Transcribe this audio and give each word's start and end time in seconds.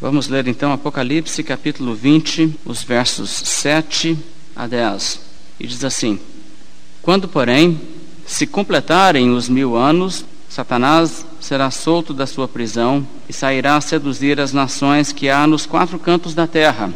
Vamos 0.00 0.28
ler 0.28 0.48
então 0.48 0.72
Apocalipse 0.72 1.42
capítulo 1.42 1.94
20, 1.94 2.54
os 2.64 2.82
versos 2.82 3.28
7 3.28 4.16
a 4.56 4.66
10. 4.66 5.20
E 5.60 5.66
diz 5.66 5.84
assim: 5.84 6.18
Quando, 7.02 7.28
porém, 7.28 7.78
se 8.24 8.46
completarem 8.46 9.30
os 9.30 9.46
mil 9.46 9.76
anos, 9.76 10.24
Satanás 10.48 11.26
será 11.38 11.70
solto 11.70 12.14
da 12.14 12.26
sua 12.26 12.48
prisão 12.48 13.06
e 13.28 13.32
sairá 13.34 13.76
a 13.76 13.80
seduzir 13.82 14.40
as 14.40 14.54
nações 14.54 15.12
que 15.12 15.28
há 15.28 15.46
nos 15.46 15.66
quatro 15.66 15.98
cantos 15.98 16.32
da 16.32 16.46
terra, 16.46 16.90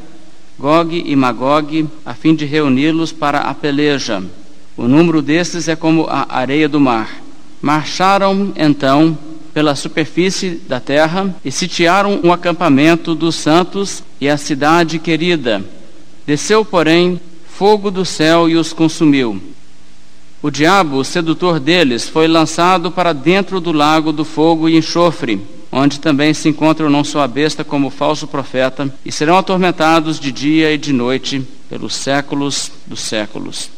Gog 0.58 1.02
e 1.04 1.14
Magog, 1.14 1.86
a 2.06 2.14
fim 2.14 2.34
de 2.34 2.46
reuni-los 2.46 3.12
para 3.12 3.40
a 3.40 3.52
peleja. 3.52 4.24
O 4.78 4.88
número 4.88 5.20
destes 5.20 5.68
é 5.68 5.76
como 5.76 6.06
a 6.08 6.26
areia 6.34 6.70
do 6.70 6.80
mar. 6.80 7.22
Marcharam 7.60 8.50
então 8.56 9.18
pela 9.54 9.76
superfície 9.76 10.60
da 10.68 10.80
terra 10.80 11.32
e 11.44 11.52
sitiaram 11.52 12.20
o 12.24 12.32
acampamento 12.32 13.14
dos 13.14 13.36
santos 13.36 14.02
e 14.20 14.28
a 14.28 14.36
cidade 14.36 14.98
querida. 14.98 15.64
Desceu, 16.26 16.64
porém, 16.64 17.20
fogo 17.46 17.88
do 17.88 18.04
céu 18.04 18.50
e 18.50 18.56
os 18.56 18.72
consumiu. 18.72 19.40
O 20.42 20.50
diabo, 20.50 20.96
o 20.96 21.04
sedutor 21.04 21.60
deles, 21.60 22.08
foi 22.08 22.26
lançado 22.26 22.90
para 22.90 23.12
dentro 23.12 23.60
do 23.60 23.70
lago 23.70 24.12
do 24.12 24.24
fogo 24.24 24.68
e 24.68 24.76
enxofre, 24.76 25.40
onde 25.70 26.00
também 26.00 26.34
se 26.34 26.48
encontra 26.48 26.90
não 26.90 27.04
só 27.04 27.20
a 27.20 27.28
besta 27.28 27.62
como 27.62 27.86
o 27.86 27.90
falso 27.90 28.26
profeta, 28.26 28.92
e 29.04 29.12
serão 29.12 29.38
atormentados 29.38 30.18
de 30.18 30.32
dia 30.32 30.72
e 30.72 30.76
de 30.76 30.92
noite 30.92 31.46
pelos 31.68 31.94
séculos 31.94 32.72
dos 32.86 33.00
séculos. 33.00 33.70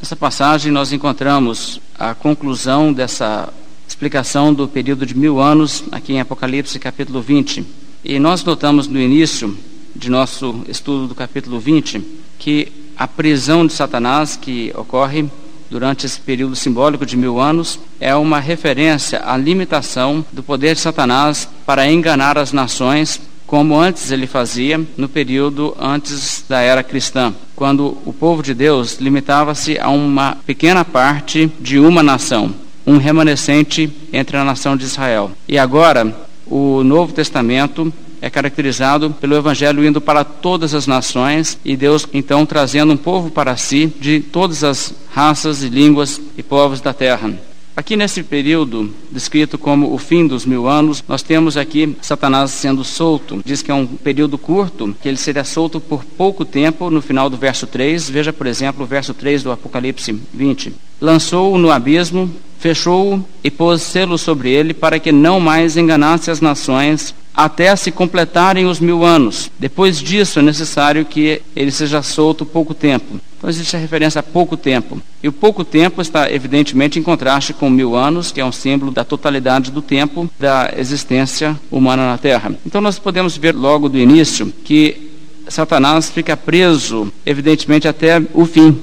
Nessa 0.00 0.16
passagem 0.16 0.72
nós 0.72 0.92
encontramos 0.92 1.80
a 1.98 2.14
conclusão 2.14 2.92
dessa 2.92 3.52
explicação 3.96 4.52
do 4.52 4.68
período 4.68 5.06
de 5.06 5.16
mil 5.16 5.40
anos, 5.40 5.82
aqui 5.90 6.12
em 6.12 6.20
Apocalipse 6.20 6.78
capítulo 6.78 7.22
20. 7.22 7.64
E 8.04 8.18
nós 8.18 8.44
notamos 8.44 8.86
no 8.86 9.00
início 9.00 9.56
de 9.94 10.10
nosso 10.10 10.60
estudo 10.68 11.06
do 11.06 11.14
capítulo 11.14 11.58
20 11.58 12.04
que 12.38 12.70
a 12.94 13.08
prisão 13.08 13.66
de 13.66 13.72
Satanás, 13.72 14.36
que 14.36 14.70
ocorre 14.76 15.24
durante 15.70 16.04
esse 16.04 16.20
período 16.20 16.54
simbólico 16.54 17.06
de 17.06 17.16
mil 17.16 17.40
anos, 17.40 17.80
é 17.98 18.14
uma 18.14 18.38
referência 18.38 19.22
à 19.24 19.34
limitação 19.34 20.22
do 20.30 20.42
poder 20.42 20.74
de 20.74 20.82
Satanás 20.82 21.48
para 21.64 21.90
enganar 21.90 22.36
as 22.36 22.52
nações, 22.52 23.18
como 23.46 23.80
antes 23.80 24.10
ele 24.10 24.26
fazia 24.26 24.78
no 24.98 25.08
período 25.08 25.74
antes 25.80 26.44
da 26.46 26.60
era 26.60 26.82
cristã, 26.82 27.34
quando 27.56 27.96
o 28.04 28.12
povo 28.12 28.42
de 28.42 28.52
Deus 28.52 28.98
limitava-se 29.00 29.78
a 29.78 29.88
uma 29.88 30.36
pequena 30.46 30.84
parte 30.84 31.50
de 31.58 31.78
uma 31.78 32.02
nação 32.02 32.65
um 32.86 32.98
remanescente 32.98 33.90
entre 34.12 34.36
a 34.36 34.44
nação 34.44 34.76
de 34.76 34.84
Israel. 34.84 35.32
E 35.48 35.58
agora, 35.58 36.14
o 36.46 36.84
Novo 36.84 37.12
Testamento 37.12 37.92
é 38.20 38.30
caracterizado 38.30 39.10
pelo 39.20 39.36
Evangelho 39.36 39.84
indo 39.84 40.00
para 40.00 40.24
todas 40.24 40.74
as 40.74 40.86
nações 40.86 41.58
e 41.64 41.76
Deus 41.76 42.06
então 42.12 42.46
trazendo 42.46 42.92
um 42.92 42.96
povo 42.96 43.30
para 43.30 43.56
si 43.56 43.92
de 44.00 44.20
todas 44.20 44.64
as 44.64 44.94
raças 45.12 45.62
e 45.62 45.68
línguas 45.68 46.20
e 46.36 46.42
povos 46.42 46.80
da 46.80 46.94
terra. 46.94 47.32
Aqui 47.76 47.94
nesse 47.94 48.22
período, 48.22 48.90
descrito 49.12 49.58
como 49.58 49.92
o 49.92 49.98
fim 49.98 50.26
dos 50.26 50.46
mil 50.46 50.66
anos, 50.66 51.04
nós 51.06 51.22
temos 51.22 51.58
aqui 51.58 51.94
Satanás 52.00 52.50
sendo 52.50 52.82
solto. 52.82 53.42
Diz 53.44 53.60
que 53.60 53.70
é 53.70 53.74
um 53.74 53.86
período 53.86 54.38
curto, 54.38 54.96
que 55.02 55.06
ele 55.06 55.18
seria 55.18 55.44
solto 55.44 55.78
por 55.78 56.02
pouco 56.02 56.42
tempo, 56.42 56.88
no 56.88 57.02
final 57.02 57.28
do 57.28 57.36
verso 57.36 57.66
3. 57.66 58.08
Veja, 58.08 58.32
por 58.32 58.46
exemplo, 58.46 58.84
o 58.84 58.86
verso 58.86 59.12
3 59.12 59.42
do 59.42 59.52
Apocalipse 59.52 60.18
20. 60.32 60.72
Lançou-o 60.98 61.58
no 61.58 61.70
abismo, 61.70 62.30
fechou-o 62.58 63.22
e 63.44 63.50
pôs 63.50 63.82
selo 63.82 64.16
sobre 64.16 64.48
ele, 64.48 64.72
para 64.72 64.98
que 64.98 65.12
não 65.12 65.38
mais 65.38 65.76
enganasse 65.76 66.30
as 66.30 66.40
nações, 66.40 67.14
até 67.34 67.76
se 67.76 67.90
completarem 67.90 68.64
os 68.64 68.80
mil 68.80 69.04
anos. 69.04 69.50
Depois 69.58 70.00
disso, 70.00 70.38
é 70.38 70.42
necessário 70.42 71.04
que 71.04 71.42
ele 71.54 71.70
seja 71.70 72.00
solto 72.00 72.46
pouco 72.46 72.72
tempo. 72.72 73.20
Então 73.46 73.54
existe 73.54 73.76
a 73.76 73.78
referência 73.78 74.18
a 74.18 74.24
pouco 74.24 74.56
tempo. 74.56 75.00
E 75.22 75.28
o 75.28 75.32
pouco 75.32 75.62
tempo 75.62 76.02
está 76.02 76.28
evidentemente 76.28 76.98
em 76.98 77.02
contraste 77.02 77.52
com 77.52 77.70
mil 77.70 77.94
anos, 77.94 78.32
que 78.32 78.40
é 78.40 78.44
um 78.44 78.50
símbolo 78.50 78.90
da 78.90 79.04
totalidade 79.04 79.70
do 79.70 79.80
tempo 79.80 80.28
da 80.36 80.74
existência 80.76 81.56
humana 81.70 82.08
na 82.08 82.18
Terra. 82.18 82.52
Então 82.66 82.80
nós 82.80 82.98
podemos 82.98 83.36
ver 83.36 83.54
logo 83.54 83.88
do 83.88 84.00
início 84.00 84.52
que 84.64 85.12
Satanás 85.46 86.10
fica 86.10 86.36
preso, 86.36 87.12
evidentemente, 87.24 87.86
até 87.86 88.20
o 88.34 88.44
fim 88.46 88.76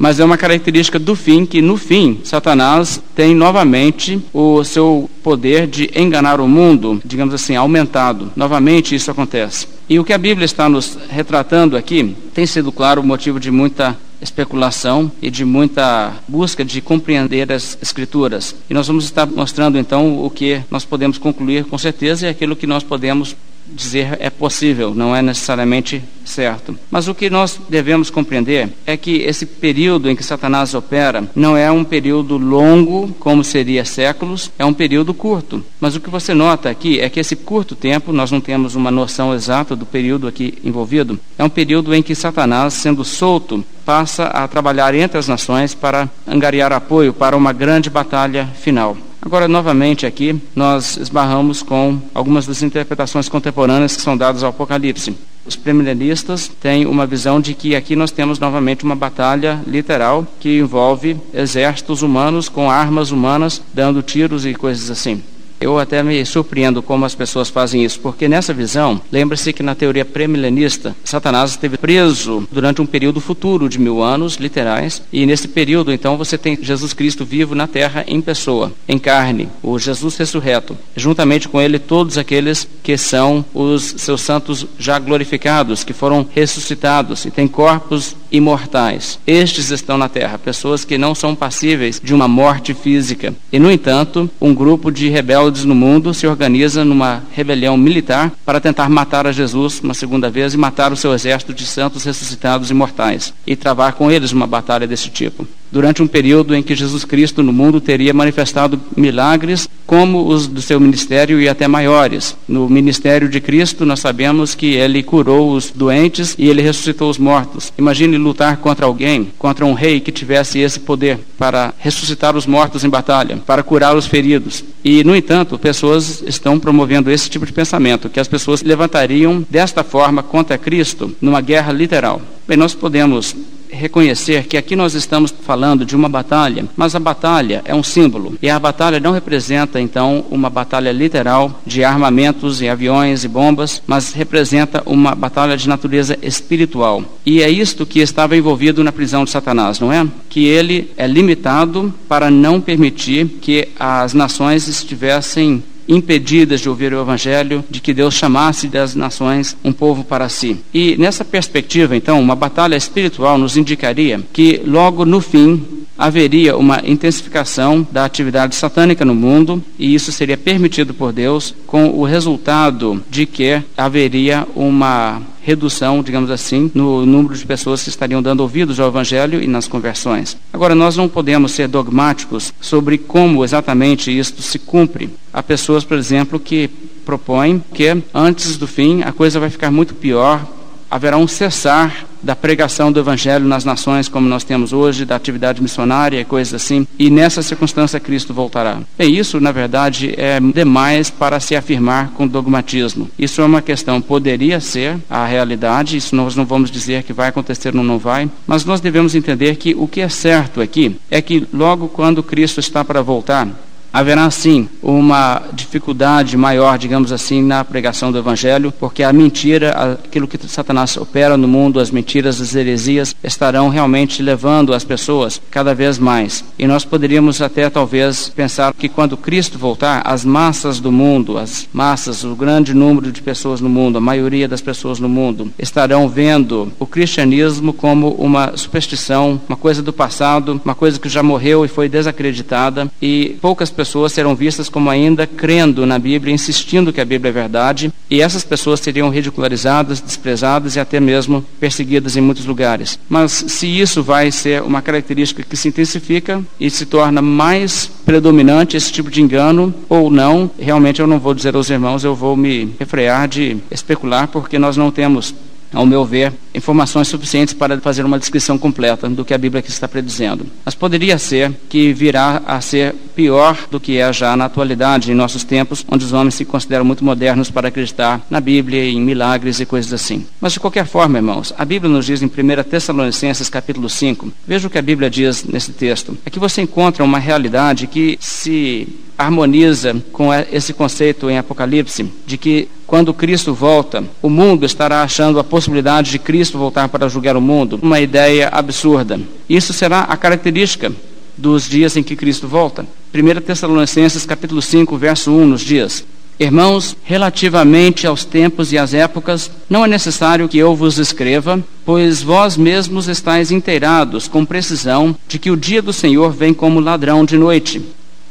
mas 0.00 0.18
é 0.18 0.24
uma 0.24 0.38
característica 0.38 0.98
do 0.98 1.14
fim 1.14 1.44
que 1.44 1.60
no 1.60 1.76
fim 1.76 2.20
Satanás 2.24 3.02
tem 3.14 3.34
novamente 3.34 4.18
o 4.32 4.64
seu 4.64 5.10
poder 5.22 5.66
de 5.66 5.90
enganar 5.94 6.40
o 6.40 6.48
mundo, 6.48 7.02
digamos 7.04 7.34
assim, 7.34 7.54
aumentado. 7.54 8.32
Novamente 8.34 8.94
isso 8.94 9.10
acontece. 9.10 9.68
E 9.86 9.98
o 9.98 10.04
que 10.04 10.14
a 10.14 10.18
Bíblia 10.18 10.46
está 10.46 10.70
nos 10.70 10.96
retratando 11.10 11.76
aqui 11.76 12.16
tem 12.32 12.46
sido, 12.46 12.72
claro, 12.72 13.02
motivo 13.02 13.38
de 13.38 13.50
muita 13.50 13.94
especulação 14.20 15.10
e 15.20 15.30
de 15.30 15.44
muita 15.44 16.14
busca 16.28 16.64
de 16.64 16.80
compreender 16.80 17.50
as 17.52 17.78
escrituras. 17.80 18.54
E 18.68 18.74
nós 18.74 18.86
vamos 18.86 19.04
estar 19.04 19.26
mostrando 19.26 19.78
então 19.78 20.24
o 20.24 20.30
que 20.30 20.62
nós 20.70 20.84
podemos 20.84 21.18
concluir 21.18 21.64
com 21.64 21.78
certeza 21.78 22.26
e 22.26 22.30
aquilo 22.30 22.56
que 22.56 22.66
nós 22.66 22.82
podemos 22.82 23.36
dizer 23.66 24.16
é 24.20 24.30
possível, 24.30 24.94
não 24.94 25.14
é 25.14 25.22
necessariamente 25.22 26.02
certo. 26.24 26.76
Mas 26.90 27.08
o 27.08 27.14
que 27.14 27.30
nós 27.30 27.60
devemos 27.68 28.10
compreender 28.10 28.68
é 28.86 28.96
que 28.96 29.18
esse 29.22 29.46
período 29.46 30.10
em 30.10 30.16
que 30.16 30.22
Satanás 30.22 30.74
opera 30.74 31.28
não 31.34 31.56
é 31.56 31.70
um 31.70 31.84
período 31.84 32.36
longo, 32.36 33.14
como 33.18 33.44
seria 33.44 33.84
séculos, 33.84 34.50
é 34.58 34.64
um 34.64 34.72
período 34.72 35.12
curto. 35.12 35.64
Mas 35.80 35.96
o 35.96 36.00
que 36.00 36.10
você 36.10 36.34
nota 36.34 36.70
aqui 36.70 37.00
é 37.00 37.08
que 37.08 37.20
esse 37.20 37.36
curto 37.36 37.74
tempo, 37.74 38.12
nós 38.12 38.30
não 38.30 38.40
temos 38.40 38.74
uma 38.74 38.90
noção 38.90 39.34
exata 39.34 39.74
do 39.74 39.86
período 39.86 40.26
aqui 40.26 40.58
envolvido, 40.64 41.18
é 41.38 41.44
um 41.44 41.48
período 41.48 41.94
em 41.94 42.02
que 42.02 42.14
Satanás, 42.14 42.74
sendo 42.74 43.04
solto, 43.04 43.64
passa 43.84 44.24
a 44.24 44.46
trabalhar 44.46 44.94
entre 44.94 45.18
as 45.18 45.26
nações 45.26 45.74
para 45.74 46.08
angariar 46.26 46.72
apoio 46.72 47.12
para 47.12 47.36
uma 47.36 47.52
grande 47.52 47.90
batalha 47.90 48.46
final. 48.46 48.96
Agora, 49.22 49.46
novamente 49.46 50.06
aqui, 50.06 50.40
nós 50.56 50.96
esbarramos 50.96 51.62
com 51.62 52.00
algumas 52.14 52.46
das 52.46 52.62
interpretações 52.62 53.28
contemporâneas 53.28 53.94
que 53.94 54.00
são 54.00 54.16
dadas 54.16 54.42
ao 54.42 54.48
Apocalipse. 54.48 55.14
Os 55.44 55.56
premilenistas 55.56 56.48
têm 56.48 56.86
uma 56.86 57.06
visão 57.06 57.38
de 57.38 57.54
que 57.54 57.76
aqui 57.76 57.94
nós 57.94 58.10
temos 58.10 58.38
novamente 58.38 58.82
uma 58.82 58.96
batalha 58.96 59.60
literal 59.66 60.26
que 60.38 60.58
envolve 60.58 61.18
exércitos 61.34 62.02
humanos 62.02 62.48
com 62.48 62.70
armas 62.70 63.10
humanas 63.10 63.60
dando 63.74 64.02
tiros 64.02 64.46
e 64.46 64.54
coisas 64.54 64.90
assim. 64.90 65.22
Eu 65.60 65.78
até 65.78 66.02
me 66.02 66.24
surpreendo 66.24 66.82
como 66.82 67.04
as 67.04 67.14
pessoas 67.14 67.50
fazem 67.50 67.84
isso, 67.84 68.00
porque 68.00 68.26
nessa 68.26 68.54
visão, 68.54 68.98
lembre-se 69.12 69.52
que 69.52 69.62
na 69.62 69.74
teoria 69.74 70.06
pré-milenista, 70.06 70.96
Satanás 71.04 71.50
esteve 71.50 71.76
preso 71.76 72.48
durante 72.50 72.80
um 72.80 72.86
período 72.86 73.20
futuro 73.20 73.68
de 73.68 73.78
mil 73.78 74.02
anos, 74.02 74.36
literais, 74.36 75.02
e 75.12 75.26
nesse 75.26 75.48
período, 75.48 75.92
então, 75.92 76.16
você 76.16 76.38
tem 76.38 76.58
Jesus 76.60 76.94
Cristo 76.94 77.26
vivo 77.26 77.54
na 77.54 77.66
terra 77.66 78.04
em 78.06 78.22
pessoa, 78.22 78.72
em 78.88 78.98
carne, 78.98 79.50
o 79.62 79.78
Jesus 79.78 80.16
ressurreto, 80.16 80.76
juntamente 80.96 81.46
com 81.46 81.60
ele 81.60 81.78
todos 81.78 82.16
aqueles 82.16 82.66
que 82.82 82.96
são 82.96 83.44
os 83.52 83.82
seus 83.98 84.22
santos 84.22 84.66
já 84.78 84.98
glorificados, 84.98 85.84
que 85.84 85.92
foram 85.92 86.26
ressuscitados 86.34 87.26
e 87.26 87.30
têm 87.30 87.46
corpos 87.46 88.16
imortais. 88.30 89.18
Estes 89.26 89.70
estão 89.70 89.98
na 89.98 90.08
terra, 90.08 90.38
pessoas 90.38 90.84
que 90.84 90.98
não 90.98 91.14
são 91.14 91.34
passíveis 91.34 92.00
de 92.02 92.14
uma 92.14 92.28
morte 92.28 92.74
física. 92.74 93.34
E, 93.52 93.58
no 93.58 93.70
entanto, 93.70 94.30
um 94.40 94.54
grupo 94.54 94.90
de 94.90 95.08
rebeldes 95.08 95.64
no 95.64 95.74
mundo 95.74 96.14
se 96.14 96.26
organiza 96.26 96.84
numa 96.84 97.22
rebelião 97.32 97.76
militar 97.76 98.32
para 98.44 98.60
tentar 98.60 98.88
matar 98.88 99.26
a 99.26 99.32
Jesus 99.32 99.80
uma 99.80 99.94
segunda 99.94 100.30
vez 100.30 100.54
e 100.54 100.56
matar 100.56 100.92
o 100.92 100.96
seu 100.96 101.12
exército 101.12 101.54
de 101.54 101.66
santos 101.66 102.04
ressuscitados 102.04 102.70
imortais 102.70 103.32
e 103.46 103.56
travar 103.56 103.94
com 103.94 104.10
eles 104.10 104.32
uma 104.32 104.46
batalha 104.46 104.86
desse 104.86 105.10
tipo 105.10 105.46
durante 105.70 106.02
um 106.02 106.06
período 106.06 106.54
em 106.54 106.62
que 106.62 106.74
Jesus 106.74 107.04
Cristo 107.04 107.42
no 107.42 107.52
mundo 107.52 107.80
teria 107.80 108.12
manifestado 108.12 108.80
milagres 108.96 109.68
como 109.86 110.28
os 110.28 110.46
do 110.46 110.62
seu 110.62 110.78
ministério 110.78 111.40
e 111.40 111.48
até 111.48 111.66
maiores. 111.66 112.36
No 112.46 112.68
ministério 112.68 113.28
de 113.28 113.40
Cristo, 113.40 113.84
nós 113.84 114.00
sabemos 114.00 114.54
que 114.54 114.74
ele 114.74 115.02
curou 115.02 115.52
os 115.52 115.70
doentes 115.70 116.34
e 116.38 116.48
ele 116.48 116.62
ressuscitou 116.62 117.10
os 117.10 117.18
mortos. 117.18 117.72
Imagine 117.76 118.16
lutar 118.16 118.58
contra 118.58 118.86
alguém, 118.86 119.32
contra 119.38 119.66
um 119.66 119.72
rei 119.72 120.00
que 120.00 120.12
tivesse 120.12 120.58
esse 120.58 120.80
poder 120.80 121.18
para 121.36 121.74
ressuscitar 121.78 122.36
os 122.36 122.46
mortos 122.46 122.84
em 122.84 122.88
batalha, 122.88 123.38
para 123.38 123.62
curar 123.62 123.96
os 123.96 124.06
feridos. 124.06 124.64
E, 124.84 125.02
no 125.02 125.16
entanto, 125.16 125.58
pessoas 125.58 126.22
estão 126.26 126.58
promovendo 126.58 127.10
esse 127.10 127.28
tipo 127.28 127.44
de 127.44 127.52
pensamento, 127.52 128.08
que 128.08 128.20
as 128.20 128.28
pessoas 128.28 128.62
levantariam 128.62 129.44
desta 129.50 129.82
forma 129.82 130.22
contra 130.22 130.56
Cristo 130.56 131.14
numa 131.20 131.40
guerra 131.40 131.72
literal. 131.72 132.22
Bem, 132.46 132.56
nós 132.56 132.74
podemos 132.74 133.34
reconhecer 133.72 134.44
que 134.44 134.56
aqui 134.56 134.76
nós 134.76 134.94
estamos 134.94 135.32
falando 135.42 135.84
de 135.84 135.96
uma 135.96 136.08
batalha, 136.08 136.66
mas 136.76 136.94
a 136.94 137.00
batalha 137.00 137.62
é 137.64 137.74
um 137.74 137.82
símbolo. 137.82 138.36
E 138.42 138.50
a 138.50 138.58
batalha 138.58 139.00
não 139.00 139.12
representa, 139.12 139.80
então, 139.80 140.24
uma 140.30 140.50
batalha 140.50 140.92
literal 140.92 141.60
de 141.66 141.84
armamentos 141.84 142.60
e 142.60 142.68
aviões 142.68 143.24
e 143.24 143.28
bombas, 143.28 143.82
mas 143.86 144.12
representa 144.12 144.82
uma 144.86 145.14
batalha 145.14 145.56
de 145.56 145.68
natureza 145.68 146.18
espiritual. 146.22 147.04
E 147.24 147.42
é 147.42 147.50
isto 147.50 147.86
que 147.86 148.00
estava 148.00 148.36
envolvido 148.36 148.82
na 148.84 148.92
prisão 148.92 149.24
de 149.24 149.30
Satanás, 149.30 149.80
não 149.80 149.92
é? 149.92 150.06
Que 150.28 150.46
ele 150.46 150.90
é 150.96 151.06
limitado 151.06 151.92
para 152.08 152.30
não 152.30 152.60
permitir 152.60 153.26
que 153.40 153.68
as 153.78 154.14
nações 154.14 154.68
estivessem 154.68 155.62
impedidas 155.90 156.60
de 156.60 156.68
ouvir 156.68 156.94
o 156.94 157.00
Evangelho, 157.00 157.62
de 157.68 157.80
que 157.80 157.92
Deus 157.92 158.14
chamasse 158.14 158.68
das 158.68 158.94
nações 158.94 159.56
um 159.62 159.72
povo 159.72 160.04
para 160.04 160.28
si. 160.28 160.56
E 160.72 160.96
nessa 160.96 161.24
perspectiva, 161.24 161.96
então, 161.96 162.20
uma 162.20 162.36
batalha 162.36 162.76
espiritual 162.76 163.36
nos 163.36 163.56
indicaria 163.56 164.20
que 164.32 164.62
logo 164.64 165.04
no 165.04 165.20
fim 165.20 165.80
haveria 165.98 166.56
uma 166.56 166.80
intensificação 166.82 167.86
da 167.92 168.06
atividade 168.06 168.54
satânica 168.54 169.04
no 169.04 169.14
mundo 169.14 169.62
e 169.78 169.94
isso 169.94 170.10
seria 170.10 170.38
permitido 170.38 170.94
por 170.94 171.12
Deus 171.12 171.54
com 171.66 171.90
o 171.90 172.04
resultado 172.04 173.04
de 173.10 173.26
que 173.26 173.62
haveria 173.76 174.48
uma 174.56 175.20
redução, 175.42 176.02
digamos 176.02 176.30
assim, 176.30 176.70
no 176.74 177.04
número 177.06 177.34
de 177.34 177.46
pessoas 177.46 177.82
que 177.82 177.88
estariam 177.88 178.22
dando 178.22 178.40
ouvidos 178.40 178.78
ao 178.78 178.88
Evangelho 178.88 179.42
e 179.42 179.46
nas 179.46 179.66
conversões. 179.66 180.36
Agora, 180.52 180.74
nós 180.74 180.96
não 180.96 181.08
podemos 181.08 181.52
ser 181.52 181.68
dogmáticos 181.68 182.52
sobre 182.60 182.98
como 182.98 183.44
exatamente 183.44 184.16
isto 184.16 184.42
se 184.42 184.58
cumpre. 184.58 185.10
Há 185.32 185.42
pessoas, 185.42 185.84
por 185.84 185.96
exemplo, 185.96 186.38
que 186.38 186.68
propõem 187.04 187.62
que 187.72 187.86
antes 188.14 188.56
do 188.56 188.66
fim 188.66 189.02
a 189.02 189.12
coisa 189.12 189.40
vai 189.40 189.50
ficar 189.50 189.70
muito 189.70 189.94
pior, 189.94 190.46
haverá 190.90 191.16
um 191.16 191.28
cessar 191.28 192.06
da 192.22 192.36
pregação 192.36 192.92
do 192.92 193.00
Evangelho 193.00 193.46
nas 193.46 193.64
nações, 193.64 194.08
como 194.08 194.28
nós 194.28 194.44
temos 194.44 194.72
hoje, 194.72 195.04
da 195.04 195.16
atividade 195.16 195.62
missionária 195.62 196.20
e 196.20 196.24
coisas 196.24 196.52
assim, 196.54 196.86
e 196.98 197.08
nessa 197.08 197.42
circunstância 197.42 198.00
Cristo 198.00 198.34
voltará. 198.34 198.78
E 198.98 199.04
isso, 199.04 199.40
na 199.40 199.52
verdade, 199.52 200.14
é 200.18 200.38
demais 200.40 201.08
para 201.08 201.40
se 201.40 201.56
afirmar 201.56 202.10
com 202.10 202.26
dogmatismo. 202.26 203.08
Isso 203.18 203.40
é 203.40 203.44
uma 203.44 203.62
questão, 203.62 204.00
poderia 204.02 204.60
ser 204.60 204.98
a 205.08 205.24
realidade, 205.24 205.96
isso 205.96 206.14
nós 206.14 206.36
não 206.36 206.44
vamos 206.44 206.70
dizer 206.70 207.04
que 207.04 207.12
vai 207.12 207.28
acontecer 207.28 207.74
ou 207.74 207.82
não 207.82 207.98
vai, 207.98 208.28
mas 208.46 208.64
nós 208.64 208.80
devemos 208.80 209.14
entender 209.14 209.56
que 209.56 209.74
o 209.74 209.86
que 209.86 210.00
é 210.00 210.08
certo 210.08 210.60
aqui 210.60 210.96
é 211.10 211.22
que 211.22 211.46
logo 211.52 211.88
quando 211.88 212.22
Cristo 212.22 212.60
está 212.60 212.84
para 212.84 213.00
voltar, 213.00 213.48
haverá 213.92 214.30
sim 214.30 214.68
uma 214.82 215.42
dificuldade 215.52 216.36
maior, 216.36 216.78
digamos 216.78 217.12
assim, 217.12 217.42
na 217.42 217.64
pregação 217.64 218.12
do 218.12 218.18
evangelho, 218.18 218.72
porque 218.78 219.02
a 219.02 219.12
mentira, 219.12 219.98
aquilo 220.04 220.28
que 220.28 220.38
Satanás 220.48 220.96
opera 220.96 221.36
no 221.36 221.48
mundo, 221.48 221.80
as 221.80 221.90
mentiras, 221.90 222.40
as 222.40 222.54
heresias, 222.54 223.14
estarão 223.22 223.68
realmente 223.68 224.22
levando 224.22 224.72
as 224.72 224.84
pessoas 224.84 225.40
cada 225.50 225.74
vez 225.74 225.98
mais. 225.98 226.44
E 226.58 226.66
nós 226.66 226.84
poderíamos 226.84 227.40
até 227.42 227.68
talvez 227.68 228.28
pensar 228.28 228.72
que 228.74 228.88
quando 228.88 229.16
Cristo 229.16 229.58
voltar, 229.58 230.02
as 230.04 230.24
massas 230.24 230.80
do 230.80 230.92
mundo, 230.92 231.38
as 231.38 231.68
massas, 231.72 232.24
o 232.24 232.34
grande 232.34 232.74
número 232.74 233.12
de 233.12 233.22
pessoas 233.22 233.60
no 233.60 233.68
mundo, 233.68 233.98
a 233.98 234.00
maioria 234.00 234.48
das 234.48 234.60
pessoas 234.60 234.98
no 234.98 235.08
mundo, 235.08 235.52
estarão 235.58 236.08
vendo 236.08 236.72
o 236.78 236.86
cristianismo 236.86 237.72
como 237.72 238.10
uma 238.12 238.56
superstição, 238.56 239.40
uma 239.48 239.56
coisa 239.56 239.82
do 239.82 239.92
passado, 239.92 240.60
uma 240.64 240.74
coisa 240.74 240.98
que 240.98 241.08
já 241.08 241.22
morreu 241.22 241.64
e 241.64 241.68
foi 241.68 241.88
desacreditada, 241.88 242.90
e 243.00 243.36
poucas 243.40 243.70
serão 244.12 244.34
vistas 244.34 244.68
como 244.68 244.90
ainda 244.90 245.26
crendo 245.26 245.86
na 245.86 245.98
Bíblia, 245.98 246.34
insistindo 246.34 246.92
que 246.92 247.00
a 247.00 247.04
Bíblia 247.04 247.30
é 247.30 247.32
verdade, 247.32 247.92
e 248.08 248.20
essas 248.20 248.44
pessoas 248.44 248.80
seriam 248.80 249.08
ridicularizadas, 249.08 250.00
desprezadas 250.00 250.76
e 250.76 250.80
até 250.80 250.98
mesmo 250.98 251.44
perseguidas 251.58 252.16
em 252.16 252.20
muitos 252.20 252.44
lugares. 252.44 252.98
Mas 253.08 253.32
se 253.32 253.66
isso 253.66 254.02
vai 254.02 254.30
ser 254.30 254.62
uma 254.62 254.82
característica 254.82 255.42
que 255.42 255.56
se 255.56 255.68
intensifica 255.68 256.42
e 256.58 256.68
se 256.70 256.86
torna 256.86 257.22
mais 257.22 257.90
predominante 258.04 258.76
esse 258.76 258.92
tipo 258.92 259.10
de 259.10 259.22
engano 259.22 259.74
ou 259.88 260.10
não, 260.10 260.50
realmente 260.58 261.00
eu 261.00 261.06
não 261.06 261.18
vou 261.18 261.34
dizer 261.34 261.54
aos 261.54 261.70
irmãos, 261.70 262.04
eu 262.04 262.14
vou 262.14 262.36
me 262.36 262.74
refrear 262.78 263.28
de 263.28 263.58
especular, 263.70 264.28
porque 264.28 264.58
nós 264.58 264.76
não 264.76 264.90
temos 264.90 265.34
ao 265.72 265.86
meu 265.86 266.04
ver, 266.04 266.32
informações 266.54 267.08
suficientes 267.08 267.54
para 267.54 267.80
fazer 267.80 268.04
uma 268.04 268.18
descrição 268.18 268.58
completa 268.58 269.08
do 269.08 269.24
que 269.24 269.34
a 269.34 269.38
Bíblia 269.38 269.60
aqui 269.60 269.70
está 269.70 269.86
predizendo. 269.86 270.46
Mas 270.64 270.74
poderia 270.74 271.18
ser 271.18 271.52
que 271.68 271.92
virá 271.92 272.42
a 272.46 272.60
ser 272.60 272.94
pior 273.14 273.56
do 273.70 273.78
que 273.78 273.98
é 273.98 274.12
já 274.12 274.36
na 274.36 274.46
atualidade, 274.46 275.10
em 275.10 275.14
nossos 275.14 275.44
tempos, 275.44 275.84
onde 275.88 276.04
os 276.04 276.12
homens 276.12 276.34
se 276.34 276.44
consideram 276.44 276.84
muito 276.84 277.04
modernos 277.04 277.50
para 277.50 277.68
acreditar 277.68 278.24
na 278.28 278.40
Bíblia, 278.40 278.84
em 278.84 279.00
milagres 279.00 279.60
e 279.60 279.66
coisas 279.66 279.92
assim. 279.92 280.26
Mas 280.40 280.52
de 280.52 280.60
qualquer 280.60 280.86
forma, 280.86 281.18
irmãos, 281.18 281.52
a 281.56 281.64
Bíblia 281.64 281.92
nos 281.92 282.06
diz 282.06 282.22
em 282.22 282.26
1 282.26 282.30
Tessalonicenses 282.68 283.48
capítulo 283.48 283.88
5, 283.88 284.32
veja 284.46 284.66
o 284.66 284.70
que 284.70 284.78
a 284.78 284.82
Bíblia 284.82 285.08
diz 285.10 285.44
nesse 285.44 285.72
texto. 285.72 286.16
Aqui 286.26 286.38
você 286.38 286.62
encontra 286.62 287.04
uma 287.04 287.18
realidade 287.18 287.86
que 287.86 288.18
se 288.20 288.88
harmoniza 289.20 290.02
com 290.12 290.32
esse 290.32 290.72
conceito 290.72 291.28
em 291.28 291.36
Apocalipse 291.36 292.10
de 292.26 292.38
que 292.38 292.68
quando 292.90 293.14
Cristo 293.14 293.54
volta, 293.54 294.02
o 294.20 294.28
mundo 294.28 294.66
estará 294.66 295.04
achando 295.04 295.38
a 295.38 295.44
possibilidade 295.44 296.10
de 296.10 296.18
Cristo 296.18 296.58
voltar 296.58 296.88
para 296.88 297.08
julgar 297.08 297.36
o 297.36 297.40
mundo, 297.40 297.78
uma 297.80 298.00
ideia 298.00 298.48
absurda. 298.50 299.20
Isso 299.48 299.72
será 299.72 300.00
a 300.00 300.16
característica 300.16 300.92
dos 301.38 301.68
dias 301.68 301.96
em 301.96 302.02
que 302.02 302.16
Cristo 302.16 302.48
volta. 302.48 302.84
1 303.14 303.42
Tessalonicenses 303.42 304.26
capítulo 304.26 304.60
5, 304.60 304.98
verso 304.98 305.30
1 305.30 305.46
nos 305.46 305.60
diz: 305.60 306.04
Irmãos, 306.36 306.96
relativamente 307.04 308.08
aos 308.08 308.24
tempos 308.24 308.72
e 308.72 308.78
às 308.78 308.92
épocas, 308.92 309.52
não 309.68 309.84
é 309.84 309.88
necessário 309.88 310.48
que 310.48 310.58
eu 310.58 310.74
vos 310.74 310.98
escreva, 310.98 311.62
pois 311.84 312.20
vós 312.20 312.56
mesmos 312.56 313.06
estáis 313.06 313.52
inteirados 313.52 314.26
com 314.26 314.44
precisão 314.44 315.14
de 315.28 315.38
que 315.38 315.52
o 315.52 315.56
dia 315.56 315.80
do 315.80 315.92
Senhor 315.92 316.32
vem 316.32 316.52
como 316.52 316.80
ladrão 316.80 317.24
de 317.24 317.38
noite. 317.38 317.80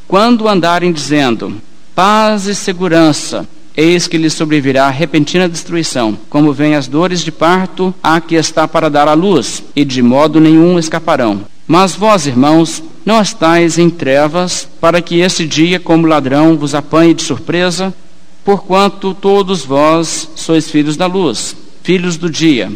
Quando 0.06 0.50
andarem 0.50 0.92
dizendo 0.92 1.62
paz 1.96 2.46
e 2.46 2.54
segurança, 2.54 3.48
eis 3.80 4.08
que 4.08 4.18
lhes 4.18 4.34
sobrevirá 4.34 4.90
repentina 4.90 5.48
destruição, 5.48 6.18
como 6.30 6.52
vem 6.52 6.76
as 6.76 6.88
dores 6.88 7.24
de 7.24 7.32
parto 7.32 7.96
a 8.04 8.20
que 8.20 8.36
está 8.36 8.68
para 8.68 8.90
dar 8.90 9.08
à 9.08 9.14
luz, 9.14 9.64
e 9.74 9.86
de 9.86 10.02
modo 10.02 10.42
nenhum 10.42 10.78
escaparão. 10.78 11.46
Mas 11.66 11.96
vós, 11.96 12.28
irmãos, 12.28 12.84
não 13.06 13.22
estáis 13.22 13.78
em 13.80 13.90
trevas, 13.90 14.68
para 14.82 15.02
que 15.02 15.20
esse 15.20 15.46
dia, 15.46 15.80
como 15.80 16.08
ladrão, 16.08 16.58
vos 16.58 16.76
apanhe 16.76 17.14
de 17.14 17.24
surpresa, 17.24 17.94
porquanto 18.44 19.14
todos 19.14 19.64
vós 19.64 20.30
sois 20.36 20.70
filhos 20.70 20.98
da 20.98 21.06
luz, 21.06 21.56
filhos 21.82 22.18
do 22.18 22.30
dia. 22.30 22.70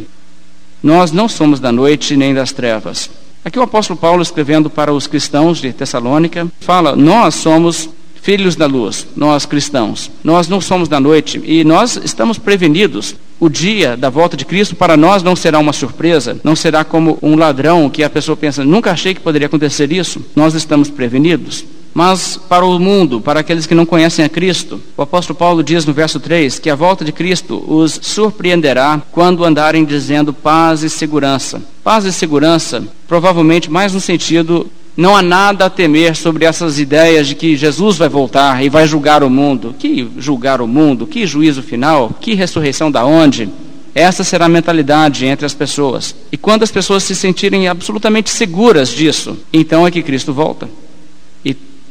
Nós 0.81 1.11
não 1.11 1.27
somos 1.27 1.59
da 1.59 1.71
noite 1.71 2.15
nem 2.15 2.33
das 2.33 2.53
trevas. 2.53 3.09
Aqui 3.43 3.59
o 3.59 3.63
apóstolo 3.63 3.99
Paulo, 3.99 4.21
escrevendo 4.21 4.69
para 4.69 4.93
os 4.93 5.05
cristãos 5.05 5.57
de 5.57 5.73
Tessalônica, 5.73 6.47
fala: 6.61 6.95
Nós 6.95 7.35
somos 7.35 7.89
filhos 8.23 8.55
da 8.55 8.65
luz, 8.65 9.05
nós 9.17 9.45
cristãos. 9.45 10.09
Nós 10.23 10.47
não 10.47 10.61
somos 10.61 10.87
da 10.87 10.99
noite 10.99 11.41
e 11.43 11.63
nós 11.65 11.99
estamos 12.01 12.39
prevenidos. 12.39 13.15
O 13.37 13.49
dia 13.49 13.97
da 13.97 14.09
volta 14.09 14.37
de 14.37 14.45
Cristo 14.45 14.75
para 14.75 14.95
nós 14.95 15.21
não 15.21 15.35
será 15.35 15.59
uma 15.59 15.73
surpresa, 15.73 16.39
não 16.41 16.55
será 16.55 16.85
como 16.85 17.19
um 17.21 17.35
ladrão 17.35 17.89
que 17.89 18.01
a 18.01 18.09
pessoa 18.09 18.37
pensa: 18.37 18.63
Nunca 18.63 18.91
achei 18.91 19.13
que 19.13 19.19
poderia 19.19 19.47
acontecer 19.47 19.91
isso. 19.91 20.25
Nós 20.35 20.53
estamos 20.53 20.89
prevenidos. 20.89 21.65
Mas 21.93 22.37
para 22.37 22.65
o 22.65 22.79
mundo, 22.79 23.21
para 23.21 23.41
aqueles 23.41 23.67
que 23.67 23.75
não 23.75 23.85
conhecem 23.85 24.25
a 24.25 24.29
Cristo, 24.29 24.81
o 24.97 25.01
apóstolo 25.03 25.37
Paulo 25.37 25.61
diz 25.61 25.85
no 25.85 25.93
verso 25.93 26.19
3 26.19 26.57
que 26.57 26.69
a 26.69 26.75
volta 26.75 27.05
de 27.05 27.11
Cristo 27.11 27.63
os 27.67 27.99
surpreenderá 28.01 28.99
quando 29.11 29.43
andarem 29.43 29.85
dizendo 29.85 30.33
paz 30.33 30.81
e 30.81 30.89
segurança. 30.89 31.61
Paz 31.83 32.05
e 32.05 32.13
segurança, 32.13 32.83
provavelmente 33.07 33.69
mais 33.69 33.93
no 33.93 33.99
sentido 33.99 34.65
não 34.95 35.15
há 35.15 35.21
nada 35.21 35.65
a 35.65 35.69
temer 35.69 36.15
sobre 36.15 36.45
essas 36.45 36.79
ideias 36.79 37.27
de 37.27 37.35
que 37.35 37.55
Jesus 37.55 37.97
vai 37.97 38.09
voltar 38.09 38.63
e 38.63 38.69
vai 38.69 38.87
julgar 38.87 39.23
o 39.23 39.29
mundo. 39.29 39.75
Que 39.77 40.07
julgar 40.17 40.61
o 40.61 40.67
mundo? 40.67 41.07
Que 41.07 41.25
juízo 41.25 41.63
final? 41.63 42.11
Que 42.21 42.33
ressurreição 42.33 42.91
da 42.91 43.05
onde? 43.05 43.49
Essa 43.95 44.23
será 44.23 44.45
a 44.45 44.49
mentalidade 44.49 45.25
entre 45.25 45.45
as 45.45 45.53
pessoas. 45.53 46.15
E 46.31 46.37
quando 46.37 46.63
as 46.63 46.71
pessoas 46.71 47.03
se 47.03 47.15
sentirem 47.15 47.67
absolutamente 47.67 48.29
seguras 48.29 48.89
disso, 48.89 49.37
então 49.51 49.85
é 49.85 49.91
que 49.91 50.01
Cristo 50.01 50.33
volta 50.33 50.67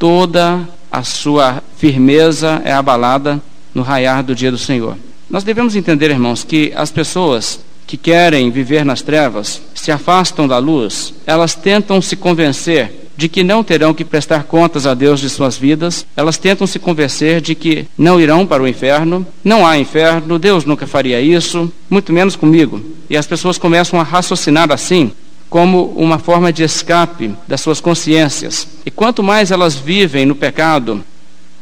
toda 0.02 0.68
a 0.90 1.04
sua 1.04 1.62
firmeza 1.76 2.60
é 2.64 2.72
abalada 2.72 3.40
no 3.72 3.82
raiar 3.82 4.24
do 4.24 4.34
dia 4.34 4.50
do 4.50 4.58
Senhor. 4.58 4.96
Nós 5.30 5.44
devemos 5.44 5.76
entender, 5.76 6.10
irmãos, 6.10 6.42
que 6.42 6.72
as 6.74 6.90
pessoas 6.90 7.60
que 7.92 7.96
querem 7.98 8.50
viver 8.50 8.86
nas 8.86 9.02
trevas 9.02 9.60
se 9.74 9.92
afastam 9.92 10.48
da 10.48 10.56
luz, 10.56 11.12
elas 11.26 11.54
tentam 11.54 12.00
se 12.00 12.16
convencer 12.16 13.10
de 13.14 13.28
que 13.28 13.44
não 13.44 13.62
terão 13.62 13.92
que 13.92 14.02
prestar 14.02 14.44
contas 14.44 14.86
a 14.86 14.94
Deus 14.94 15.20
de 15.20 15.28
suas 15.28 15.58
vidas, 15.58 16.06
elas 16.16 16.38
tentam 16.38 16.66
se 16.66 16.78
convencer 16.78 17.42
de 17.42 17.54
que 17.54 17.86
não 17.98 18.18
irão 18.18 18.46
para 18.46 18.62
o 18.62 18.66
inferno, 18.66 19.26
não 19.44 19.66
há 19.66 19.76
inferno, 19.76 20.38
Deus 20.38 20.64
nunca 20.64 20.86
faria 20.86 21.20
isso, 21.20 21.70
muito 21.90 22.14
menos 22.14 22.34
comigo. 22.34 22.80
E 23.10 23.16
as 23.16 23.26
pessoas 23.26 23.58
começam 23.58 24.00
a 24.00 24.04
raciocinar 24.04 24.72
assim, 24.72 25.12
como 25.50 25.92
uma 25.94 26.18
forma 26.18 26.50
de 26.50 26.62
escape 26.62 27.34
das 27.46 27.60
suas 27.60 27.78
consciências. 27.78 28.66
E 28.86 28.90
quanto 28.90 29.22
mais 29.22 29.50
elas 29.50 29.74
vivem 29.74 30.24
no 30.24 30.34
pecado, 30.34 31.04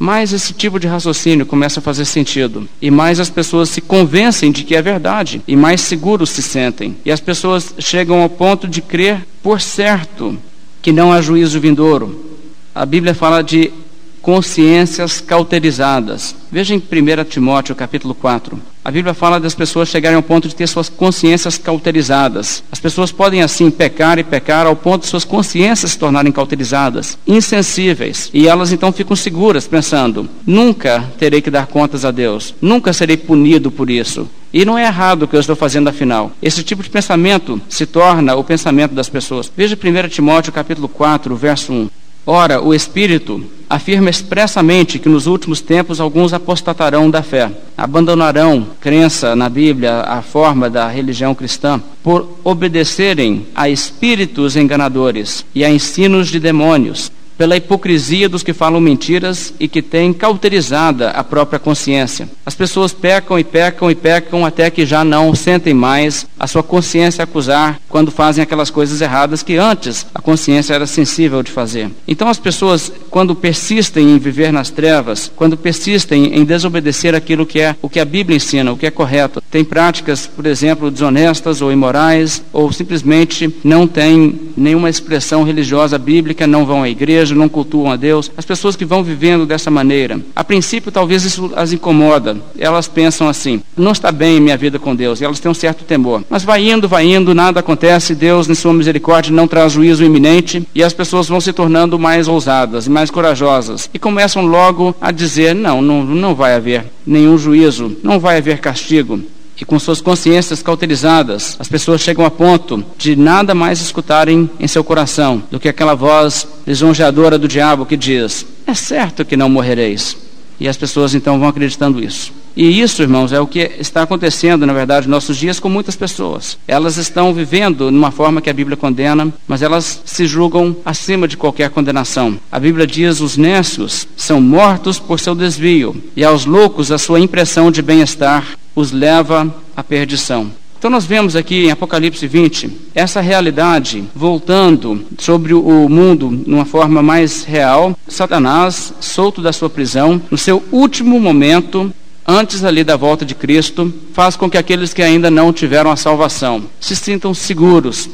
mais 0.00 0.32
esse 0.32 0.54
tipo 0.54 0.80
de 0.80 0.86
raciocínio 0.86 1.44
começa 1.44 1.78
a 1.78 1.82
fazer 1.82 2.06
sentido. 2.06 2.66
E 2.80 2.90
mais 2.90 3.20
as 3.20 3.28
pessoas 3.28 3.68
se 3.68 3.82
convencem 3.82 4.50
de 4.50 4.64
que 4.64 4.74
é 4.74 4.80
verdade. 4.80 5.42
E 5.46 5.54
mais 5.54 5.82
seguros 5.82 6.30
se 6.30 6.42
sentem. 6.42 6.96
E 7.04 7.12
as 7.12 7.20
pessoas 7.20 7.74
chegam 7.78 8.22
ao 8.22 8.28
ponto 8.30 8.66
de 8.66 8.80
crer 8.80 9.26
por 9.42 9.60
certo 9.60 10.38
que 10.80 10.90
não 10.90 11.12
há 11.12 11.20
juízo 11.20 11.60
vindouro. 11.60 12.38
A 12.74 12.86
Bíblia 12.86 13.14
fala 13.14 13.42
de 13.42 13.70
consciências 14.20 15.20
cauterizadas. 15.20 16.34
Veja 16.50 16.74
em 16.74 16.78
1 16.78 17.24
Timóteo 17.24 17.74
capítulo 17.74 18.14
4. 18.14 18.60
A 18.82 18.90
Bíblia 18.90 19.12
fala 19.12 19.38
das 19.38 19.54
pessoas 19.54 19.88
chegarem 19.88 20.16
ao 20.16 20.22
ponto 20.22 20.48
de 20.48 20.54
ter 20.54 20.66
suas 20.66 20.88
consciências 20.88 21.58
cauterizadas. 21.58 22.62
As 22.72 22.80
pessoas 22.80 23.12
podem 23.12 23.42
assim 23.42 23.70
pecar 23.70 24.18
e 24.18 24.24
pecar 24.24 24.66
ao 24.66 24.74
ponto 24.74 25.02
de 25.02 25.08
suas 25.08 25.24
consciências 25.24 25.92
se 25.92 25.98
tornarem 25.98 26.32
cauterizadas, 26.32 27.18
insensíveis, 27.26 28.30
e 28.32 28.48
elas 28.48 28.72
então 28.72 28.90
ficam 28.90 29.14
seguras, 29.14 29.66
pensando: 29.66 30.28
nunca 30.46 31.04
terei 31.18 31.42
que 31.42 31.50
dar 31.50 31.66
contas 31.66 32.04
a 32.06 32.10
Deus, 32.10 32.54
nunca 32.60 32.92
serei 32.92 33.18
punido 33.18 33.70
por 33.70 33.90
isso. 33.90 34.26
E 34.52 34.64
não 34.64 34.76
é 34.76 34.84
errado 34.84 35.22
o 35.22 35.28
que 35.28 35.36
eu 35.36 35.40
estou 35.40 35.54
fazendo 35.54 35.88
afinal. 35.88 36.32
Esse 36.42 36.64
tipo 36.64 36.82
de 36.82 36.90
pensamento 36.90 37.60
se 37.68 37.86
torna 37.86 38.34
o 38.34 38.42
pensamento 38.42 38.94
das 38.94 39.08
pessoas. 39.08 39.50
Veja 39.56 39.76
1 39.76 40.08
Timóteo 40.08 40.52
capítulo 40.52 40.88
4, 40.88 41.36
verso 41.36 41.72
1. 41.72 41.88
Ora, 42.26 42.62
o 42.62 42.74
Espírito 42.74 43.42
afirma 43.68 44.10
expressamente 44.10 44.98
que 44.98 45.08
nos 45.08 45.26
últimos 45.26 45.60
tempos 45.60 46.00
alguns 46.00 46.32
apostatarão 46.32 47.10
da 47.10 47.22
fé, 47.22 47.50
abandonarão 47.76 48.66
crença 48.80 49.34
na 49.36 49.48
Bíblia, 49.48 50.00
a 50.00 50.20
forma 50.20 50.68
da 50.68 50.88
religião 50.88 51.34
cristã, 51.34 51.80
por 52.02 52.38
obedecerem 52.44 53.46
a 53.54 53.68
espíritos 53.68 54.56
enganadores 54.56 55.44
e 55.54 55.64
a 55.64 55.70
ensinos 55.70 56.28
de 56.28 56.40
demônios 56.40 57.10
pela 57.40 57.56
hipocrisia 57.56 58.28
dos 58.28 58.42
que 58.42 58.52
falam 58.52 58.82
mentiras 58.82 59.54
e 59.58 59.66
que 59.66 59.80
têm 59.80 60.12
cauterizada 60.12 61.08
a 61.08 61.24
própria 61.24 61.58
consciência. 61.58 62.28
As 62.44 62.54
pessoas 62.54 62.92
pecam 62.92 63.38
e 63.38 63.42
pecam 63.42 63.90
e 63.90 63.94
pecam 63.94 64.44
até 64.44 64.68
que 64.68 64.84
já 64.84 65.02
não 65.02 65.34
sentem 65.34 65.72
mais 65.72 66.26
a 66.38 66.46
sua 66.46 66.62
consciência 66.62 67.24
acusar 67.24 67.80
quando 67.88 68.10
fazem 68.10 68.42
aquelas 68.42 68.68
coisas 68.68 69.00
erradas 69.00 69.42
que 69.42 69.56
antes 69.56 70.04
a 70.14 70.20
consciência 70.20 70.74
era 70.74 70.86
sensível 70.86 71.42
de 71.42 71.50
fazer. 71.50 71.88
Então 72.06 72.28
as 72.28 72.38
pessoas, 72.38 72.92
quando 73.08 73.34
persistem 73.34 74.10
em 74.10 74.18
viver 74.18 74.52
nas 74.52 74.68
trevas, 74.68 75.32
quando 75.34 75.56
persistem 75.56 76.38
em 76.38 76.44
desobedecer 76.44 77.14
aquilo 77.14 77.46
que 77.46 77.58
é 77.58 77.74
o 77.80 77.88
que 77.88 78.00
a 78.00 78.04
Bíblia 78.04 78.36
ensina, 78.36 78.70
o 78.70 78.76
que 78.76 78.84
é 78.84 78.90
correto, 78.90 79.42
têm 79.50 79.64
práticas, 79.64 80.26
por 80.26 80.44
exemplo, 80.44 80.90
desonestas 80.90 81.62
ou 81.62 81.72
imorais, 81.72 82.42
ou 82.52 82.70
simplesmente 82.70 83.48
não 83.64 83.86
têm 83.86 84.38
nenhuma 84.54 84.90
expressão 84.90 85.42
religiosa 85.42 85.96
bíblica, 85.96 86.46
não 86.46 86.66
vão 86.66 86.82
à 86.82 86.88
igreja, 86.90 87.29
igreja, 87.30 87.34
não 87.34 87.48
cultuam 87.48 87.92
a 87.92 87.96
Deus. 87.96 88.30
As 88.36 88.44
pessoas 88.44 88.76
que 88.76 88.84
vão 88.84 89.02
vivendo 89.02 89.46
dessa 89.46 89.70
maneira, 89.70 90.20
a 90.34 90.44
princípio 90.44 90.92
talvez 90.92 91.24
isso 91.24 91.52
as 91.54 91.72
incomoda. 91.72 92.36
Elas 92.58 92.88
pensam 92.88 93.28
assim: 93.28 93.62
não 93.76 93.92
está 93.92 94.10
bem 94.12 94.40
minha 94.40 94.56
vida 94.56 94.78
com 94.78 94.94
Deus. 94.94 95.20
E 95.20 95.24
elas 95.24 95.40
têm 95.40 95.50
um 95.50 95.54
certo 95.54 95.84
temor. 95.84 96.22
Mas 96.28 96.44
vai 96.44 96.68
indo, 96.68 96.88
vai 96.88 97.06
indo, 97.06 97.34
nada 97.34 97.60
acontece. 97.60 98.14
Deus, 98.14 98.48
em 98.48 98.54
sua 98.54 98.72
misericórdia, 98.72 99.32
não 99.32 99.48
traz 99.48 99.72
juízo 99.72 100.04
iminente. 100.04 100.66
E 100.74 100.82
as 100.82 100.92
pessoas 100.92 101.28
vão 101.28 101.40
se 101.40 101.52
tornando 101.52 101.98
mais 101.98 102.28
ousadas 102.28 102.86
e 102.86 102.90
mais 102.90 103.10
corajosas. 103.10 103.88
E 103.92 103.98
começam 103.98 104.46
logo 104.46 104.94
a 105.00 105.10
dizer: 105.10 105.54
não, 105.54 105.80
não, 105.80 106.04
não 106.04 106.34
vai 106.34 106.54
haver 106.54 106.86
nenhum 107.06 107.38
juízo, 107.38 107.96
não 108.02 108.18
vai 108.18 108.38
haver 108.38 108.58
castigo 108.58 109.20
e 109.60 109.64
com 109.64 109.78
suas 109.78 110.00
consciências 110.00 110.62
cauterizadas, 110.62 111.56
as 111.58 111.68
pessoas 111.68 112.00
chegam 112.00 112.24
a 112.24 112.30
ponto 112.30 112.82
de 112.96 113.14
nada 113.14 113.54
mais 113.54 113.80
escutarem 113.80 114.48
em 114.58 114.66
seu 114.66 114.82
coração 114.82 115.42
do 115.50 115.60
que 115.60 115.68
aquela 115.68 115.94
voz 115.94 116.48
lisonjeadora 116.66 117.38
do 117.38 117.46
diabo 117.46 117.84
que 117.84 117.96
diz: 117.96 118.46
É 118.66 118.72
certo 118.72 119.24
que 119.24 119.36
não 119.36 119.50
morrereis. 119.50 120.16
E 120.58 120.66
as 120.66 120.76
pessoas 120.76 121.14
então 121.14 121.38
vão 121.38 121.48
acreditando 121.48 122.02
isso. 122.02 122.32
E 122.56 122.80
isso, 122.80 123.02
irmãos, 123.02 123.32
é 123.32 123.40
o 123.40 123.46
que 123.46 123.70
está 123.78 124.02
acontecendo, 124.02 124.66
na 124.66 124.72
verdade, 124.72 125.06
nos 125.06 125.16
nossos 125.16 125.36
dias 125.36 125.60
com 125.60 125.68
muitas 125.68 125.96
pessoas. 125.96 126.58
Elas 126.66 126.96
estão 126.96 127.32
vivendo 127.32 127.90
numa 127.90 128.10
forma 128.10 128.40
que 128.40 128.50
a 128.50 128.54
Bíblia 128.54 128.76
condena, 128.76 129.32
mas 129.46 129.62
elas 129.62 130.02
se 130.04 130.26
julgam 130.26 130.76
acima 130.84 131.28
de 131.28 131.36
qualquer 131.36 131.70
condenação. 131.70 132.38
A 132.50 132.58
Bíblia 132.58 132.86
diz: 132.86 133.20
os 133.20 133.36
nécios 133.36 134.06
são 134.16 134.40
mortos 134.40 134.98
por 134.98 135.20
seu 135.20 135.34
desvio, 135.34 135.96
e 136.16 136.24
aos 136.24 136.44
loucos 136.44 136.90
a 136.90 136.98
sua 136.98 137.20
impressão 137.20 137.70
de 137.70 137.82
bem-estar 137.82 138.44
os 138.74 138.92
leva 138.92 139.52
à 139.76 139.82
perdição. 139.82 140.50
Então 140.80 140.90
nós 140.90 141.04
vemos 141.04 141.36
aqui 141.36 141.66
em 141.66 141.70
Apocalipse 141.70 142.26
20 142.26 142.70
essa 142.94 143.20
realidade 143.20 144.02
voltando 144.14 145.04
sobre 145.18 145.52
o 145.52 145.88
mundo 145.90 146.30
numa 146.46 146.64
forma 146.64 147.02
mais 147.02 147.44
real. 147.44 147.94
Satanás, 148.08 148.94
solto 148.98 149.42
da 149.42 149.52
sua 149.52 149.68
prisão, 149.68 150.22
no 150.30 150.38
seu 150.38 150.64
último 150.72 151.20
momento, 151.20 151.92
antes 152.30 152.62
ali 152.62 152.84
da 152.84 152.96
volta 152.96 153.24
de 153.24 153.34
Cristo, 153.34 153.92
faz 154.12 154.36
com 154.36 154.48
que 154.48 154.56
aqueles 154.56 154.94
que 154.94 155.02
ainda 155.02 155.30
não 155.30 155.52
tiveram 155.52 155.90
a 155.90 155.96
salvação 155.96 156.64
se 156.80 156.94
sintam 156.94 157.34
seguros. 157.34 158.08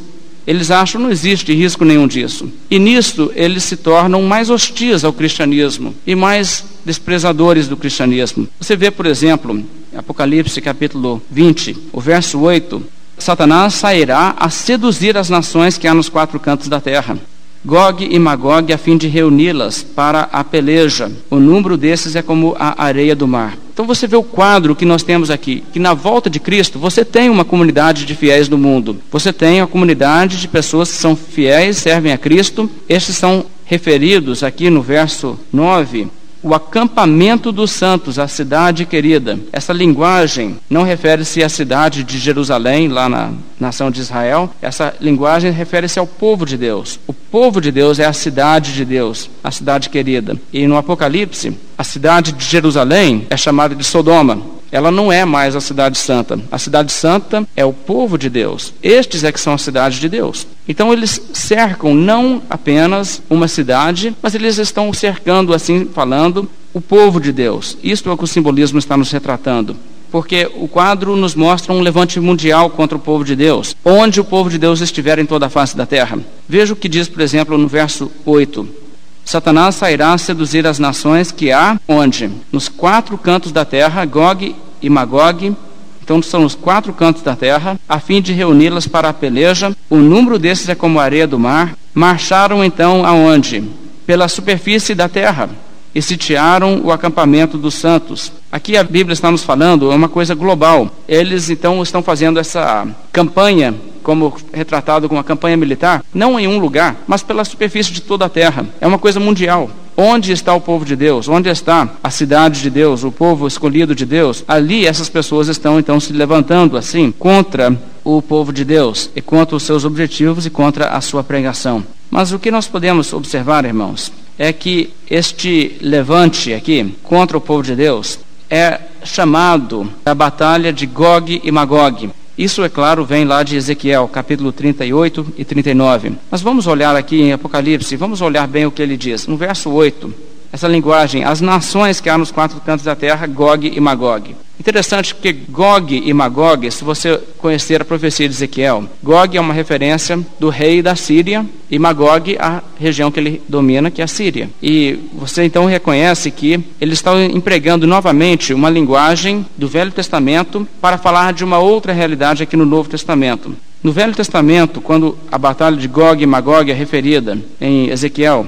Eles 0.46 0.70
acham 0.70 1.00
que 1.00 1.06
não 1.06 1.12
existe 1.12 1.52
risco 1.52 1.84
nenhum 1.84 2.06
disso. 2.06 2.48
E 2.70 2.78
nisto 2.78 3.30
eles 3.34 3.64
se 3.64 3.76
tornam 3.76 4.22
mais 4.22 4.48
hostis 4.48 5.04
ao 5.04 5.12
cristianismo 5.12 5.94
e 6.06 6.14
mais 6.14 6.64
desprezadores 6.84 7.68
do 7.68 7.76
cristianismo. 7.76 8.48
Você 8.58 8.74
vê, 8.76 8.90
por 8.90 9.06
exemplo, 9.06 9.62
Apocalipse 9.94 10.60
capítulo 10.60 11.20
20, 11.30 11.76
o 11.92 12.00
verso 12.00 12.38
8, 12.38 12.82
Satanás 13.18 13.74
sairá 13.74 14.34
a 14.38 14.48
seduzir 14.48 15.16
as 15.16 15.28
nações 15.28 15.76
que 15.76 15.88
há 15.88 15.94
nos 15.94 16.08
quatro 16.08 16.38
cantos 16.38 16.68
da 16.68 16.80
terra. 16.80 17.18
Gog 17.66 18.06
e 18.08 18.16
Magog 18.16 18.72
a 18.72 18.78
fim 18.78 18.96
de 18.96 19.08
reuni-las 19.08 19.82
para 19.82 20.28
a 20.32 20.44
peleja. 20.44 21.10
O 21.28 21.40
número 21.40 21.76
desses 21.76 22.14
é 22.14 22.22
como 22.22 22.54
a 22.56 22.80
areia 22.80 23.16
do 23.16 23.26
mar. 23.26 23.58
Então 23.72 23.84
você 23.84 24.06
vê 24.06 24.14
o 24.14 24.22
quadro 24.22 24.76
que 24.76 24.84
nós 24.84 25.02
temos 25.02 25.32
aqui, 25.32 25.64
que 25.72 25.80
na 25.80 25.92
volta 25.92 26.30
de 26.30 26.38
Cristo 26.38 26.78
você 26.78 27.04
tem 27.04 27.28
uma 27.28 27.44
comunidade 27.44 28.04
de 28.04 28.14
fiéis 28.14 28.46
do 28.46 28.56
mundo. 28.56 28.98
Você 29.10 29.32
tem 29.32 29.60
a 29.60 29.66
comunidade 29.66 30.40
de 30.40 30.46
pessoas 30.46 30.92
que 30.92 30.96
são 30.96 31.16
fiéis, 31.16 31.78
servem 31.78 32.12
a 32.12 32.18
Cristo. 32.18 32.70
Estes 32.88 33.16
são 33.16 33.44
referidos 33.64 34.44
aqui 34.44 34.70
no 34.70 34.80
verso 34.80 35.36
9 35.52 36.06
o 36.46 36.54
acampamento 36.54 37.50
dos 37.50 37.72
santos, 37.72 38.20
a 38.20 38.28
cidade 38.28 38.86
querida. 38.86 39.36
Essa 39.52 39.72
linguagem 39.72 40.58
não 40.70 40.84
refere-se 40.84 41.42
à 41.42 41.48
cidade 41.48 42.04
de 42.04 42.18
Jerusalém, 42.18 42.86
lá 42.86 43.08
na 43.08 43.32
nação 43.58 43.90
de 43.90 44.00
Israel. 44.00 44.48
Essa 44.62 44.94
linguagem 45.00 45.50
refere-se 45.50 45.98
ao 45.98 46.06
povo 46.06 46.46
de 46.46 46.56
Deus. 46.56 47.00
O 47.04 47.12
povo 47.12 47.60
de 47.60 47.72
Deus 47.72 47.98
é 47.98 48.04
a 48.04 48.12
cidade 48.12 48.72
de 48.72 48.84
Deus, 48.84 49.28
a 49.42 49.50
cidade 49.50 49.90
querida. 49.90 50.36
E 50.52 50.68
no 50.68 50.76
Apocalipse, 50.76 51.52
a 51.76 51.82
cidade 51.82 52.30
de 52.30 52.44
Jerusalém 52.44 53.26
é 53.28 53.36
chamada 53.36 53.74
de 53.74 53.82
Sodoma 53.82 54.55
ela 54.70 54.90
não 54.90 55.12
é 55.12 55.24
mais 55.24 55.56
a 55.56 55.60
cidade 55.60 55.98
santa. 55.98 56.38
A 56.50 56.58
cidade 56.58 56.92
santa 56.92 57.46
é 57.56 57.64
o 57.64 57.72
povo 57.72 58.18
de 58.18 58.28
Deus. 58.28 58.72
Estes 58.82 59.24
é 59.24 59.32
que 59.32 59.40
são 59.40 59.54
a 59.54 59.58
cidade 59.58 60.00
de 60.00 60.08
Deus. 60.08 60.46
Então 60.68 60.92
eles 60.92 61.20
cercam 61.32 61.94
não 61.94 62.42
apenas 62.50 63.22
uma 63.30 63.48
cidade, 63.48 64.14
mas 64.22 64.34
eles 64.34 64.58
estão 64.58 64.92
cercando, 64.92 65.54
assim 65.54 65.86
falando, 65.86 66.48
o 66.72 66.80
povo 66.80 67.20
de 67.20 67.32
Deus. 67.32 67.78
Isto 67.82 68.10
é 68.10 68.12
o 68.12 68.18
que 68.18 68.24
o 68.24 68.28
simbolismo 68.28 68.78
está 68.78 68.96
nos 68.96 69.10
retratando. 69.10 69.76
Porque 70.10 70.48
o 70.54 70.68
quadro 70.68 71.16
nos 71.16 71.34
mostra 71.34 71.72
um 71.72 71.80
levante 71.80 72.20
mundial 72.20 72.70
contra 72.70 72.96
o 72.96 73.00
povo 73.00 73.24
de 73.24 73.34
Deus, 73.34 73.74
onde 73.84 74.20
o 74.20 74.24
povo 74.24 74.48
de 74.48 74.58
Deus 74.58 74.80
estiver 74.80 75.18
em 75.18 75.26
toda 75.26 75.46
a 75.46 75.50
face 75.50 75.76
da 75.76 75.84
terra. 75.84 76.18
Veja 76.48 76.72
o 76.72 76.76
que 76.76 76.88
diz, 76.88 77.08
por 77.08 77.20
exemplo, 77.20 77.58
no 77.58 77.66
verso 77.66 78.10
8. 78.24 78.85
Satanás 79.26 79.74
sairá 79.74 80.12
a 80.12 80.18
seduzir 80.18 80.64
as 80.68 80.78
nações 80.78 81.32
que 81.32 81.50
há 81.50 81.80
onde? 81.88 82.30
Nos 82.52 82.68
quatro 82.68 83.18
cantos 83.18 83.50
da 83.50 83.64
terra, 83.64 84.04
Gog 84.04 84.54
e 84.80 84.88
Magog, 84.88 85.52
então 86.00 86.22
são 86.22 86.44
os 86.44 86.54
quatro 86.54 86.92
cantos 86.92 87.22
da 87.22 87.34
terra, 87.34 87.76
a 87.88 87.98
fim 87.98 88.22
de 88.22 88.32
reuni-las 88.32 88.86
para 88.86 89.08
a 89.08 89.12
peleja. 89.12 89.76
O 89.90 89.96
número 89.96 90.38
desses 90.38 90.68
é 90.68 90.76
como 90.76 91.00
a 91.00 91.02
areia 91.02 91.26
do 91.26 91.40
mar. 91.40 91.74
Marcharam 91.92 92.64
então 92.64 93.04
aonde? 93.04 93.64
Pela 94.06 94.28
superfície 94.28 94.94
da 94.94 95.08
terra 95.08 95.50
e 95.96 96.02
sitiaram 96.02 96.82
o 96.84 96.92
acampamento 96.92 97.56
dos 97.56 97.72
santos. 97.72 98.30
Aqui 98.52 98.76
a 98.76 98.84
Bíblia 98.84 99.14
está 99.14 99.30
nos 99.30 99.42
falando, 99.42 99.90
é 99.90 99.94
uma 99.94 100.10
coisa 100.10 100.34
global. 100.34 100.90
Eles 101.08 101.48
então 101.48 101.82
estão 101.82 102.02
fazendo 102.02 102.38
essa 102.38 102.86
campanha, 103.10 103.74
como 104.02 104.36
retratado 104.52 105.08
como 105.08 105.16
uma 105.18 105.24
campanha 105.24 105.56
militar, 105.56 106.04
não 106.12 106.38
em 106.38 106.46
um 106.46 106.58
lugar, 106.58 106.96
mas 107.06 107.22
pela 107.22 107.46
superfície 107.46 107.92
de 107.92 108.02
toda 108.02 108.26
a 108.26 108.28
terra. 108.28 108.66
É 108.78 108.86
uma 108.86 108.98
coisa 108.98 109.18
mundial. 109.18 109.70
Onde 109.96 110.32
está 110.32 110.52
o 110.52 110.60
povo 110.60 110.84
de 110.84 110.94
Deus? 110.94 111.28
Onde 111.28 111.48
está 111.48 111.88
a 112.04 112.10
cidade 112.10 112.60
de 112.60 112.68
Deus, 112.68 113.02
o 113.02 113.10
povo 113.10 113.46
escolhido 113.46 113.94
de 113.94 114.04
Deus? 114.04 114.44
Ali 114.46 114.86
essas 114.86 115.08
pessoas 115.08 115.48
estão 115.48 115.78
então 115.78 115.98
se 115.98 116.12
levantando 116.12 116.76
assim 116.76 117.10
contra 117.10 117.74
o 118.04 118.20
povo 118.20 118.52
de 118.52 118.66
Deus 118.66 119.08
e 119.16 119.22
contra 119.22 119.56
os 119.56 119.62
seus 119.62 119.82
objetivos 119.86 120.44
e 120.44 120.50
contra 120.50 120.88
a 120.88 121.00
sua 121.00 121.24
pregação. 121.24 121.82
Mas 122.10 122.32
o 122.32 122.38
que 122.38 122.50
nós 122.50 122.66
podemos 122.66 123.14
observar, 123.14 123.64
irmãos, 123.64 124.12
é 124.38 124.52
que 124.52 124.90
este 125.10 125.76
levante 125.80 126.52
aqui 126.52 126.94
contra 127.02 127.36
o 127.36 127.40
povo 127.40 127.62
de 127.62 127.74
Deus 127.74 128.18
é 128.50 128.80
chamado 129.02 129.90
a 130.04 130.14
batalha 130.14 130.72
de 130.72 130.86
Gog 130.86 131.40
e 131.42 131.50
Magog. 131.50 132.10
Isso, 132.36 132.62
é 132.62 132.68
claro, 132.68 133.04
vem 133.04 133.24
lá 133.24 133.42
de 133.42 133.56
Ezequiel, 133.56 134.06
capítulo 134.08 134.52
38 134.52 135.34
e 135.38 135.44
39. 135.44 136.12
Mas 136.30 136.42
vamos 136.42 136.66
olhar 136.66 136.94
aqui 136.94 137.22
em 137.22 137.32
Apocalipse, 137.32 137.96
vamos 137.96 138.20
olhar 138.20 138.46
bem 138.46 138.66
o 138.66 138.70
que 138.70 138.82
ele 138.82 138.96
diz. 138.96 139.26
No 139.26 139.38
verso 139.38 139.70
8, 139.70 140.12
essa 140.52 140.68
linguagem, 140.68 141.24
as 141.24 141.40
nações 141.40 141.98
que 141.98 142.10
há 142.10 142.18
nos 142.18 142.30
quatro 142.30 142.60
cantos 142.60 142.84
da 142.84 142.94
terra, 142.94 143.26
Gog 143.26 143.66
e 143.66 143.80
Magog. 143.80 144.36
Interessante 144.58 145.14
porque 145.14 145.32
Gog 145.32 146.02
e 146.04 146.12
Magog, 146.12 146.70
se 146.70 146.82
você 146.82 147.20
conhecer 147.38 147.80
a 147.80 147.84
profecia 147.84 148.28
de 148.28 148.34
Ezequiel, 148.34 148.84
Gog 149.02 149.36
é 149.36 149.40
uma 149.40 149.52
referência 149.52 150.18
do 150.40 150.48
rei 150.48 150.80
da 150.80 150.96
Síria 150.96 151.44
e 151.70 151.78
Magog 151.78 152.36
a 152.38 152.62
região 152.78 153.10
que 153.10 153.20
ele 153.20 153.42
domina, 153.48 153.90
que 153.90 154.00
é 154.00 154.04
a 154.04 154.08
Síria. 154.08 154.48
E 154.62 154.98
você 155.12 155.44
então 155.44 155.66
reconhece 155.66 156.30
que 156.30 156.58
eles 156.80 156.98
estão 156.98 157.22
empregando 157.22 157.86
novamente 157.86 158.54
uma 158.54 158.70
linguagem 158.70 159.44
do 159.56 159.68
Velho 159.68 159.92
Testamento 159.92 160.66
para 160.80 160.98
falar 160.98 161.32
de 161.32 161.44
uma 161.44 161.58
outra 161.58 161.92
realidade 161.92 162.42
aqui 162.42 162.56
no 162.56 162.66
Novo 162.66 162.88
Testamento. 162.88 163.54
No 163.82 163.92
Velho 163.92 164.14
Testamento, 164.14 164.80
quando 164.80 165.16
a 165.30 165.38
batalha 165.38 165.76
de 165.76 165.86
Gog 165.86 166.22
e 166.22 166.26
Magog 166.26 166.70
é 166.70 166.74
referida 166.74 167.38
em 167.60 167.90
Ezequiel, 167.90 168.46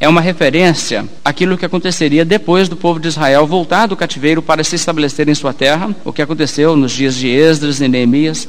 é 0.00 0.08
uma 0.08 0.22
referência 0.22 1.04
àquilo 1.22 1.58
que 1.58 1.66
aconteceria 1.66 2.24
depois 2.24 2.70
do 2.70 2.74
povo 2.74 2.98
de 2.98 3.08
Israel 3.08 3.46
voltar 3.46 3.86
do 3.86 3.94
cativeiro 3.94 4.40
para 4.40 4.64
se 4.64 4.74
estabelecer 4.74 5.28
em 5.28 5.34
sua 5.34 5.52
terra, 5.52 5.94
o 6.02 6.12
que 6.12 6.22
aconteceu 6.22 6.74
nos 6.74 6.90
dias 6.92 7.14
de 7.14 7.28
Esdras 7.28 7.82
e 7.82 7.86
Neemias. 7.86 8.48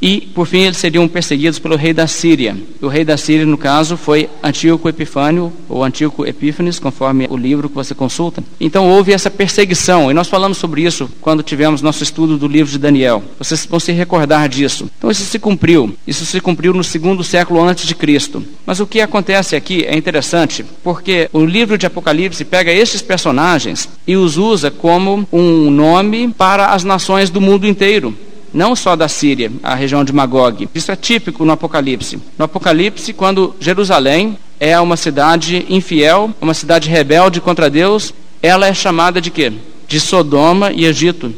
E, 0.00 0.20
por 0.20 0.46
fim, 0.46 0.60
eles 0.60 0.76
seriam 0.76 1.08
perseguidos 1.08 1.58
pelo 1.58 1.76
rei 1.76 1.92
da 1.94 2.06
Síria. 2.06 2.56
O 2.82 2.88
rei 2.88 3.04
da 3.04 3.16
Síria, 3.16 3.46
no 3.46 3.56
caso, 3.56 3.96
foi 3.96 4.28
Antíoco 4.42 4.88
Epifânio, 4.88 5.52
ou 5.68 5.82
Antíoco 5.82 6.26
Epífanes, 6.26 6.78
conforme 6.78 7.26
o 7.30 7.36
livro 7.36 7.68
que 7.68 7.74
você 7.74 7.94
consulta. 7.94 8.42
Então, 8.60 8.88
houve 8.88 9.12
essa 9.12 9.30
perseguição, 9.30 10.10
e 10.10 10.14
nós 10.14 10.28
falamos 10.28 10.58
sobre 10.58 10.82
isso 10.82 11.08
quando 11.20 11.42
tivemos 11.42 11.80
nosso 11.80 12.02
estudo 12.02 12.36
do 12.36 12.46
livro 12.46 12.70
de 12.70 12.78
Daniel. 12.78 13.22
Vocês 13.38 13.64
vão 13.64 13.80
se 13.80 13.92
recordar 13.92 14.48
disso. 14.48 14.88
Então, 14.98 15.10
isso 15.10 15.24
se 15.24 15.38
cumpriu. 15.38 15.96
Isso 16.06 16.26
se 16.26 16.40
cumpriu 16.40 16.74
no 16.74 16.84
segundo 16.84 17.24
século 17.24 17.62
antes 17.62 17.86
de 17.86 17.94
Cristo. 17.94 18.44
Mas 18.66 18.80
o 18.80 18.86
que 18.86 19.00
acontece 19.00 19.56
aqui 19.56 19.84
é 19.84 19.96
interessante, 19.96 20.64
porque 20.82 21.30
o 21.32 21.44
livro 21.44 21.78
de 21.78 21.86
Apocalipse 21.86 22.44
pega 22.44 22.70
esses 22.70 23.00
personagens 23.00 23.88
e 24.06 24.16
os 24.16 24.36
usa 24.36 24.70
como 24.70 25.26
um 25.32 25.70
nome 25.70 26.28
para 26.28 26.66
as 26.66 26.84
nações 26.84 27.30
do 27.30 27.40
mundo 27.40 27.66
inteiro 27.66 28.14
não 28.56 28.74
só 28.74 28.96
da 28.96 29.06
Síria, 29.06 29.52
a 29.62 29.74
região 29.74 30.02
de 30.02 30.14
Magog. 30.14 30.66
Isso 30.74 30.90
é 30.90 30.96
típico 30.96 31.44
no 31.44 31.52
Apocalipse. 31.52 32.18
No 32.38 32.46
Apocalipse, 32.46 33.12
quando 33.12 33.54
Jerusalém 33.60 34.38
é 34.58 34.80
uma 34.80 34.96
cidade 34.96 35.66
infiel, 35.68 36.30
uma 36.40 36.54
cidade 36.54 36.88
rebelde 36.88 37.38
contra 37.38 37.68
Deus, 37.68 38.14
ela 38.42 38.66
é 38.66 38.72
chamada 38.72 39.20
de 39.20 39.30
quê? 39.30 39.52
De 39.86 40.00
Sodoma 40.00 40.72
e 40.72 40.86
Egito. 40.86 41.34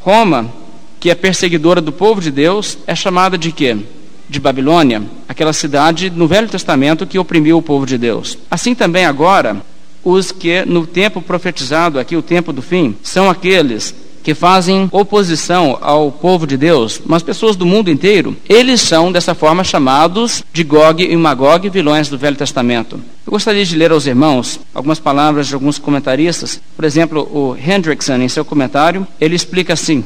Roma, 0.00 0.50
que 0.98 1.10
é 1.10 1.14
perseguidora 1.14 1.82
do 1.82 1.92
povo 1.92 2.22
de 2.22 2.30
Deus, 2.30 2.78
é 2.86 2.94
chamada 2.94 3.36
de 3.36 3.52
quê? 3.52 3.76
De 4.26 4.40
Babilônia, 4.40 5.02
aquela 5.28 5.52
cidade 5.52 6.08
no 6.08 6.26
Velho 6.26 6.48
Testamento 6.48 7.06
que 7.06 7.18
oprimiu 7.18 7.58
o 7.58 7.62
povo 7.62 7.84
de 7.84 7.98
Deus. 7.98 8.38
Assim 8.50 8.74
também 8.74 9.04
agora, 9.04 9.58
os 10.02 10.32
que 10.32 10.64
no 10.64 10.86
tempo 10.86 11.20
profetizado, 11.20 11.98
aqui 11.98 12.16
o 12.16 12.22
tempo 12.22 12.50
do 12.50 12.62
fim, 12.62 12.96
são 13.02 13.28
aqueles 13.28 13.94
que 14.24 14.34
fazem 14.34 14.88
oposição 14.90 15.78
ao 15.82 16.10
povo 16.10 16.46
de 16.46 16.56
Deus, 16.56 17.00
mas 17.04 17.22
pessoas 17.22 17.54
do 17.56 17.66
mundo 17.66 17.90
inteiro, 17.90 18.34
eles 18.48 18.80
são 18.80 19.12
dessa 19.12 19.34
forma 19.34 19.62
chamados 19.62 20.42
de 20.50 20.64
Gog 20.64 21.04
e 21.04 21.14
Magog, 21.14 21.68
vilões 21.68 22.08
do 22.08 22.16
Velho 22.16 22.34
Testamento. 22.34 22.98
Eu 23.26 23.30
gostaria 23.30 23.64
de 23.64 23.76
ler 23.76 23.92
aos 23.92 24.06
irmãos 24.06 24.58
algumas 24.74 24.98
palavras 24.98 25.46
de 25.46 25.54
alguns 25.54 25.78
comentaristas. 25.78 26.58
Por 26.74 26.86
exemplo, 26.86 27.20
o 27.30 27.54
Hendrickson, 27.54 28.16
em 28.16 28.28
seu 28.28 28.46
comentário, 28.46 29.06
ele 29.20 29.36
explica 29.36 29.74
assim: 29.74 30.02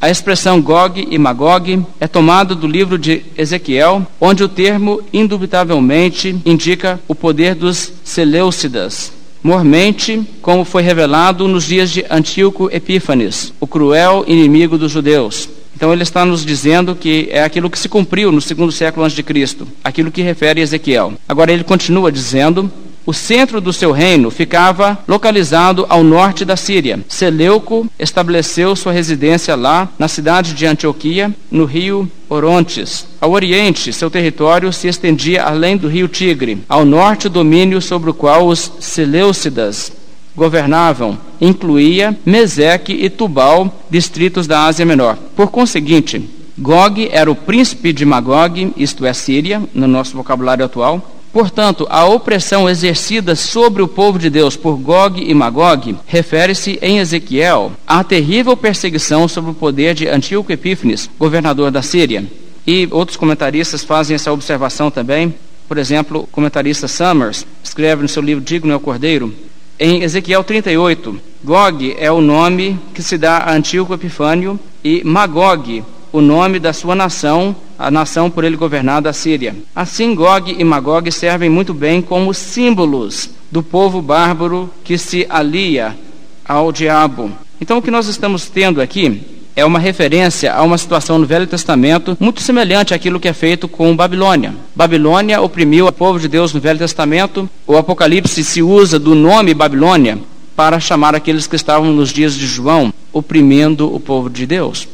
a 0.00 0.10
expressão 0.10 0.60
Gog 0.60 1.06
e 1.08 1.16
Magog 1.16 1.86
é 2.00 2.08
tomada 2.08 2.56
do 2.56 2.66
livro 2.66 2.98
de 2.98 3.22
Ezequiel, 3.38 4.04
onde 4.20 4.42
o 4.42 4.48
termo 4.48 5.00
indubitavelmente 5.12 6.36
indica 6.44 7.00
o 7.06 7.14
poder 7.14 7.54
dos 7.54 7.92
Seleucidas 8.02 9.23
mormente, 9.44 10.22
como 10.40 10.64
foi 10.64 10.82
revelado 10.82 11.46
nos 11.46 11.64
dias 11.64 11.90
de 11.90 12.02
Antíoco 12.08 12.70
Epífanes, 12.72 13.52
o 13.60 13.66
cruel 13.66 14.24
inimigo 14.26 14.78
dos 14.78 14.90
judeus. 14.90 15.50
Então 15.76 15.92
ele 15.92 16.02
está 16.02 16.24
nos 16.24 16.46
dizendo 16.46 16.96
que 16.96 17.28
é 17.30 17.44
aquilo 17.44 17.68
que 17.68 17.78
se 17.78 17.88
cumpriu 17.88 18.32
no 18.32 18.40
segundo 18.40 18.72
século 18.72 19.04
antes 19.04 19.14
de 19.14 19.22
Cristo, 19.22 19.68
aquilo 19.82 20.10
que 20.10 20.22
refere 20.22 20.60
a 20.60 20.62
Ezequiel. 20.62 21.12
Agora 21.28 21.52
ele 21.52 21.62
continua 21.62 22.10
dizendo 22.10 22.72
o 23.06 23.12
centro 23.12 23.60
do 23.60 23.72
seu 23.72 23.92
reino 23.92 24.30
ficava 24.30 24.98
localizado 25.06 25.84
ao 25.88 26.02
norte 26.02 26.44
da 26.44 26.56
Síria. 26.56 27.00
Seleuco 27.08 27.86
estabeleceu 27.98 28.74
sua 28.74 28.92
residência 28.92 29.54
lá, 29.54 29.88
na 29.98 30.08
cidade 30.08 30.54
de 30.54 30.66
Antioquia, 30.66 31.34
no 31.50 31.64
rio 31.64 32.10
Orontes. 32.28 33.06
Ao 33.20 33.32
oriente, 33.32 33.92
seu 33.92 34.10
território 34.10 34.72
se 34.72 34.88
estendia 34.88 35.44
além 35.44 35.76
do 35.76 35.88
rio 35.88 36.08
Tigre. 36.08 36.62
Ao 36.68 36.84
norte, 36.84 37.26
o 37.26 37.30
domínio 37.30 37.80
sobre 37.80 38.10
o 38.10 38.14
qual 38.14 38.46
os 38.46 38.72
Seleucidas 38.80 39.92
governavam 40.36 41.18
incluía 41.40 42.16
Meseque 42.24 42.92
e 42.92 43.08
Tubal, 43.08 43.82
distritos 43.88 44.46
da 44.46 44.64
Ásia 44.64 44.84
Menor. 44.84 45.16
Por 45.36 45.50
conseguinte, 45.50 46.28
Gog 46.56 47.08
era 47.10 47.30
o 47.30 47.34
príncipe 47.34 47.92
de 47.92 48.04
Magog, 48.04 48.72
isto 48.76 49.04
é, 49.04 49.12
Síria, 49.12 49.62
no 49.74 49.88
nosso 49.88 50.16
vocabulário 50.16 50.64
atual, 50.64 51.13
Portanto, 51.34 51.84
a 51.90 52.04
opressão 52.04 52.70
exercida 52.70 53.34
sobre 53.34 53.82
o 53.82 53.88
povo 53.88 54.20
de 54.20 54.30
Deus 54.30 54.56
por 54.56 54.76
Gog 54.76 55.20
e 55.20 55.34
Magog 55.34 55.96
refere-se 56.06 56.78
em 56.80 57.00
Ezequiel 57.00 57.72
à 57.84 58.04
terrível 58.04 58.56
perseguição 58.56 59.26
sobre 59.26 59.50
o 59.50 59.54
poder 59.54 59.94
de 59.94 60.06
Antíoco 60.06 60.52
Epífanes, 60.52 61.10
governador 61.18 61.72
da 61.72 61.82
Síria. 61.82 62.24
E 62.64 62.86
outros 62.92 63.16
comentaristas 63.16 63.82
fazem 63.82 64.14
essa 64.14 64.30
observação 64.30 64.92
também. 64.92 65.34
Por 65.66 65.76
exemplo, 65.76 66.20
o 66.20 66.26
comentarista 66.28 66.86
Summers 66.86 67.44
escreve 67.64 68.02
no 68.02 68.08
seu 68.08 68.22
livro 68.22 68.44
Digno 68.44 68.72
é 68.72 68.76
o 68.76 68.80
Cordeiro, 68.80 69.34
em 69.76 70.04
Ezequiel 70.04 70.44
38, 70.44 71.20
Gog 71.42 71.96
é 71.98 72.12
o 72.12 72.20
nome 72.20 72.78
que 72.94 73.02
se 73.02 73.18
dá 73.18 73.38
a 73.38 73.54
Antíoco 73.54 73.92
Epifânio 73.92 74.56
e 74.84 75.02
Magog 75.02 75.82
o 76.12 76.20
nome 76.20 76.60
da 76.60 76.72
sua 76.72 76.94
nação, 76.94 77.56
a 77.78 77.90
nação 77.90 78.30
por 78.30 78.44
ele 78.44 78.56
governada, 78.56 79.10
a 79.10 79.12
Síria. 79.12 79.54
Assim, 79.74 80.14
Gog 80.14 80.54
e 80.56 80.64
Magog 80.64 81.10
servem 81.10 81.50
muito 81.50 81.74
bem 81.74 82.00
como 82.00 82.34
símbolos 82.34 83.30
do 83.50 83.62
povo 83.62 84.02
bárbaro 84.02 84.70
que 84.82 84.98
se 84.98 85.26
alia 85.28 85.96
ao 86.44 86.72
diabo. 86.72 87.30
Então, 87.60 87.78
o 87.78 87.82
que 87.82 87.90
nós 87.90 88.08
estamos 88.08 88.48
tendo 88.48 88.80
aqui 88.80 89.22
é 89.56 89.64
uma 89.64 89.78
referência 89.78 90.52
a 90.52 90.62
uma 90.62 90.76
situação 90.76 91.18
no 91.18 91.26
Velho 91.26 91.46
Testamento 91.46 92.16
muito 92.18 92.40
semelhante 92.40 92.92
àquilo 92.92 93.20
que 93.20 93.28
é 93.28 93.32
feito 93.32 93.68
com 93.68 93.94
Babilônia. 93.94 94.54
Babilônia 94.74 95.40
oprimiu 95.40 95.86
o 95.86 95.92
povo 95.92 96.18
de 96.18 96.26
Deus 96.26 96.52
no 96.52 96.60
Velho 96.60 96.78
Testamento. 96.78 97.48
O 97.66 97.76
Apocalipse 97.76 98.42
se 98.42 98.62
usa 98.62 98.98
do 98.98 99.14
nome 99.14 99.54
Babilônia 99.54 100.18
para 100.56 100.80
chamar 100.80 101.14
aqueles 101.14 101.46
que 101.46 101.56
estavam 101.56 101.92
nos 101.92 102.10
dias 102.12 102.34
de 102.34 102.46
João 102.46 102.92
oprimindo 103.12 103.92
o 103.92 104.00
povo 104.00 104.28
de 104.28 104.46
Deus. 104.46 104.88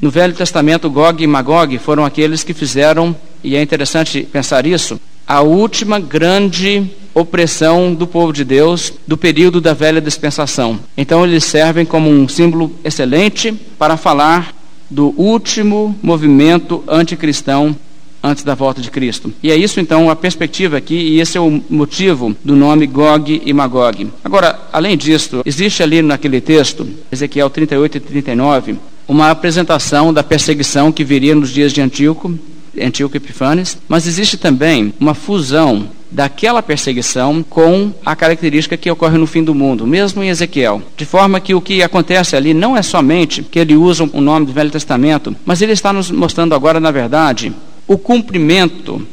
No 0.00 0.10
Velho 0.10 0.34
Testamento, 0.34 0.90
Gog 0.90 1.22
e 1.22 1.26
Magog 1.26 1.78
foram 1.78 2.04
aqueles 2.04 2.42
que 2.42 2.52
fizeram, 2.52 3.16
e 3.42 3.56
é 3.56 3.62
interessante 3.62 4.22
pensar 4.22 4.66
isso, 4.66 5.00
a 5.26 5.40
última 5.40 5.98
grande 5.98 6.90
opressão 7.14 7.94
do 7.94 8.06
povo 8.06 8.32
de 8.32 8.44
Deus 8.44 8.92
do 9.06 9.16
período 9.16 9.60
da 9.60 9.72
velha 9.72 10.00
dispensação. 10.00 10.78
Então 10.96 11.24
eles 11.24 11.44
servem 11.44 11.86
como 11.86 12.10
um 12.10 12.28
símbolo 12.28 12.72
excelente 12.84 13.52
para 13.78 13.96
falar 13.96 14.54
do 14.90 15.14
último 15.16 15.96
movimento 16.02 16.84
anticristão 16.86 17.74
antes 18.22 18.42
da 18.42 18.54
volta 18.54 18.80
de 18.80 18.90
Cristo. 18.90 19.32
E 19.42 19.50
é 19.50 19.56
isso 19.56 19.80
então 19.80 20.08
a 20.08 20.16
perspectiva 20.16 20.78
aqui, 20.78 20.94
e 20.94 21.20
esse 21.20 21.36
é 21.36 21.40
o 21.40 21.62
motivo 21.68 22.34
do 22.42 22.56
nome 22.56 22.86
Gog 22.86 23.42
e 23.44 23.52
Magog. 23.52 24.10
Agora, 24.24 24.58
além 24.72 24.96
disso, 24.96 25.42
existe 25.44 25.82
ali 25.82 26.00
naquele 26.00 26.40
texto, 26.40 26.86
Ezequiel 27.12 27.50
38 27.50 27.98
e 27.98 28.00
39, 28.00 28.76
uma 29.06 29.30
apresentação 29.30 30.12
da 30.12 30.22
perseguição 30.22 30.90
que 30.90 31.04
viria 31.04 31.34
nos 31.34 31.50
dias 31.50 31.72
de 31.72 31.80
Antíoco, 31.80 32.38
Antíoco 32.80 33.16
Epifanes, 33.16 33.78
mas 33.88 34.06
existe 34.06 34.36
também 34.36 34.92
uma 34.98 35.14
fusão 35.14 35.88
daquela 36.10 36.62
perseguição 36.62 37.42
com 37.42 37.92
a 38.06 38.14
característica 38.14 38.76
que 38.76 38.90
ocorre 38.90 39.18
no 39.18 39.26
fim 39.26 39.42
do 39.42 39.54
mundo, 39.54 39.86
mesmo 39.86 40.22
em 40.22 40.28
Ezequiel. 40.28 40.80
De 40.96 41.04
forma 41.04 41.40
que 41.40 41.54
o 41.54 41.60
que 41.60 41.82
acontece 41.82 42.36
ali 42.36 42.54
não 42.54 42.76
é 42.76 42.82
somente 42.82 43.42
que 43.42 43.58
ele 43.58 43.76
usa 43.76 44.08
o 44.12 44.20
nome 44.20 44.46
do 44.46 44.52
Velho 44.52 44.70
Testamento, 44.70 45.34
mas 45.44 45.60
ele 45.60 45.72
está 45.72 45.92
nos 45.92 46.10
mostrando 46.10 46.54
agora, 46.54 46.78
na 46.78 46.92
verdade, 46.92 47.52
o 47.86 47.98
cumprimento 47.98 49.04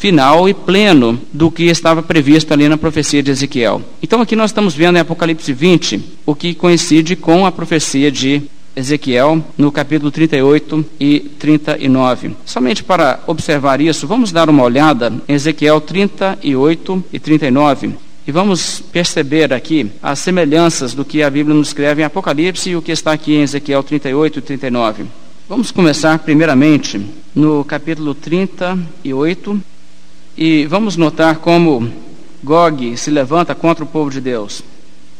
final 0.00 0.48
e 0.48 0.54
pleno 0.54 1.20
do 1.32 1.50
que 1.50 1.64
estava 1.64 2.02
previsto 2.02 2.52
ali 2.52 2.68
na 2.68 2.78
profecia 2.78 3.22
de 3.22 3.30
Ezequiel. 3.30 3.82
Então 4.02 4.20
aqui 4.20 4.34
nós 4.34 4.50
estamos 4.50 4.74
vendo 4.74 4.96
em 4.96 5.00
Apocalipse 5.00 5.52
20 5.52 6.02
o 6.24 6.34
que 6.34 6.54
coincide 6.54 7.14
com 7.14 7.44
a 7.44 7.52
profecia 7.52 8.10
de 8.10 8.42
Ezequiel, 8.74 9.44
no 9.58 9.72
capítulo 9.72 10.10
38 10.10 10.84
e 10.98 11.20
39. 11.38 12.36
Somente 12.44 12.84
para 12.84 13.20
observar 13.26 13.80
isso, 13.80 14.06
vamos 14.06 14.30
dar 14.30 14.48
uma 14.48 14.62
olhada 14.62 15.12
em 15.28 15.34
Ezequiel 15.34 15.80
38 15.80 17.04
e 17.12 17.18
39. 17.18 17.94
E 18.26 18.32
vamos 18.32 18.80
perceber 18.92 19.52
aqui 19.52 19.90
as 20.02 20.18
semelhanças 20.20 20.94
do 20.94 21.04
que 21.04 21.22
a 21.22 21.30
Bíblia 21.30 21.56
nos 21.56 21.68
escreve 21.68 22.02
em 22.02 22.04
Apocalipse 22.04 22.70
e 22.70 22.76
o 22.76 22.82
que 22.82 22.92
está 22.92 23.12
aqui 23.12 23.34
em 23.34 23.42
Ezequiel 23.42 23.82
38 23.82 24.38
e 24.38 24.42
39. 24.42 25.04
Vamos 25.48 25.72
começar 25.72 26.18
primeiramente 26.20 27.04
no 27.34 27.64
capítulo 27.64 28.14
38 28.14 29.60
e 30.38 30.64
vamos 30.66 30.96
notar 30.96 31.38
como 31.38 31.92
Gog 32.42 32.96
se 32.96 33.10
levanta 33.10 33.54
contra 33.54 33.82
o 33.82 33.86
povo 33.86 34.10
de 34.10 34.20
Deus. 34.20 34.62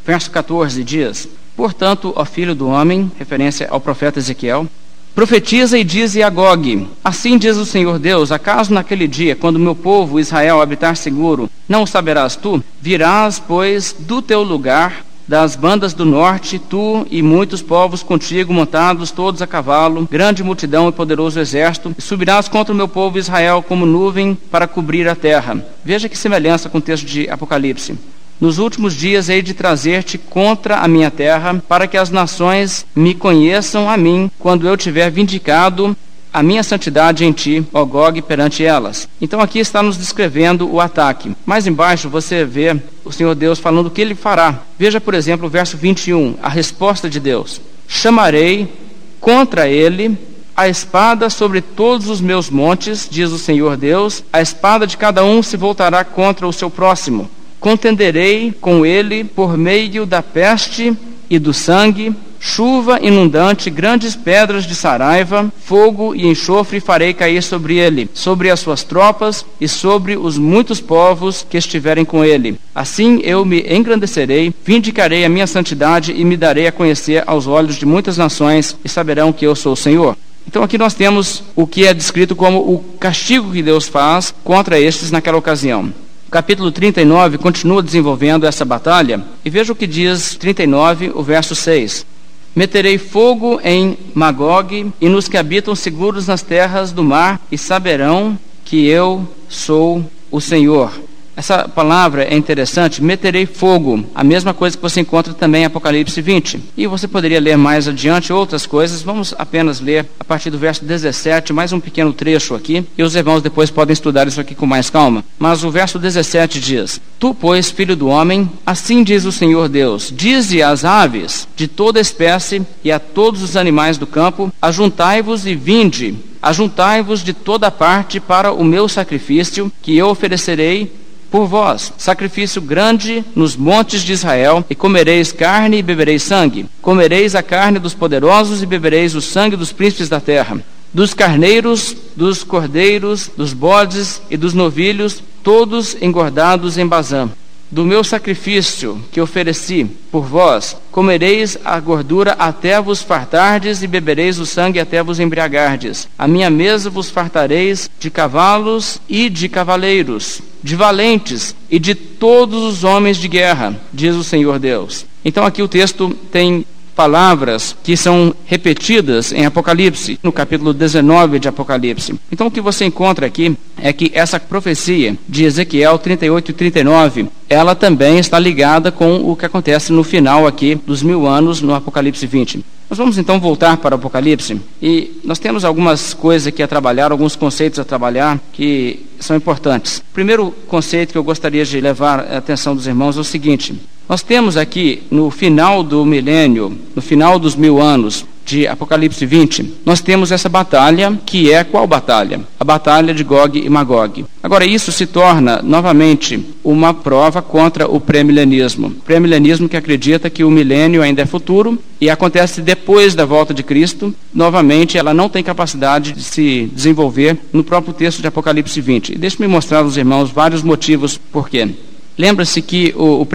Verso 0.07 0.31
14 0.31 0.85
diz: 0.85 1.29
Portanto, 1.61 2.15
ó 2.17 2.25
filho 2.25 2.55
do 2.55 2.69
homem, 2.69 3.13
referência 3.19 3.69
ao 3.71 3.79
profeta 3.79 4.19
Ezequiel, 4.19 4.67
Profetiza 5.15 5.77
e 5.77 5.85
dize 5.85 6.23
a 6.23 6.31
Gog: 6.31 6.89
Assim 7.05 7.37
diz 7.37 7.59
o 7.59 7.67
Senhor 7.67 7.99
Deus: 7.99 8.33
Acaso 8.33 8.73
naquele 8.73 9.07
dia, 9.07 9.37
quando 9.37 9.59
meu 9.59 9.75
povo 9.75 10.19
Israel 10.19 10.63
habitar 10.63 10.97
seguro, 10.97 11.51
não 11.69 11.83
o 11.83 11.87
saberás 11.87 12.35
tu? 12.35 12.65
Virás, 12.81 13.39
pois, 13.39 13.95
do 13.99 14.23
teu 14.23 14.43
lugar, 14.43 15.05
das 15.29 15.55
bandas 15.55 15.93
do 15.93 16.07
norte, 16.07 16.59
tu 16.59 17.07
e 17.11 17.21
muitos 17.21 17.61
povos 17.61 18.03
contigo, 18.03 18.55
montados 18.55 19.11
todos 19.11 19.43
a 19.43 19.47
cavalo, 19.47 20.09
grande 20.11 20.43
multidão 20.43 20.89
e 20.89 20.93
poderoso 20.93 21.39
exército, 21.39 21.95
e 21.99 22.01
subirás 22.01 22.49
contra 22.49 22.73
o 22.73 22.77
meu 22.77 22.89
povo 22.89 23.19
Israel 23.19 23.63
como 23.63 23.85
nuvem 23.85 24.35
para 24.51 24.67
cobrir 24.67 25.07
a 25.07 25.15
terra. 25.15 25.63
Veja 25.85 26.09
que 26.09 26.17
semelhança 26.17 26.71
com 26.71 26.79
o 26.79 26.81
texto 26.81 27.05
de 27.05 27.29
Apocalipse. 27.29 27.99
Nos 28.41 28.59
últimos 28.59 28.95
dias 28.95 29.29
hei 29.29 29.43
de 29.43 29.53
trazer-te 29.53 30.17
contra 30.17 30.79
a 30.79 30.89
minha 30.89 31.11
terra, 31.11 31.63
para 31.69 31.87
que 31.87 31.99
as 31.99 32.09
nações 32.09 32.87
me 32.97 33.15
conheçam 33.15 33.87
a 33.87 33.99
mim, 33.99 34.31
quando 34.39 34.67
eu 34.67 34.79
tiver 34.79 35.11
vindicado 35.11 35.95
a 36.33 36.43
minha 36.43 36.63
santidade 36.63 37.23
em 37.23 37.33
ti, 37.33 37.63
ó 37.71 37.85
Gog, 37.85 38.23
perante 38.23 38.65
elas. 38.65 39.07
Então 39.21 39.43
aqui 39.43 39.59
está 39.59 39.83
nos 39.83 39.99
descrevendo 39.99 40.73
o 40.73 40.81
ataque. 40.81 41.37
Mais 41.45 41.67
embaixo 41.67 42.09
você 42.09 42.43
vê 42.43 42.81
o 43.05 43.13
Senhor 43.13 43.35
Deus 43.35 43.59
falando 43.59 43.89
o 43.89 43.91
que 43.91 44.01
ele 44.01 44.15
fará. 44.15 44.61
Veja, 44.79 45.03
por 45.03 45.13
exemplo, 45.13 45.47
o 45.47 45.51
verso 45.51 45.77
21, 45.77 46.37
a 46.43 46.49
resposta 46.49 47.11
de 47.11 47.21
Deus: 47.21 47.61
Chamarei 47.87 48.73
contra 49.21 49.69
ele 49.69 50.17
a 50.57 50.67
espada 50.67 51.29
sobre 51.29 51.61
todos 51.61 52.09
os 52.09 52.23
meus 52.23 52.49
montes, 52.49 53.07
diz 53.11 53.33
o 53.33 53.39
Senhor 53.39 53.77
Deus, 53.77 54.25
a 54.33 54.41
espada 54.41 54.87
de 54.87 54.97
cada 54.97 55.23
um 55.25 55.43
se 55.43 55.59
voltará 55.59 56.05
contra 56.05 56.47
o 56.49 56.53
seu 56.53 56.71
próximo 56.71 57.29
contenderei 57.61 58.53
com 58.61 58.85
ele 58.85 59.23
por 59.23 59.57
meio 59.57 60.07
da 60.07 60.23
peste 60.23 60.97
e 61.29 61.39
do 61.39 61.53
sangue, 61.53 62.13
chuva 62.41 62.99
inundante, 63.03 63.69
grandes 63.69 64.17
pedras 64.17 64.65
de 64.65 64.75
saraiva, 64.75 65.53
fogo 65.63 66.15
e 66.15 66.27
enxofre 66.27 66.81
farei 66.81 67.13
cair 67.13 67.43
sobre 67.43 67.77
ele, 67.77 68.09
sobre 68.15 68.51
as 68.51 68.59
suas 68.59 68.83
tropas 68.83 69.45
e 69.61 69.69
sobre 69.69 70.17
os 70.17 70.39
muitos 70.39 70.81
povos 70.81 71.47
que 71.49 71.59
estiverem 71.59 72.05
com 72.05 72.25
ele. 72.25 72.59
Assim 72.75 73.21
eu 73.23 73.45
me 73.45 73.61
engrandecerei, 73.69 74.53
vindicarei 74.65 75.25
a 75.25 75.29
minha 75.29 75.47
santidade 75.47 76.13
e 76.17 76.25
me 76.25 76.37
darei 76.37 76.67
a 76.67 76.73
conhecer 76.73 77.23
aos 77.27 77.47
olhos 77.47 77.77
de 77.77 77.85
muitas 77.85 78.17
nações 78.17 78.75
e 78.83 78.89
saberão 78.89 79.33
que 79.33 79.47
eu 79.47 79.55
sou 79.55 79.75
o 79.75 79.77
Senhor. 79.77 80.17
Então 80.49 80.63
aqui 80.63 80.79
nós 80.79 80.95
temos 80.95 81.45
o 81.55 81.67
que 81.67 81.87
é 81.87 81.93
descrito 81.93 82.35
como 82.35 82.59
o 82.59 82.79
castigo 82.99 83.53
que 83.53 83.63
Deus 83.63 83.87
faz 83.87 84.35
contra 84.43 84.81
estes 84.81 85.11
naquela 85.11 85.37
ocasião. 85.37 85.93
O 86.31 86.39
capítulo 86.41 86.71
39 86.71 87.39
continua 87.39 87.83
desenvolvendo 87.83 88.47
essa 88.47 88.65
batalha 88.65 89.21
e 89.45 89.51
veja 89.51 89.73
o 89.73 89.75
que 89.75 89.85
diz 89.85 90.37
39, 90.37 91.11
o 91.13 91.25
verso 91.25 91.57
6. 91.57 92.07
Meterei 92.55 92.99
fogo 92.99 93.61
em 93.65 93.99
Magog 94.15 94.93
e 95.01 95.09
nos 95.09 95.27
que 95.27 95.37
habitam 95.37 95.75
seguros 95.75 96.29
nas 96.29 96.41
terras 96.41 96.93
do 96.93 97.03
mar 97.03 97.41
e 97.51 97.59
saberão 97.59 98.39
que 98.65 98.87
eu 98.87 99.29
sou 99.49 100.09
o 100.31 100.41
Senhor. 100.41 100.93
Essa 101.37 101.69
palavra 101.69 102.25
é 102.25 102.37
interessante, 102.37 103.03
meterei 103.03 103.47
fogo, 103.47 104.05
a 104.15 104.23
mesma 104.23 104.53
coisa 104.53 104.77
que 104.77 104.83
você 104.83 105.01
encontra 105.01 105.33
também 105.33 105.63
em 105.63 105.67
Apocalipse 105.67 106.21
20. 106.21 106.61
E 106.77 106.87
você 106.87 107.09
poderia 107.09 107.41
ler 107.41 107.57
mais 107.57 107.89
adiante 107.89 108.33
outras 108.33 108.67
coisas, 108.67 109.03
vamos 109.03 109.35
apenas 109.39 109.81
ler 109.81 110.07
a 110.19 110.25
partir 110.25 110.51
do 110.51 110.59
verso 110.59 110.85
17, 110.85 111.53
mais 111.53 111.73
um 111.73 111.81
pequeno 111.81 112.13
trecho 112.13 112.55
aqui, 112.55 112.85
e 112.97 113.03
os 113.03 113.15
irmãos 113.15 113.43
depois 113.43 113.71
podem 113.71 113.93
estudar 113.93 114.27
isso 114.29 114.41
aqui 114.41 114.55
com 114.55 114.67
mais 114.67 114.91
calma. 114.91 115.25
Mas 115.39 115.65
o 115.65 115.71
verso 115.71 115.99
17 115.99 116.61
diz: 116.61 117.01
Tu, 117.19 117.35
pois, 117.35 117.71
filho 117.71 117.97
do 117.97 118.09
homem, 118.09 118.51
assim 118.67 119.03
diz 119.03 119.25
o 119.25 119.33
Senhor 119.33 119.69
Deus: 119.69 120.13
Dize 120.15 120.63
às 120.63 120.85
aves 120.85 121.49
de 121.57 121.67
toda 121.67 122.01
espécie 122.01 122.63
e 122.85 122.91
a 122.93 122.99
todos 122.99 123.43
os 123.43 123.57
animais 123.57 123.97
do 123.97 124.07
campo: 124.07 124.53
Ajuntai-vos 124.61 125.47
e 125.47 125.55
vinde, 125.55 126.15
ajuntai-vos 126.43 127.23
de 127.23 127.33
toda 127.33 127.71
parte 127.71 128.21
para 128.21 128.53
o 128.53 128.65
meu 128.65 128.89
sacrifício, 128.89 129.71
que 129.83 129.97
eu 129.97 130.09
oferecerei 130.09 131.00
por 131.31 131.47
vós, 131.47 131.93
sacrifício 131.97 132.61
grande 132.61 133.25
nos 133.35 133.57
montes 133.57 134.03
de 134.03 134.13
Israel, 134.13 134.65
e 134.69 134.75
comereis 134.75 135.33
carne 135.33 135.79
e 135.79 135.83
bebereis 135.83 136.23
sangue. 136.23 136.67
Comereis 136.83 137.35
a 137.35 137.43
carne 137.43 137.79
dos 137.79 137.95
poderosos 137.95 138.63
e 138.63 138.67
bebereis 138.67 139.15
o 139.15 139.21
sangue 139.21 139.57
dos 139.57 139.73
príncipes 139.73 140.09
da 140.09 140.21
terra. 140.21 140.59
Dos 140.93 141.15
carneiros, 141.15 141.95
dos 142.17 142.43
cordeiros, 142.43 143.31
dos 143.37 143.53
bodes 143.53 144.21
e 144.29 144.37
dos 144.37 144.55
novilhos, 144.55 145.23
todos 145.43 145.97
engordados 146.03 146.77
em 146.77 146.87
Bazã 146.87 147.31
do 147.71 147.85
meu 147.85 148.03
sacrifício 148.03 149.01
que 149.13 149.21
ofereci 149.21 149.87
por 150.11 150.25
vós, 150.25 150.77
comereis 150.91 151.57
a 151.65 151.79
gordura 151.79 152.33
até 152.33 152.81
vos 152.81 153.03
fartardes 153.03 153.83
e 153.83 153.87
bebereis 153.87 154.39
o 154.39 154.47
sangue 154.47 154.81
até 154.81 155.03
vos 155.03 155.21
embriagardes. 155.21 156.09
A 156.19 156.27
minha 156.27 156.51
mesa 156.51 156.91
vos 156.91 157.11
fartareis 157.11 157.89
de 157.99 158.11
cavalos 158.11 159.01
e 159.09 159.31
de 159.31 159.49
cavaleiros, 159.49 160.41
de 160.63 160.75
valentes 160.75 161.55
e 161.71 161.79
de 161.79 161.95
todos 161.95 162.63
os 162.65 162.85
homens 162.85 163.17
de 163.17 163.29
guerra, 163.29 163.79
diz 163.93 164.17
o 164.17 164.25
Senhor 164.25 164.59
Deus. 164.59 165.07
Então 165.25 165.45
aqui 165.45 165.63
o 165.63 165.69
texto 165.69 166.11
tem 166.33 166.65
palavras 166.95 167.77
que 167.83 167.97
são 167.97 168.35
repetidas 168.45 169.33
em 169.33 169.47
Apocalipse, 169.47 170.19
no 170.23 170.33
capítulo 170.33 170.73
19 170.73 171.39
de 171.39 171.49
Apocalipse. 171.49 172.15
Então 172.31 172.47
o 172.47 172.51
que 172.51 172.61
você 172.61 172.85
encontra 172.85 173.27
aqui 173.27 173.57
é 173.79 173.93
que 173.93 174.11
essa 174.15 174.39
profecia 174.39 175.17
de 175.29 175.45
Ezequiel 175.45 175.99
38 175.99 176.51
e 176.51 176.55
39, 176.55 177.27
ela 177.49 177.75
também 177.75 178.19
está 178.19 178.39
ligada 178.39 178.93
com 178.93 179.31
o 179.31 179.37
que 179.37 179.47
acontece 179.47 179.93
no 179.93 180.05
final 180.05 180.47
aqui 180.47 180.75
dos 180.75 181.03
mil 181.03 181.27
anos 181.27 181.61
no 181.63 181.75
Apocalipse 181.75 182.27
20. 182.27 182.65
Nós 182.91 182.99
vamos 182.99 183.19
então 183.19 183.39
voltar 183.39 183.77
para 183.77 183.95
o 183.95 183.99
Apocalipse 183.99 184.61
e 184.83 185.21
nós 185.23 185.39
temos 185.39 185.65
algumas 185.65 186.13
coisas 186.13 186.49
aqui 186.49 186.61
a 186.61 186.67
trabalhar, 186.67 187.13
alguns 187.13 187.37
conceitos 187.37 187.79
a 187.79 187.85
trabalhar 187.85 188.41
que 188.53 189.07
são 189.21 189.37
importantes. 189.37 189.99
O 189.99 190.13
primeiro 190.13 190.51
conceito 190.67 191.13
que 191.13 191.19
eu 191.19 191.23
gostaria 191.23 191.65
de 191.65 191.81
levar 191.81 192.19
a 192.19 192.39
atenção 192.39 192.75
dos 192.75 192.89
irmãos 192.89 193.17
é 193.17 193.21
o 193.21 193.25
seguinte: 193.25 193.81
nós 194.11 194.25
temos 194.25 194.57
aqui 194.57 195.05
no 195.09 195.31
final 195.31 195.85
do 195.85 196.05
milênio, 196.05 196.77
no 196.97 197.01
final 197.01 197.39
dos 197.39 197.55
mil 197.55 197.81
anos 197.81 198.27
de 198.45 198.67
Apocalipse 198.67 199.25
20, 199.25 199.75
nós 199.87 200.01
temos 200.01 200.33
essa 200.33 200.49
batalha, 200.49 201.17
que 201.25 201.53
é 201.53 201.63
qual 201.63 201.87
batalha? 201.87 202.41
A 202.59 202.65
batalha 202.65 203.15
de 203.15 203.23
Gog 203.23 203.57
e 203.57 203.71
Magog. 203.71 204.25
Agora, 204.43 204.67
isso 204.67 204.91
se 204.91 205.07
torna 205.07 205.63
novamente 205.63 206.45
uma 206.65 206.93
prova 206.93 207.41
contra 207.41 207.89
o 207.89 208.01
pré-milenismo. 208.01 208.91
Pré-milenismo 208.91 209.69
que 209.69 209.77
acredita 209.77 210.29
que 210.29 210.43
o 210.43 210.51
milênio 210.51 211.03
ainda 211.03 211.23
é 211.23 211.27
futuro 211.27 211.79
e 212.01 212.11
acontece 212.11 212.61
depois 212.61 213.15
da 213.15 213.25
volta 213.25 213.55
de 213.55 213.63
Cristo. 213.63 214.13
Novamente, 214.35 214.99
ela 214.99 215.15
não 215.15 215.29
tem 215.29 215.45
capacidade 215.45 216.11
de 216.11 216.25
se 216.25 216.69
desenvolver 216.75 217.39
no 217.53 217.63
próprio 217.63 217.95
texto 217.95 218.21
de 218.21 218.27
Apocalipse 218.27 218.81
20. 218.81 219.17
Deixe-me 219.17 219.47
mostrar 219.47 219.85
aos 219.85 219.97
irmãos 219.97 220.31
vários 220.31 220.65
motivos 220.65 221.17
por 221.17 221.49
quê. 221.49 221.69
Lembra-se 222.17 222.61
que 222.61 222.93
o, 222.97 223.23
o 223.23 223.29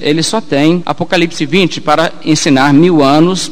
ele 0.00 0.22
só 0.22 0.40
tem 0.40 0.82
Apocalipse 0.84 1.46
20 1.46 1.80
para 1.80 2.12
ensinar 2.24 2.72
mil 2.72 3.02
anos 3.02 3.50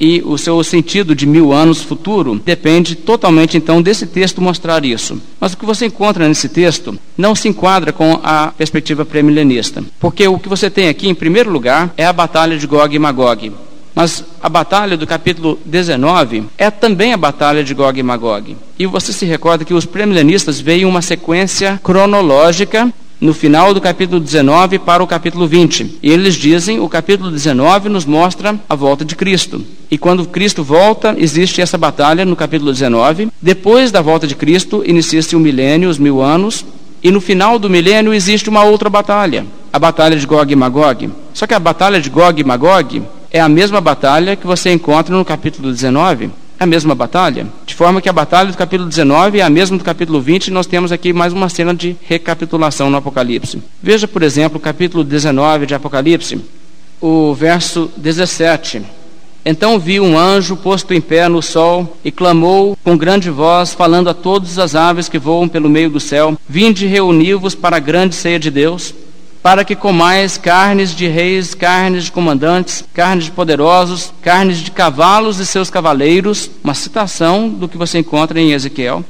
e 0.00 0.22
o 0.24 0.38
seu 0.38 0.64
sentido 0.64 1.14
de 1.14 1.26
mil 1.26 1.52
anos 1.52 1.82
futuro 1.82 2.40
depende 2.44 2.94
totalmente 2.94 3.58
então 3.58 3.82
desse 3.82 4.06
texto 4.06 4.40
mostrar 4.40 4.84
isso. 4.84 5.20
Mas 5.38 5.52
o 5.52 5.58
que 5.58 5.66
você 5.66 5.86
encontra 5.86 6.26
nesse 6.26 6.48
texto 6.48 6.98
não 7.18 7.34
se 7.34 7.48
enquadra 7.48 7.92
com 7.92 8.18
a 8.22 8.48
perspectiva 8.48 9.04
pré-milenista, 9.04 9.84
porque 10.00 10.26
o 10.26 10.38
que 10.38 10.48
você 10.48 10.70
tem 10.70 10.88
aqui, 10.88 11.08
em 11.08 11.14
primeiro 11.14 11.50
lugar, 11.50 11.92
é 11.98 12.06
a 12.06 12.12
batalha 12.12 12.56
de 12.56 12.66
Gog 12.66 12.94
e 12.94 12.98
Magog. 12.98 13.52
Mas 13.94 14.24
a 14.42 14.48
batalha 14.48 14.96
do 14.96 15.06
capítulo 15.06 15.58
19 15.66 16.44
é 16.56 16.70
também 16.70 17.12
a 17.12 17.18
batalha 17.18 17.62
de 17.62 17.74
Gog 17.74 17.98
e 17.98 18.02
Magog. 18.02 18.56
E 18.78 18.86
você 18.86 19.12
se 19.12 19.26
recorda 19.26 19.64
que 19.64 19.74
os 19.74 19.84
premilenistas 19.84 20.60
veem 20.60 20.86
uma 20.86 21.02
sequência 21.02 21.78
cronológica 21.82 22.90
no 23.20 23.34
final 23.34 23.74
do 23.74 23.80
capítulo 23.80 24.18
19 24.18 24.78
para 24.78 25.02
o 25.02 25.06
capítulo 25.06 25.46
20. 25.46 25.98
E 26.02 26.10
eles 26.10 26.34
dizem: 26.34 26.80
o 26.80 26.88
capítulo 26.88 27.30
19 27.30 27.88
nos 27.88 28.06
mostra 28.06 28.58
a 28.68 28.74
volta 28.74 29.04
de 29.04 29.14
Cristo. 29.14 29.62
E 29.90 29.98
quando 29.98 30.26
Cristo 30.26 30.64
volta, 30.64 31.14
existe 31.18 31.60
essa 31.60 31.76
batalha 31.76 32.24
no 32.24 32.34
capítulo 32.34 32.72
19. 32.72 33.28
Depois 33.40 33.92
da 33.92 34.00
volta 34.00 34.26
de 34.26 34.34
Cristo, 34.34 34.82
inicia-se 34.86 35.36
o 35.36 35.40
milênio, 35.40 35.90
os 35.90 35.98
mil 35.98 36.22
anos. 36.22 36.64
E 37.02 37.10
no 37.10 37.20
final 37.20 37.58
do 37.58 37.70
milênio 37.70 38.12
existe 38.12 38.50
uma 38.50 38.62
outra 38.62 38.90
batalha, 38.90 39.46
a 39.72 39.78
batalha 39.78 40.16
de 40.16 40.26
Gog 40.26 40.52
e 40.52 40.56
Magog. 40.56 41.10
Só 41.32 41.46
que 41.46 41.54
a 41.54 41.58
batalha 41.58 41.98
de 41.98 42.10
Gog 42.10 42.38
e 42.38 42.44
Magog 42.44 43.02
é 43.30 43.40
a 43.40 43.48
mesma 43.48 43.80
batalha 43.80 44.36
que 44.36 44.46
você 44.46 44.70
encontra 44.70 45.16
no 45.16 45.24
capítulo 45.24 45.72
19 45.72 46.30
a 46.60 46.66
mesma 46.66 46.94
batalha, 46.94 47.46
de 47.64 47.74
forma 47.74 48.02
que 48.02 48.08
a 48.08 48.12
batalha 48.12 48.52
do 48.52 48.56
capítulo 48.58 48.86
19 48.86 49.38
é 49.38 49.42
a 49.42 49.48
mesma 49.48 49.78
do 49.78 49.82
capítulo 49.82 50.20
20, 50.20 50.48
e 50.48 50.50
nós 50.50 50.66
temos 50.66 50.92
aqui 50.92 51.10
mais 51.10 51.32
uma 51.32 51.48
cena 51.48 51.74
de 51.74 51.96
recapitulação 52.02 52.90
no 52.90 52.98
Apocalipse. 52.98 53.62
Veja, 53.82 54.06
por 54.06 54.22
exemplo, 54.22 54.58
o 54.58 54.60
capítulo 54.60 55.02
19 55.02 55.64
de 55.64 55.74
Apocalipse, 55.74 56.38
o 57.00 57.32
verso 57.32 57.90
17. 57.96 58.82
Então 59.42 59.78
vi 59.78 59.98
um 60.00 60.18
anjo 60.18 60.54
posto 60.54 60.92
em 60.92 61.00
pé 61.00 61.26
no 61.30 61.40
sol 61.40 61.96
e 62.04 62.12
clamou 62.12 62.76
com 62.84 62.94
grande 62.94 63.30
voz, 63.30 63.72
falando 63.72 64.10
a 64.10 64.14
todas 64.14 64.58
as 64.58 64.74
aves 64.74 65.08
que 65.08 65.18
voam 65.18 65.48
pelo 65.48 65.70
meio 65.70 65.88
do 65.88 65.98
céu: 65.98 66.36
Vinde 66.46 66.86
reuni-vos 66.86 67.54
para 67.54 67.76
a 67.78 67.80
grande 67.80 68.14
ceia 68.14 68.38
de 68.38 68.50
Deus 68.50 68.92
para 69.42 69.64
que 69.64 69.74
comais 69.74 70.36
carnes 70.36 70.94
de 70.94 71.06
reis, 71.06 71.54
carnes 71.54 72.04
de 72.04 72.12
comandantes, 72.12 72.84
carnes 72.92 73.24
de 73.24 73.30
poderosos, 73.30 74.12
carnes 74.22 74.58
de 74.58 74.70
cavalos 74.70 75.38
e 75.38 75.46
seus 75.46 75.70
cavaleiros, 75.70 76.50
uma 76.62 76.74
citação 76.74 77.48
do 77.48 77.68
que 77.68 77.78
você 77.78 77.98
encontra 77.98 78.40
em 78.40 78.52
Ezequiel, 78.52 79.04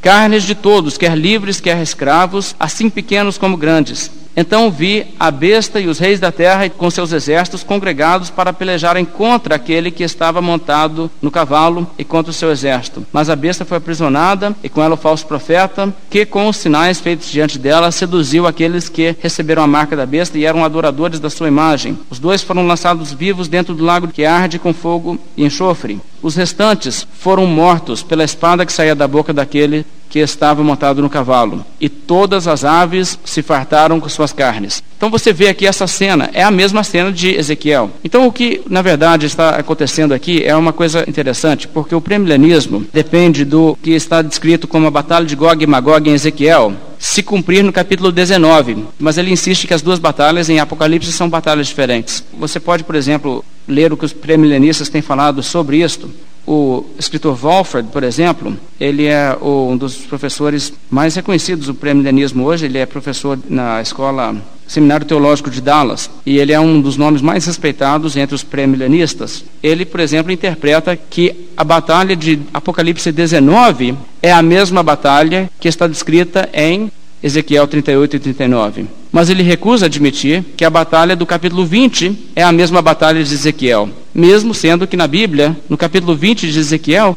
carnes 0.00 0.44
de 0.44 0.54
todos, 0.54 0.96
quer 0.96 1.16
livres, 1.16 1.60
quer 1.60 1.82
escravos, 1.82 2.54
assim 2.58 2.88
pequenos 2.88 3.36
como 3.36 3.56
grandes 3.56 4.10
então 4.36 4.70
vi 4.70 5.06
a 5.18 5.30
besta 5.30 5.80
e 5.80 5.86
os 5.86 5.98
reis 5.98 6.18
da 6.18 6.32
terra 6.32 6.68
com 6.70 6.90
seus 6.90 7.12
exércitos 7.12 7.62
congregados 7.62 8.30
para 8.30 8.52
pelejarem 8.52 9.04
contra 9.04 9.56
aquele 9.56 9.90
que 9.90 10.02
estava 10.02 10.40
montado 10.40 11.10
no 11.20 11.30
cavalo 11.30 11.86
e 11.98 12.04
contra 12.04 12.30
o 12.30 12.34
seu 12.34 12.50
exército. 12.50 13.06
Mas 13.12 13.28
a 13.28 13.36
besta 13.36 13.64
foi 13.64 13.78
aprisionada 13.78 14.54
e 14.62 14.68
com 14.68 14.82
ela 14.82 14.94
o 14.94 14.98
falso 14.98 15.26
profeta, 15.26 15.92
que 16.08 16.24
com 16.24 16.48
os 16.48 16.56
sinais 16.56 17.00
feitos 17.00 17.30
diante 17.30 17.58
dela 17.58 17.90
seduziu 17.90 18.46
aqueles 18.46 18.88
que 18.88 19.16
receberam 19.20 19.62
a 19.62 19.66
marca 19.66 19.96
da 19.96 20.06
besta 20.06 20.38
e 20.38 20.44
eram 20.44 20.64
adoradores 20.64 21.20
da 21.20 21.30
sua 21.30 21.48
imagem. 21.48 21.98
Os 22.10 22.18
dois 22.18 22.42
foram 22.42 22.66
lançados 22.66 23.12
vivos 23.12 23.48
dentro 23.48 23.74
do 23.74 23.84
lago 23.84 24.08
que 24.08 24.24
arde 24.24 24.58
com 24.58 24.72
fogo 24.72 25.18
e 25.36 25.44
enxofre. 25.44 26.00
Os 26.22 26.36
restantes 26.36 27.06
foram 27.18 27.46
mortos 27.46 28.02
pela 28.02 28.22
espada 28.22 28.64
que 28.64 28.72
saía 28.72 28.94
da 28.94 29.08
boca 29.08 29.32
daquele 29.32 29.84
que 30.08 30.18
estava 30.18 30.62
montado 30.62 31.00
no 31.00 31.08
cavalo, 31.08 31.64
e 31.80 31.88
todas 31.88 32.46
as 32.46 32.64
aves 32.64 33.18
se 33.24 33.40
fartaram 33.40 33.98
com 33.98 34.10
suas 34.10 34.30
carnes. 34.30 34.82
Então 34.94 35.10
você 35.10 35.32
vê 35.32 35.48
aqui 35.48 35.66
essa 35.66 35.86
cena, 35.86 36.28
é 36.34 36.42
a 36.42 36.50
mesma 36.50 36.84
cena 36.84 37.10
de 37.10 37.34
Ezequiel. 37.34 37.90
Então 38.04 38.26
o 38.26 38.32
que 38.32 38.60
na 38.68 38.82
verdade 38.82 39.24
está 39.24 39.56
acontecendo 39.56 40.12
aqui 40.12 40.44
é 40.44 40.54
uma 40.54 40.70
coisa 40.70 41.02
interessante, 41.08 41.66
porque 41.66 41.94
o 41.94 42.00
premilenismo 42.00 42.86
depende 42.92 43.42
do 43.42 43.74
que 43.82 43.92
está 43.92 44.20
descrito 44.20 44.68
como 44.68 44.86
a 44.86 44.90
batalha 44.90 45.24
de 45.24 45.34
Gog 45.34 45.64
e 45.64 45.66
Magog 45.66 46.06
em 46.06 46.12
Ezequiel, 46.12 46.74
se 46.98 47.22
cumprir 47.22 47.64
no 47.64 47.72
capítulo 47.72 48.12
19, 48.12 48.84
mas 48.98 49.16
ele 49.16 49.32
insiste 49.32 49.66
que 49.66 49.74
as 49.74 49.80
duas 49.80 49.98
batalhas 49.98 50.50
em 50.50 50.60
Apocalipse 50.60 51.10
são 51.10 51.28
batalhas 51.28 51.66
diferentes. 51.66 52.22
Você 52.38 52.60
pode, 52.60 52.84
por 52.84 52.94
exemplo, 52.94 53.42
ler 53.66 53.92
o 53.92 53.96
que 53.96 54.04
os 54.04 54.12
premilenistas 54.12 54.88
têm 54.88 55.02
falado 55.02 55.42
sobre 55.42 55.82
isto. 55.82 56.10
O 56.46 56.84
escritor 56.98 57.38
Walford, 57.40 57.88
por 57.92 58.02
exemplo, 58.02 58.56
ele 58.80 59.06
é 59.06 59.36
um 59.40 59.76
dos 59.76 59.96
professores 59.96 60.72
mais 60.90 61.14
reconhecidos 61.14 61.66
do 61.66 61.74
pré-milenismo 61.74 62.44
hoje. 62.44 62.66
Ele 62.66 62.78
é 62.78 62.86
professor 62.86 63.38
na 63.48 63.80
escola 63.80 64.34
Seminário 64.66 65.06
Teológico 65.06 65.50
de 65.50 65.60
Dallas 65.60 66.10
e 66.24 66.38
ele 66.38 66.52
é 66.52 66.58
um 66.58 66.80
dos 66.80 66.96
nomes 66.96 67.22
mais 67.22 67.46
respeitados 67.46 68.16
entre 68.16 68.34
os 68.34 68.42
pré-milenistas. 68.42 69.44
Ele, 69.62 69.84
por 69.84 70.00
exemplo, 70.00 70.32
interpreta 70.32 70.96
que 70.96 71.48
a 71.56 71.62
batalha 71.62 72.16
de 72.16 72.40
Apocalipse 72.52 73.12
19 73.12 73.94
é 74.20 74.32
a 74.32 74.42
mesma 74.42 74.82
batalha 74.82 75.48
que 75.60 75.68
está 75.68 75.86
descrita 75.86 76.48
em 76.52 76.90
Ezequiel 77.22 77.66
38 77.66 78.16
e 78.16 78.18
39. 78.18 78.86
Mas 79.12 79.30
ele 79.30 79.42
recusa 79.42 79.86
admitir 79.86 80.44
que 80.56 80.64
a 80.64 80.70
batalha 80.70 81.14
do 81.14 81.24
capítulo 81.24 81.64
20 81.64 82.30
é 82.34 82.42
a 82.42 82.50
mesma 82.50 82.82
batalha 82.82 83.22
de 83.22 83.32
Ezequiel, 83.32 83.88
mesmo 84.14 84.52
sendo 84.52 84.86
que 84.86 84.96
na 84.96 85.06
Bíblia, 85.06 85.56
no 85.68 85.76
capítulo 85.76 86.16
20 86.16 86.50
de 86.50 86.58
Ezequiel, 86.58 87.16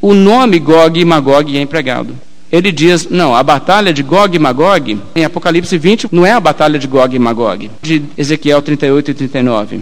o 0.00 0.14
nome 0.14 0.58
Gog 0.58 1.00
e 1.00 1.04
Magog 1.04 1.56
é 1.56 1.60
empregado. 1.60 2.14
Ele 2.52 2.72
diz: 2.72 3.08
não, 3.08 3.34
a 3.34 3.42
batalha 3.42 3.92
de 3.92 4.02
Gog 4.02 4.34
e 4.34 4.38
Magog, 4.38 4.98
em 5.14 5.24
Apocalipse 5.24 5.76
20, 5.78 6.08
não 6.10 6.26
é 6.26 6.32
a 6.32 6.40
batalha 6.40 6.78
de 6.78 6.86
Gog 6.86 7.14
e 7.14 7.18
Magog, 7.18 7.70
de 7.82 8.02
Ezequiel 8.16 8.60
38 8.60 9.10
e 9.10 9.14
39. 9.14 9.80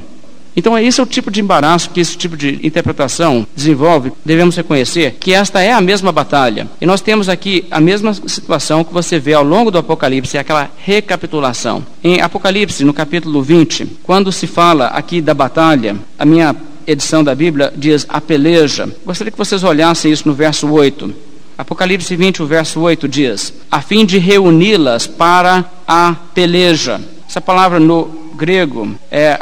Então, 0.59 0.77
esse 0.77 0.99
é 0.99 1.03
o 1.05 1.07
tipo 1.07 1.31
de 1.31 1.41
embaraço 1.41 1.91
que 1.91 2.01
esse 2.01 2.17
tipo 2.17 2.37
de 2.37 2.59
interpretação 2.67 3.47
desenvolve. 3.55 4.13
Devemos 4.25 4.57
reconhecer 4.57 5.17
que 5.21 5.33
esta 5.33 5.63
é 5.63 5.73
a 5.73 5.81
mesma 5.81 6.11
batalha. 6.11 6.67
E 6.81 6.85
nós 6.85 7.01
temos 7.01 7.29
aqui 7.29 7.65
a 7.71 7.79
mesma 7.79 8.13
situação 8.13 8.83
que 8.83 8.93
você 8.93 9.21
vê 9.21 9.35
ao 9.35 9.45
longo 9.45 9.71
do 9.71 9.79
Apocalipse, 9.79 10.37
é 10.37 10.41
aquela 10.41 10.69
recapitulação. 10.85 11.87
Em 12.03 12.21
Apocalipse, 12.21 12.85
no 12.85 12.93
capítulo 12.93 13.41
20, 13.41 13.99
quando 14.03 14.33
se 14.33 14.49
fala 14.49 14.89
aqui 14.89 15.21
da 15.21 15.33
batalha, 15.33 15.95
a 16.19 16.25
minha 16.25 16.57
edição 16.85 17.23
da 17.23 17.37
Bíblia 17.37 17.73
diz 17.77 18.05
a 18.09 18.21
peleja. 18.21 18.93
Gostaria 19.07 19.31
que 19.31 19.39
vocês 19.39 19.63
olhassem 19.63 20.11
isso 20.11 20.27
no 20.27 20.35
verso 20.35 20.69
8. 20.69 21.15
Apocalipse 21.57 22.17
20, 22.17 22.43
o 22.43 22.47
verso 22.47 22.81
8 22.81 23.07
diz: 23.07 23.55
a 23.71 23.81
fim 23.81 24.05
de 24.05 24.19
reuni-las 24.19 25.07
para 25.07 25.65
a 25.87 26.17
peleja. 26.35 27.01
Essa 27.29 27.41
palavra 27.41 27.79
no 27.79 28.18
grego 28.39 28.89
é 29.11 29.37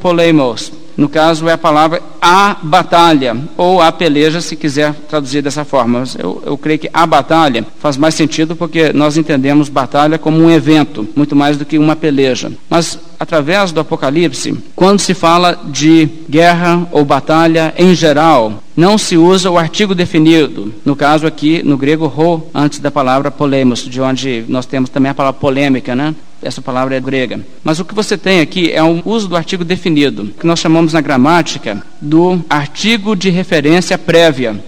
polemos. 0.00 0.72
No 0.96 1.08
caso, 1.08 1.48
é 1.48 1.52
a 1.52 1.58
palavra 1.58 2.02
a 2.20 2.56
batalha, 2.60 3.36
ou 3.56 3.80
a 3.80 3.92
peleja, 3.92 4.40
se 4.40 4.56
quiser 4.56 4.92
traduzir 5.08 5.40
dessa 5.40 5.64
forma. 5.64 6.02
Eu, 6.18 6.42
eu 6.44 6.58
creio 6.58 6.80
que 6.80 6.90
a 6.92 7.06
batalha 7.06 7.64
faz 7.78 7.96
mais 7.96 8.16
sentido 8.16 8.56
porque 8.56 8.92
nós 8.92 9.16
entendemos 9.16 9.68
batalha 9.68 10.18
como 10.18 10.38
um 10.38 10.50
evento, 10.50 11.06
muito 11.14 11.36
mais 11.36 11.56
do 11.56 11.64
que 11.64 11.78
uma 11.78 11.94
peleja. 11.94 12.50
Mas, 12.68 12.98
através 13.20 13.70
do 13.70 13.78
Apocalipse, 13.78 14.58
quando 14.74 14.98
se 14.98 15.14
fala 15.14 15.56
de 15.66 16.08
guerra 16.28 16.88
ou 16.90 17.04
batalha 17.04 17.72
em 17.78 17.94
geral, 17.94 18.60
não 18.76 18.98
se 18.98 19.16
usa 19.16 19.50
o 19.50 19.58
artigo 19.58 19.94
definido. 19.94 20.74
No 20.84 20.96
caso 20.96 21.28
aqui, 21.28 21.62
no 21.62 21.76
grego, 21.76 22.06
ro, 22.06 22.48
antes 22.52 22.80
da 22.80 22.90
palavra 22.90 23.30
polemos, 23.30 23.84
de 23.84 24.00
onde 24.00 24.44
nós 24.48 24.66
temos 24.66 24.90
também 24.90 25.10
a 25.10 25.14
palavra 25.14 25.38
polêmica, 25.38 25.94
né? 25.94 26.12
Essa 26.40 26.62
palavra 26.62 26.96
é 26.96 27.00
grega. 27.00 27.40
Mas 27.64 27.80
o 27.80 27.84
que 27.84 27.94
você 27.94 28.16
tem 28.16 28.40
aqui 28.40 28.70
é 28.70 28.82
um 28.82 29.02
uso 29.04 29.28
do 29.28 29.36
artigo 29.36 29.64
definido, 29.64 30.26
que 30.38 30.46
nós 30.46 30.60
chamamos 30.60 30.92
na 30.92 31.00
gramática 31.00 31.82
do 32.00 32.44
artigo 32.48 33.16
de 33.16 33.28
referência 33.28 33.98
prévia. 33.98 34.62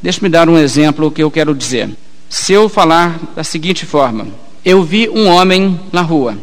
Deixe-me 0.00 0.28
dar 0.28 0.48
um 0.48 0.56
exemplo 0.56 1.10
que 1.10 1.22
eu 1.22 1.30
quero 1.30 1.54
dizer. 1.54 1.90
Se 2.28 2.52
eu 2.52 2.68
falar 2.68 3.18
da 3.34 3.42
seguinte 3.42 3.84
forma: 3.84 4.28
Eu 4.64 4.82
vi 4.82 5.08
um 5.08 5.26
homem 5.26 5.80
na 5.92 6.02
rua. 6.02 6.38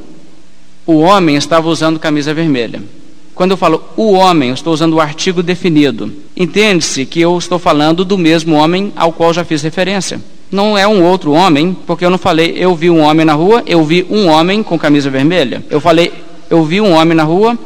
O 0.86 1.00
homem 1.00 1.38
estava 1.38 1.70
usando 1.70 2.00
camisa 2.00 2.34
vermelha. 2.34 2.84
Quando 3.34 3.52
eu 3.52 3.58
falo 3.58 3.84
o 3.96 4.12
homem, 4.12 4.50
eu 4.50 4.56
estou 4.56 4.74
usando 4.74 4.94
o 4.94 5.00
artigo 5.00 5.42
definido. 5.42 6.12
Entende-se 6.36 7.06
que 7.06 7.22
eu 7.22 7.38
estou 7.38 7.58
falando 7.58 8.04
do 8.04 8.18
mesmo 8.18 8.56
homem 8.56 8.92
ao 8.96 9.14
qual 9.14 9.34
já 9.34 9.46
fiz 9.46 9.62
referência 9.62 10.22
não 10.54 10.78
é 10.78 10.88
um 10.88 11.04
outro 11.04 11.32
homem, 11.32 11.76
porque 11.86 12.06
eu 12.06 12.10
não 12.10 12.18
falei 12.18 12.54
eu 12.56 12.76
vi 12.76 12.90
um 12.90 13.02
homem 13.02 13.26
na 13.26 13.34
rua, 13.34 13.64
eu 13.66 13.84
vi 13.84 14.06
um 14.10 14.28
homem 14.28 14.62
com 14.64 14.78
camisa 14.78 15.10
vermelha. 15.10 15.64
Eu 15.70 15.82
falei 15.82 16.12
eu 16.50 16.64
vi 16.64 16.80
um 16.80 16.94
homem 16.94 17.16
na 17.16 17.24
rua, 17.24 17.58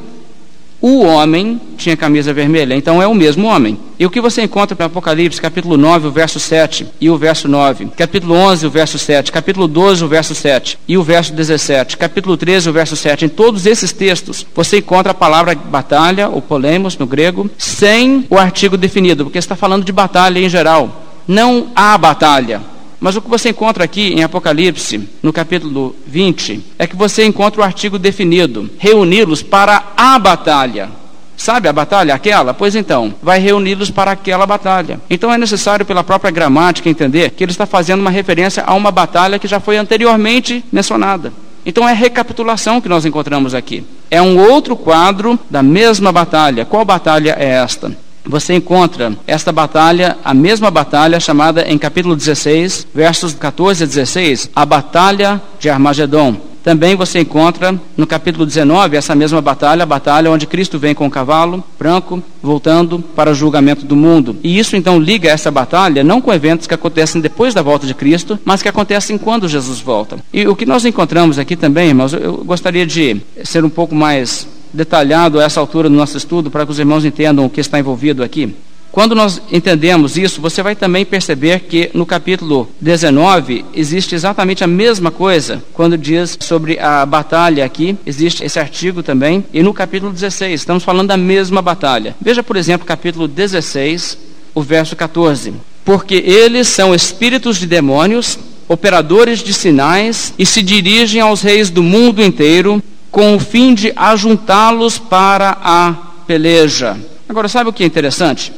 o 0.80 1.04
homem 1.04 1.60
tinha 1.76 1.98
camisa 1.98 2.32
vermelha, 2.32 2.76
então 2.76 3.02
é 3.02 3.08
o 3.08 3.16
mesmo 3.16 3.48
homem. 3.48 3.78
E 4.00 4.06
o 4.06 4.10
que 4.12 4.22
você 4.22 4.44
encontra 4.44 4.78
no 4.80 4.86
Apocalipse, 4.86 5.42
capítulo 5.42 5.76
9, 5.76 6.08
o 6.08 6.12
verso 6.12 6.40
7 6.40 6.88
e 7.02 7.10
o 7.10 7.18
verso 7.18 7.48
9, 7.48 7.88
capítulo 7.98 8.36
11, 8.36 8.68
o 8.68 8.70
verso 8.70 9.00
7, 9.00 9.32
capítulo 9.32 9.68
12, 9.68 10.06
o 10.06 10.08
verso 10.08 10.36
7 10.36 10.78
e 10.88 10.98
o 10.98 11.04
verso 11.04 11.34
17, 11.34 11.98
capítulo 11.98 12.38
13, 12.38 12.70
o 12.70 12.74
verso 12.74 12.96
7, 12.96 13.26
em 13.26 13.30
todos 13.30 13.66
esses 13.66 13.92
textos, 13.92 14.46
você 14.54 14.78
encontra 14.78 15.12
a 15.12 15.16
palavra 15.16 15.56
batalha, 15.56 16.30
ou 16.30 16.42
polemos 16.42 16.96
no 16.98 17.08
grego, 17.08 17.50
sem 17.58 18.26
o 18.30 18.38
artigo 18.38 18.78
definido, 18.78 19.26
porque 19.26 19.40
está 19.40 19.56
falando 19.56 19.84
de 19.84 19.92
batalha 19.92 20.40
em 20.40 20.48
geral. 20.48 21.06
Não 21.28 21.68
há 21.76 21.98
batalha. 21.98 22.62
Mas 23.00 23.16
o 23.16 23.22
que 23.22 23.30
você 23.30 23.50
encontra 23.50 23.84
aqui 23.84 24.14
em 24.14 24.24
Apocalipse, 24.24 25.08
no 25.22 25.32
capítulo 25.32 25.96
20, 26.08 26.64
é 26.80 26.88
que 26.88 26.96
você 26.96 27.26
encontra 27.26 27.62
o 27.62 27.64
artigo 27.64 28.00
definido: 28.00 28.70
reuni-los 28.78 29.44
para 29.44 29.94
a 29.96 30.18
batalha. 30.18 30.90
Sabe 31.38 31.70
a 31.70 31.74
batalha 31.74 32.16
aquela? 32.16 32.52
Pois 32.52 32.76
então, 32.76 33.14
vai 33.22 33.38
reuni-los 33.38 33.92
para 33.92 34.12
aquela 34.12 34.48
batalha. 34.48 35.00
Então 35.08 35.32
é 35.32 35.38
necessário, 35.38 35.86
pela 35.86 36.04
própria 36.04 36.32
gramática, 36.32 36.90
entender 36.90 37.30
que 37.30 37.44
ele 37.44 37.52
está 37.52 37.68
fazendo 37.68 38.02
uma 38.02 38.10
referência 38.10 38.64
a 38.66 38.74
uma 38.74 38.90
batalha 38.90 39.38
que 39.38 39.48
já 39.48 39.60
foi 39.60 39.78
anteriormente 39.78 40.66
mencionada. 40.72 41.32
Então 41.64 41.88
é 41.88 41.94
recapitulação 41.94 42.82
que 42.82 42.90
nós 42.90 43.06
encontramos 43.06 43.54
aqui. 43.54 43.86
É 44.10 44.20
um 44.20 44.40
outro 44.40 44.76
quadro 44.76 45.38
da 45.50 45.62
mesma 45.62 46.12
batalha. 46.12 46.66
Qual 46.66 46.84
batalha 46.84 47.36
é 47.38 47.50
esta? 47.50 47.96
Você 48.28 48.54
encontra 48.54 49.14
esta 49.26 49.52
batalha, 49.52 50.18
a 50.24 50.34
mesma 50.34 50.70
batalha 50.70 51.20
chamada 51.20 51.62
em 51.68 51.78
capítulo 51.78 52.16
16, 52.16 52.88
versos 52.94 53.34
14 53.34 53.84
a 53.84 53.88
16, 53.88 54.50
a 54.56 54.66
batalha 54.66 55.42
de 55.60 55.70
Armagedon. 55.70 56.36
Também 56.68 56.98
você 56.98 57.20
encontra 57.20 57.80
no 57.96 58.06
capítulo 58.06 58.46
19 58.46 58.98
essa 58.98 59.16
mesma 59.16 59.42
batalha, 59.42 59.84
a 59.84 59.86
batalha 59.86 60.30
onde 60.30 60.46
Cristo 60.46 60.78
vem 60.78 60.94
com 60.94 61.08
o 61.08 61.10
cavalo 61.10 61.64
branco, 61.80 62.22
voltando 62.44 63.00
para 63.00 63.32
o 63.32 63.34
julgamento 63.34 63.86
do 63.86 63.96
mundo. 63.96 64.36
E 64.44 64.60
isso 64.60 64.76
então 64.76 65.00
liga 65.00 65.30
essa 65.30 65.50
batalha 65.50 66.04
não 66.04 66.20
com 66.20 66.34
eventos 66.34 66.68
que 66.68 66.74
acontecem 66.74 67.22
depois 67.22 67.54
da 67.54 67.62
volta 67.62 67.88
de 67.88 67.94
Cristo, 67.94 68.38
mas 68.44 68.62
que 68.62 68.68
acontecem 68.68 69.18
quando 69.18 69.48
Jesus 69.48 69.80
volta. 69.80 70.18
E 70.34 70.46
o 70.46 70.58
que 70.58 70.66
nós 70.66 70.84
encontramos 70.84 71.40
aqui 71.40 71.56
também, 71.56 71.88
irmãos, 71.88 72.12
eu 72.12 72.44
gostaria 72.44 72.86
de 72.86 73.22
ser 73.46 73.64
um 73.64 73.70
pouco 73.70 73.96
mais 73.96 74.46
detalhado 74.74 75.40
a 75.40 75.44
essa 75.44 75.60
altura 75.60 75.90
do 75.90 75.96
nosso 75.96 76.18
estudo 76.18 76.52
para 76.52 76.66
que 76.66 76.72
os 76.72 76.80
irmãos 76.80 77.06
entendam 77.06 77.46
o 77.46 77.50
que 77.50 77.62
está 77.62 77.80
envolvido 77.80 78.24
aqui. 78.24 78.56
Quando 78.98 79.14
nós 79.14 79.40
entendemos 79.52 80.18
isso, 80.18 80.42
você 80.42 80.64
vai 80.64 80.76
também 80.76 81.06
perceber 81.06 81.60
que 81.60 81.92
no 81.94 82.04
capítulo 82.04 82.68
19 82.82 83.64
existe 83.76 84.16
exatamente 84.16 84.64
a 84.64 84.68
mesma 84.68 85.12
coisa 85.12 85.64
quando 85.74 85.98
diz 85.98 86.36
sobre 86.40 86.80
a 86.80 87.06
batalha 87.06 87.64
aqui, 87.64 87.96
existe 88.06 88.44
esse 88.44 88.58
artigo 88.58 89.04
também, 89.04 89.46
e 89.54 89.62
no 89.62 89.72
capítulo 89.74 90.12
16 90.12 90.62
estamos 90.62 90.84
falando 90.84 91.10
da 91.10 91.18
mesma 91.18 91.62
batalha. 91.62 92.16
Veja, 92.20 92.42
por 92.42 92.56
exemplo, 92.56 92.88
capítulo 92.88 93.28
16, 93.28 94.18
o 94.56 94.64
verso 94.64 94.96
14. 94.96 95.54
Porque 95.86 96.16
eles 96.16 96.68
são 96.68 96.96
espíritos 96.96 97.58
de 97.58 97.68
demônios, 97.68 98.40
operadores 98.68 99.44
de 99.44 99.54
sinais, 99.54 100.34
e 100.40 100.46
se 100.46 100.64
dirigem 100.64 101.22
aos 101.22 101.44
reis 101.44 101.70
do 101.70 101.84
mundo 101.84 102.24
inteiro 102.24 102.82
com 103.18 103.36
o 103.36 103.40
fim 103.40 103.74
de 103.74 103.92
ajuntá-los 103.96 105.00
para 105.00 105.58
a 105.64 105.92
peleja. 106.28 106.96
Agora, 107.28 107.48
sabe 107.48 107.68
o 107.68 107.74
que 107.74 107.84
é 107.84 107.88
interessante? 107.88 108.54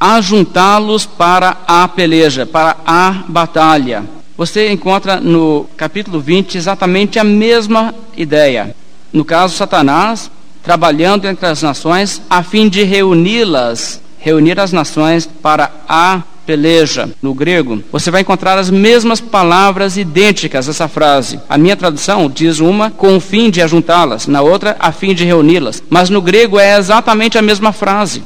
Ajuntá-los 0.00 1.04
para 1.04 1.58
a 1.66 1.86
peleja, 1.86 2.46
para 2.46 2.78
a 2.86 3.24
batalha. 3.28 4.04
Você 4.38 4.72
encontra 4.72 5.20
no 5.20 5.66
capítulo 5.76 6.18
20 6.18 6.56
exatamente 6.56 7.18
a 7.18 7.24
mesma 7.24 7.94
ideia. 8.16 8.74
No 9.12 9.22
caso, 9.22 9.54
Satanás 9.54 10.30
trabalhando 10.62 11.26
entre 11.26 11.44
as 11.44 11.60
nações 11.60 12.22
a 12.30 12.42
fim 12.42 12.70
de 12.70 12.82
reuni-las, 12.84 14.00
reunir 14.18 14.58
as 14.58 14.72
nações 14.72 15.26
para 15.26 15.70
a 15.86 16.22
peleja, 16.50 17.08
no 17.22 17.32
grego, 17.32 17.80
você 17.92 18.10
vai 18.10 18.22
encontrar 18.22 18.58
as 18.58 18.70
mesmas 18.70 19.20
palavras 19.20 19.96
idênticas 19.96 20.68
essa 20.68 20.88
frase. 20.88 21.38
A 21.48 21.56
minha 21.56 21.76
tradução 21.76 22.28
diz 22.28 22.58
uma 22.58 22.90
com 22.90 23.16
o 23.16 23.20
fim 23.20 23.50
de 23.50 23.62
ajuntá-las, 23.62 24.26
na 24.26 24.42
outra 24.42 24.74
a 24.80 24.90
fim 24.90 25.14
de 25.14 25.24
reuni-las. 25.24 25.80
Mas 25.88 26.10
no 26.10 26.20
grego 26.20 26.58
é 26.58 26.76
exatamente 26.76 27.38
a 27.38 27.42
mesma 27.42 27.72
frase. 27.72 28.24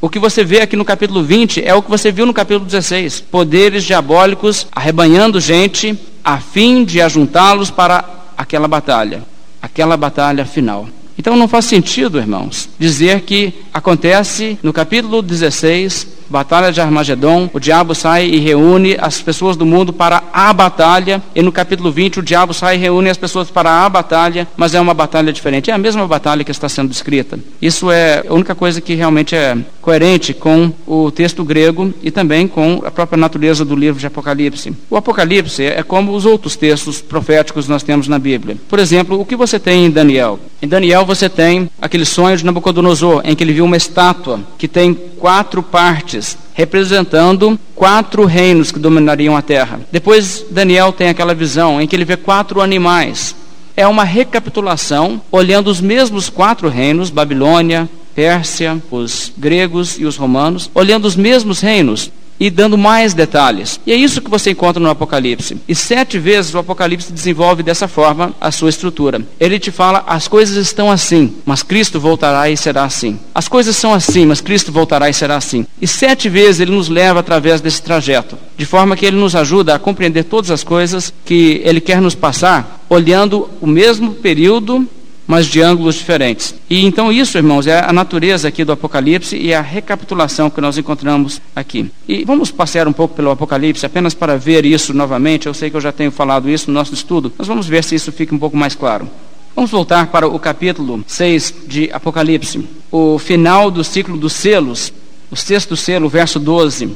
O 0.00 0.08
que 0.08 0.20
você 0.20 0.44
vê 0.44 0.60
aqui 0.60 0.76
no 0.76 0.84
capítulo 0.84 1.24
20 1.24 1.64
é 1.64 1.74
o 1.74 1.82
que 1.82 1.90
você 1.90 2.12
viu 2.12 2.24
no 2.24 2.32
capítulo 2.32 2.66
16: 2.66 3.20
poderes 3.22 3.82
diabólicos 3.82 4.68
arrebanhando 4.70 5.40
gente 5.40 5.98
a 6.22 6.38
fim 6.38 6.84
de 6.84 7.00
ajuntá-los 7.00 7.68
para 7.68 8.04
aquela 8.38 8.68
batalha, 8.68 9.24
aquela 9.60 9.96
batalha 9.96 10.46
final. 10.46 10.88
Então 11.18 11.34
não 11.34 11.48
faz 11.48 11.64
sentido, 11.64 12.16
irmãos, 12.16 12.68
dizer 12.78 13.22
que 13.22 13.52
acontece 13.74 14.56
no 14.62 14.72
capítulo 14.72 15.20
16 15.20 16.19
batalha 16.30 16.72
de 16.72 16.80
Armagedon, 16.80 17.50
o 17.52 17.58
diabo 17.58 17.94
sai 17.94 18.26
e 18.26 18.38
reúne 18.38 18.96
as 18.98 19.20
pessoas 19.20 19.56
do 19.56 19.66
mundo 19.66 19.92
para 19.92 20.22
a 20.32 20.52
batalha, 20.52 21.20
e 21.34 21.42
no 21.42 21.50
capítulo 21.50 21.90
20 21.90 22.20
o 22.20 22.22
diabo 22.22 22.54
sai 22.54 22.76
e 22.76 22.78
reúne 22.78 23.10
as 23.10 23.16
pessoas 23.16 23.50
para 23.50 23.84
a 23.84 23.88
batalha, 23.88 24.46
mas 24.56 24.74
é 24.74 24.80
uma 24.80 24.94
batalha 24.94 25.32
diferente. 25.32 25.70
É 25.70 25.74
a 25.74 25.78
mesma 25.78 26.06
batalha 26.06 26.44
que 26.44 26.50
está 26.50 26.68
sendo 26.68 26.88
descrita. 26.88 27.38
Isso 27.60 27.90
é 27.90 28.24
a 28.26 28.32
única 28.32 28.54
coisa 28.54 28.80
que 28.80 28.94
realmente 28.94 29.34
é 29.34 29.58
coerente 29.82 30.32
com 30.32 30.72
o 30.86 31.10
texto 31.10 31.42
grego 31.42 31.92
e 32.02 32.10
também 32.10 32.46
com 32.46 32.82
a 32.84 32.90
própria 32.90 33.18
natureza 33.18 33.64
do 33.64 33.74
livro 33.74 33.98
de 33.98 34.06
Apocalipse. 34.06 34.72
O 34.88 34.96
Apocalipse 34.96 35.64
é 35.64 35.82
como 35.82 36.12
os 36.12 36.24
outros 36.24 36.54
textos 36.54 37.00
proféticos 37.00 37.64
que 37.64 37.70
nós 37.70 37.82
temos 37.82 38.06
na 38.06 38.18
Bíblia. 38.18 38.56
Por 38.68 38.78
exemplo, 38.78 39.20
o 39.20 39.24
que 39.24 39.34
você 39.34 39.58
tem 39.58 39.86
em 39.86 39.90
Daniel? 39.90 40.38
Em 40.62 40.68
Daniel 40.68 41.06
você 41.06 41.26
tem 41.26 41.70
aquele 41.80 42.04
sonho 42.04 42.36
de 42.36 42.44
Nabucodonosor, 42.44 43.22
em 43.24 43.34
que 43.34 43.42
ele 43.42 43.54
viu 43.54 43.64
uma 43.64 43.78
estátua 43.78 44.40
que 44.58 44.68
tem 44.68 44.92
quatro 44.92 45.62
partes, 45.62 46.36
representando 46.52 47.58
quatro 47.74 48.26
reinos 48.26 48.70
que 48.70 48.78
dominariam 48.78 49.34
a 49.34 49.40
terra. 49.40 49.80
Depois, 49.90 50.44
Daniel 50.50 50.92
tem 50.92 51.08
aquela 51.08 51.34
visão 51.34 51.80
em 51.80 51.86
que 51.86 51.96
ele 51.96 52.04
vê 52.04 52.14
quatro 52.14 52.60
animais. 52.60 53.34
É 53.74 53.86
uma 53.86 54.04
recapitulação, 54.04 55.22
olhando 55.32 55.68
os 55.68 55.80
mesmos 55.80 56.28
quatro 56.28 56.68
reinos, 56.68 57.08
Babilônia, 57.08 57.88
Pérsia, 58.14 58.82
os 58.90 59.32
gregos 59.38 59.98
e 59.98 60.04
os 60.04 60.18
romanos, 60.18 60.70
olhando 60.74 61.06
os 61.06 61.16
mesmos 61.16 61.60
reinos, 61.60 62.10
e 62.40 62.48
dando 62.48 62.78
mais 62.78 63.12
detalhes. 63.12 63.78
E 63.86 63.92
é 63.92 63.96
isso 63.96 64.22
que 64.22 64.30
você 64.30 64.52
encontra 64.52 64.82
no 64.82 64.88
Apocalipse. 64.88 65.58
E 65.68 65.74
sete 65.74 66.18
vezes 66.18 66.54
o 66.54 66.58
Apocalipse 66.58 67.12
desenvolve 67.12 67.62
dessa 67.62 67.86
forma 67.86 68.34
a 68.40 68.50
sua 68.50 68.70
estrutura. 68.70 69.20
Ele 69.38 69.58
te 69.58 69.70
fala: 69.70 70.02
as 70.06 70.26
coisas 70.26 70.56
estão 70.56 70.90
assim, 70.90 71.34
mas 71.44 71.62
Cristo 71.62 72.00
voltará 72.00 72.48
e 72.48 72.56
será 72.56 72.84
assim. 72.84 73.20
As 73.34 73.46
coisas 73.46 73.76
são 73.76 73.92
assim, 73.92 74.24
mas 74.24 74.40
Cristo 74.40 74.72
voltará 74.72 75.10
e 75.10 75.14
será 75.14 75.36
assim. 75.36 75.66
E 75.80 75.86
sete 75.86 76.30
vezes 76.30 76.60
ele 76.60 76.70
nos 76.70 76.88
leva 76.88 77.20
através 77.20 77.60
desse 77.60 77.82
trajeto, 77.82 78.38
de 78.56 78.64
forma 78.64 78.96
que 78.96 79.04
ele 79.04 79.16
nos 79.16 79.36
ajuda 79.36 79.74
a 79.74 79.78
compreender 79.78 80.24
todas 80.24 80.50
as 80.50 80.64
coisas 80.64 81.12
que 81.24 81.60
ele 81.62 81.80
quer 81.80 82.00
nos 82.00 82.14
passar, 82.14 82.84
olhando 82.88 83.50
o 83.60 83.66
mesmo 83.66 84.14
período 84.14 84.88
mas 85.30 85.46
de 85.46 85.62
ângulos 85.62 85.94
diferentes. 85.94 86.52
E 86.68 86.84
então 86.84 87.12
isso, 87.12 87.38
irmãos, 87.38 87.64
é 87.64 87.78
a 87.78 87.92
natureza 87.92 88.48
aqui 88.48 88.64
do 88.64 88.72
Apocalipse 88.72 89.36
e 89.36 89.54
a 89.54 89.60
recapitulação 89.60 90.50
que 90.50 90.60
nós 90.60 90.76
encontramos 90.76 91.40
aqui. 91.54 91.88
E 92.08 92.24
vamos 92.24 92.50
passear 92.50 92.88
um 92.88 92.92
pouco 92.92 93.14
pelo 93.14 93.30
Apocalipse 93.30 93.86
apenas 93.86 94.12
para 94.12 94.36
ver 94.36 94.66
isso 94.66 94.92
novamente. 94.92 95.46
Eu 95.46 95.54
sei 95.54 95.70
que 95.70 95.76
eu 95.76 95.80
já 95.80 95.92
tenho 95.92 96.10
falado 96.10 96.50
isso 96.50 96.68
no 96.68 96.74
nosso 96.74 96.94
estudo, 96.94 97.32
mas 97.38 97.46
vamos 97.46 97.68
ver 97.68 97.84
se 97.84 97.94
isso 97.94 98.10
fica 98.10 98.34
um 98.34 98.40
pouco 98.40 98.56
mais 98.56 98.74
claro. 98.74 99.08
Vamos 99.54 99.70
voltar 99.70 100.08
para 100.08 100.26
o 100.26 100.36
capítulo 100.36 101.04
6 101.06 101.54
de 101.64 101.88
Apocalipse, 101.92 102.68
o 102.90 103.16
final 103.16 103.70
do 103.70 103.84
ciclo 103.84 104.16
dos 104.16 104.32
selos, 104.32 104.92
o 105.30 105.36
sexto 105.36 105.76
selo, 105.76 106.08
verso 106.08 106.40
12. 106.40 106.90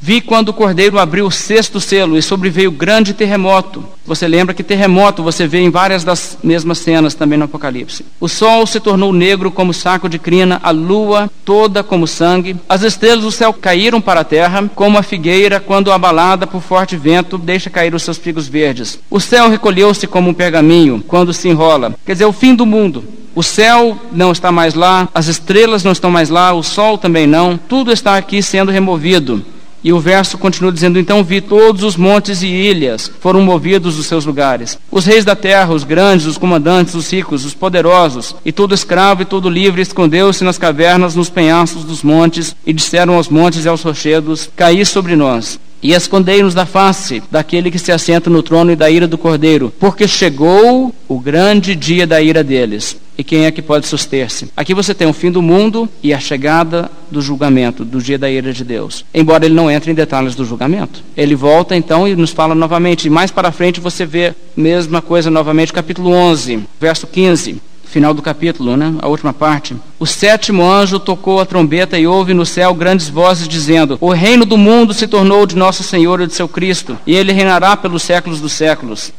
Vi 0.00 0.20
quando 0.20 0.50
o 0.50 0.52
cordeiro 0.52 0.98
abriu 0.98 1.26
o 1.26 1.30
sexto 1.30 1.80
selo 1.80 2.16
e 2.16 2.22
sobreveio 2.22 2.70
grande 2.70 3.12
terremoto. 3.12 3.84
Você 4.06 4.26
lembra 4.26 4.54
que 4.54 4.62
terremoto 4.62 5.22
você 5.22 5.46
vê 5.46 5.60
em 5.60 5.70
várias 5.70 6.04
das 6.04 6.38
mesmas 6.42 6.78
cenas 6.78 7.14
também 7.14 7.38
no 7.38 7.44
Apocalipse. 7.44 8.06
O 8.20 8.28
sol 8.28 8.66
se 8.66 8.80
tornou 8.80 9.12
negro 9.12 9.50
como 9.50 9.74
saco 9.74 10.08
de 10.08 10.18
crina, 10.18 10.60
a 10.62 10.70
lua 10.70 11.30
toda 11.44 11.82
como 11.82 12.06
sangue. 12.06 12.56
As 12.68 12.82
estrelas 12.82 13.24
do 13.24 13.32
céu 13.32 13.52
caíram 13.52 14.00
para 14.00 14.20
a 14.20 14.24
terra, 14.24 14.70
como 14.74 14.96
a 14.96 15.02
figueira 15.02 15.60
quando 15.60 15.92
abalada 15.92 16.46
por 16.46 16.62
forte 16.62 16.96
vento 16.96 17.36
deixa 17.36 17.68
cair 17.68 17.94
os 17.94 18.02
seus 18.02 18.16
figos 18.16 18.48
verdes. 18.48 18.98
O 19.10 19.20
céu 19.20 19.50
recolheu-se 19.50 20.06
como 20.06 20.30
um 20.30 20.34
pergaminho 20.34 21.04
quando 21.06 21.34
se 21.34 21.48
enrola. 21.48 21.94
Quer 22.06 22.12
dizer, 22.12 22.24
o 22.24 22.32
fim 22.32 22.54
do 22.54 22.64
mundo. 22.64 23.04
O 23.34 23.42
céu 23.42 23.96
não 24.10 24.32
está 24.32 24.50
mais 24.50 24.74
lá, 24.74 25.08
as 25.14 25.26
estrelas 25.26 25.84
não 25.84 25.92
estão 25.92 26.10
mais 26.10 26.28
lá, 26.28 26.52
o 26.52 26.62
sol 26.62 26.96
também 26.96 27.26
não. 27.26 27.58
Tudo 27.58 27.92
está 27.92 28.16
aqui 28.16 28.42
sendo 28.42 28.72
removido. 28.72 29.44
E 29.88 29.92
o 29.94 29.98
verso 29.98 30.36
continua 30.36 30.70
dizendo: 30.70 30.98
Então 30.98 31.24
vi 31.24 31.40
todos 31.40 31.82
os 31.82 31.96
montes 31.96 32.42
e 32.42 32.46
ilhas 32.46 33.10
foram 33.20 33.40
movidos 33.40 33.96
dos 33.96 34.04
seus 34.04 34.26
lugares. 34.26 34.78
Os 34.90 35.06
reis 35.06 35.24
da 35.24 35.34
terra, 35.34 35.72
os 35.72 35.82
grandes, 35.82 36.26
os 36.26 36.36
comandantes, 36.36 36.94
os 36.94 37.10
ricos, 37.10 37.46
os 37.46 37.54
poderosos, 37.54 38.36
e 38.44 38.52
todo 38.52 38.74
escravo 38.74 39.22
e 39.22 39.24
todo 39.24 39.48
livre 39.48 39.80
escondeu-se 39.80 40.44
nas 40.44 40.58
cavernas, 40.58 41.14
nos 41.14 41.30
penhascos 41.30 41.84
dos 41.84 42.02
montes, 42.02 42.54
e 42.66 42.72
disseram 42.74 43.14
aos 43.14 43.30
montes 43.30 43.64
e 43.64 43.68
aos 43.70 43.80
rochedos: 43.80 44.50
Caí 44.54 44.84
sobre 44.84 45.16
nós. 45.16 45.58
E 45.82 45.92
escondei-nos 45.92 46.54
da 46.54 46.66
face 46.66 47.22
daquele 47.30 47.70
que 47.70 47.78
se 47.78 47.92
assenta 47.92 48.28
no 48.28 48.42
trono 48.42 48.72
e 48.72 48.76
da 48.76 48.90
ira 48.90 49.06
do 49.06 49.16
cordeiro, 49.16 49.72
porque 49.78 50.08
chegou 50.08 50.94
o 51.06 51.18
grande 51.20 51.74
dia 51.74 52.06
da 52.06 52.20
ira 52.20 52.42
deles. 52.42 52.96
E 53.16 53.24
quem 53.24 53.46
é 53.46 53.50
que 53.50 53.60
pode 53.60 53.86
suster-se? 53.86 54.48
Aqui 54.56 54.72
você 54.72 54.94
tem 54.94 55.08
o 55.08 55.12
fim 55.12 55.30
do 55.30 55.42
mundo 55.42 55.88
e 56.02 56.14
a 56.14 56.20
chegada 56.20 56.88
do 57.10 57.20
julgamento, 57.20 57.84
do 57.84 58.00
dia 58.00 58.16
da 58.16 58.30
ira 58.30 58.52
de 58.52 58.62
Deus. 58.62 59.04
Embora 59.12 59.44
ele 59.44 59.54
não 59.54 59.68
entre 59.68 59.90
em 59.90 59.94
detalhes 59.94 60.36
do 60.36 60.44
julgamento. 60.44 61.02
Ele 61.16 61.34
volta 61.34 61.74
então 61.74 62.06
e 62.06 62.14
nos 62.14 62.30
fala 62.30 62.54
novamente. 62.54 63.06
E 63.06 63.10
mais 63.10 63.32
para 63.32 63.50
frente 63.50 63.80
você 63.80 64.06
vê 64.06 64.26
a 64.28 64.34
mesma 64.56 65.02
coisa 65.02 65.30
novamente, 65.30 65.72
capítulo 65.72 66.10
11, 66.10 66.60
verso 66.80 67.08
15 67.08 67.67
final 67.88 68.12
do 68.12 68.22
capítulo, 68.22 68.76
né? 68.76 68.94
a 69.00 69.08
última 69.08 69.32
parte. 69.32 69.74
O 69.98 70.06
sétimo 70.06 70.68
anjo 70.68 70.98
tocou 70.98 71.40
a 71.40 71.46
trombeta 71.46 71.98
e 71.98 72.06
houve 72.06 72.34
no 72.34 72.44
céu 72.44 72.74
grandes 72.74 73.08
vozes 73.08 73.48
dizendo: 73.48 73.96
O 74.00 74.12
reino 74.12 74.44
do 74.44 74.56
mundo 74.56 74.92
se 74.92 75.08
tornou 75.08 75.46
de 75.46 75.56
nosso 75.56 75.82
Senhor 75.82 76.20
e 76.20 76.26
de 76.26 76.34
seu 76.34 76.48
Cristo, 76.48 76.98
e 77.06 77.14
ele 77.14 77.32
reinará 77.32 77.76
pelos 77.76 78.02
séculos 78.02 78.40
dos 78.40 78.52
séculos. 78.52 79.12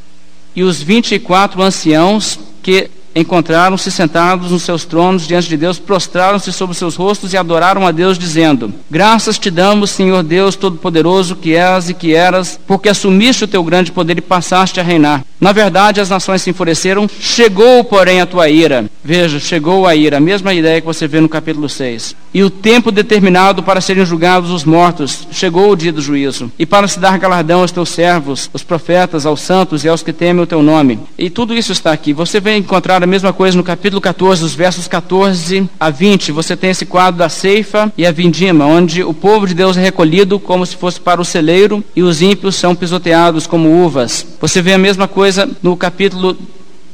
E 0.55 0.63
os 0.63 0.81
vinte 0.81 1.13
e 1.13 1.19
quatro 1.19 1.61
anciãos 1.61 2.39
que 2.61 2.89
encontraram-se 3.15 3.91
sentados 3.91 4.51
nos 4.51 4.63
seus 4.63 4.85
tronos 4.85 5.27
diante 5.27 5.49
de 5.49 5.57
Deus, 5.57 5.79
prostraram-se 5.79 6.51
sobre 6.51 6.75
seus 6.75 6.95
rostos 6.95 7.33
e 7.33 7.37
adoraram 7.37 7.85
a 7.85 7.91
Deus, 7.91 8.17
dizendo: 8.17 8.73
Graças 8.89 9.37
te 9.37 9.49
damos, 9.49 9.89
Senhor 9.89 10.23
Deus 10.23 10.55
Todo-Poderoso, 10.55 11.35
que 11.35 11.55
és 11.55 11.89
e 11.89 11.93
que 11.93 12.13
eras, 12.13 12.59
porque 12.67 12.89
assumiste 12.89 13.43
o 13.43 13.47
teu 13.47 13.63
grande 13.63 13.91
poder 13.91 14.17
e 14.17 14.21
passaste 14.21 14.79
a 14.79 14.83
reinar. 14.83 15.23
Na 15.39 15.53
verdade, 15.53 16.01
as 16.01 16.09
nações 16.09 16.41
se 16.41 16.49
enfureceram, 16.49 17.09
chegou, 17.19 17.83
porém, 17.85 18.19
a 18.19 18.25
tua 18.25 18.49
ira. 18.49 18.89
Veja, 19.01 19.39
chegou 19.39 19.87
a 19.87 19.95
ira, 19.95 20.17
a 20.17 20.19
mesma 20.19 20.53
ideia 20.53 20.81
que 20.81 20.87
você 20.87 21.07
vê 21.07 21.21
no 21.21 21.29
capítulo 21.29 21.69
6. 21.69 22.13
E 22.33 22.43
o 22.43 22.49
tempo 22.49 22.91
determinado 22.91 23.63
para 23.63 23.79
serem 23.79 24.05
julgados 24.05 24.51
os 24.51 24.65
mortos, 24.65 25.27
chegou 25.31 25.71
o 25.71 25.75
dia 25.77 25.93
do 25.93 26.01
juízo. 26.01 26.51
E 26.59 26.65
para 26.65 26.89
se 26.89 26.99
dar 26.99 27.17
galardão 27.17 27.61
aos 27.61 27.71
teus 27.71 27.87
servos, 27.89 28.49
os 28.53 28.63
profetas, 28.63 29.25
aos 29.25 29.39
santos 29.39 29.85
e 29.85 29.89
aos 29.89 30.03
que 30.03 30.11
temem 30.11 30.43
o 30.43 30.47
teu 30.47 30.61
nome. 30.61 30.99
E 31.17 31.29
tudo 31.29 31.55
isso 31.55 31.71
está 31.71 31.93
aqui. 31.93 32.11
Você 32.11 32.41
vai 32.41 32.57
encontrar 32.57 32.98
a 33.03 33.07
mesma 33.07 33.33
coisa 33.33 33.57
no 33.57 33.63
capítulo 33.63 34.01
14, 34.01 34.43
os 34.43 34.53
versos 34.53 34.87
14 34.87 35.69
a 35.79 35.89
20. 35.89 36.31
Você 36.31 36.55
tem 36.55 36.69
esse 36.69 36.85
quadro 36.85 37.19
da 37.19 37.29
ceifa 37.29 37.91
e 37.97 38.05
a 38.05 38.11
vindima, 38.11 38.65
onde 38.65 39.03
o 39.03 39.13
povo 39.13 39.47
de 39.47 39.53
Deus 39.53 39.77
é 39.77 39.81
recolhido 39.81 40.39
como 40.39 40.65
se 40.65 40.75
fosse 40.75 40.99
para 40.99 41.21
o 41.21 41.25
celeiro 41.25 41.83
e 41.95 42.03
os 42.03 42.21
ímpios 42.21 42.55
são 42.55 42.75
pisoteados 42.75 43.47
como 43.47 43.83
uvas. 43.85 44.25
Você 44.39 44.61
vê 44.61 44.73
a 44.73 44.77
mesma 44.77 45.07
coisa 45.07 45.49
no 45.61 45.75
capítulo 45.77 46.37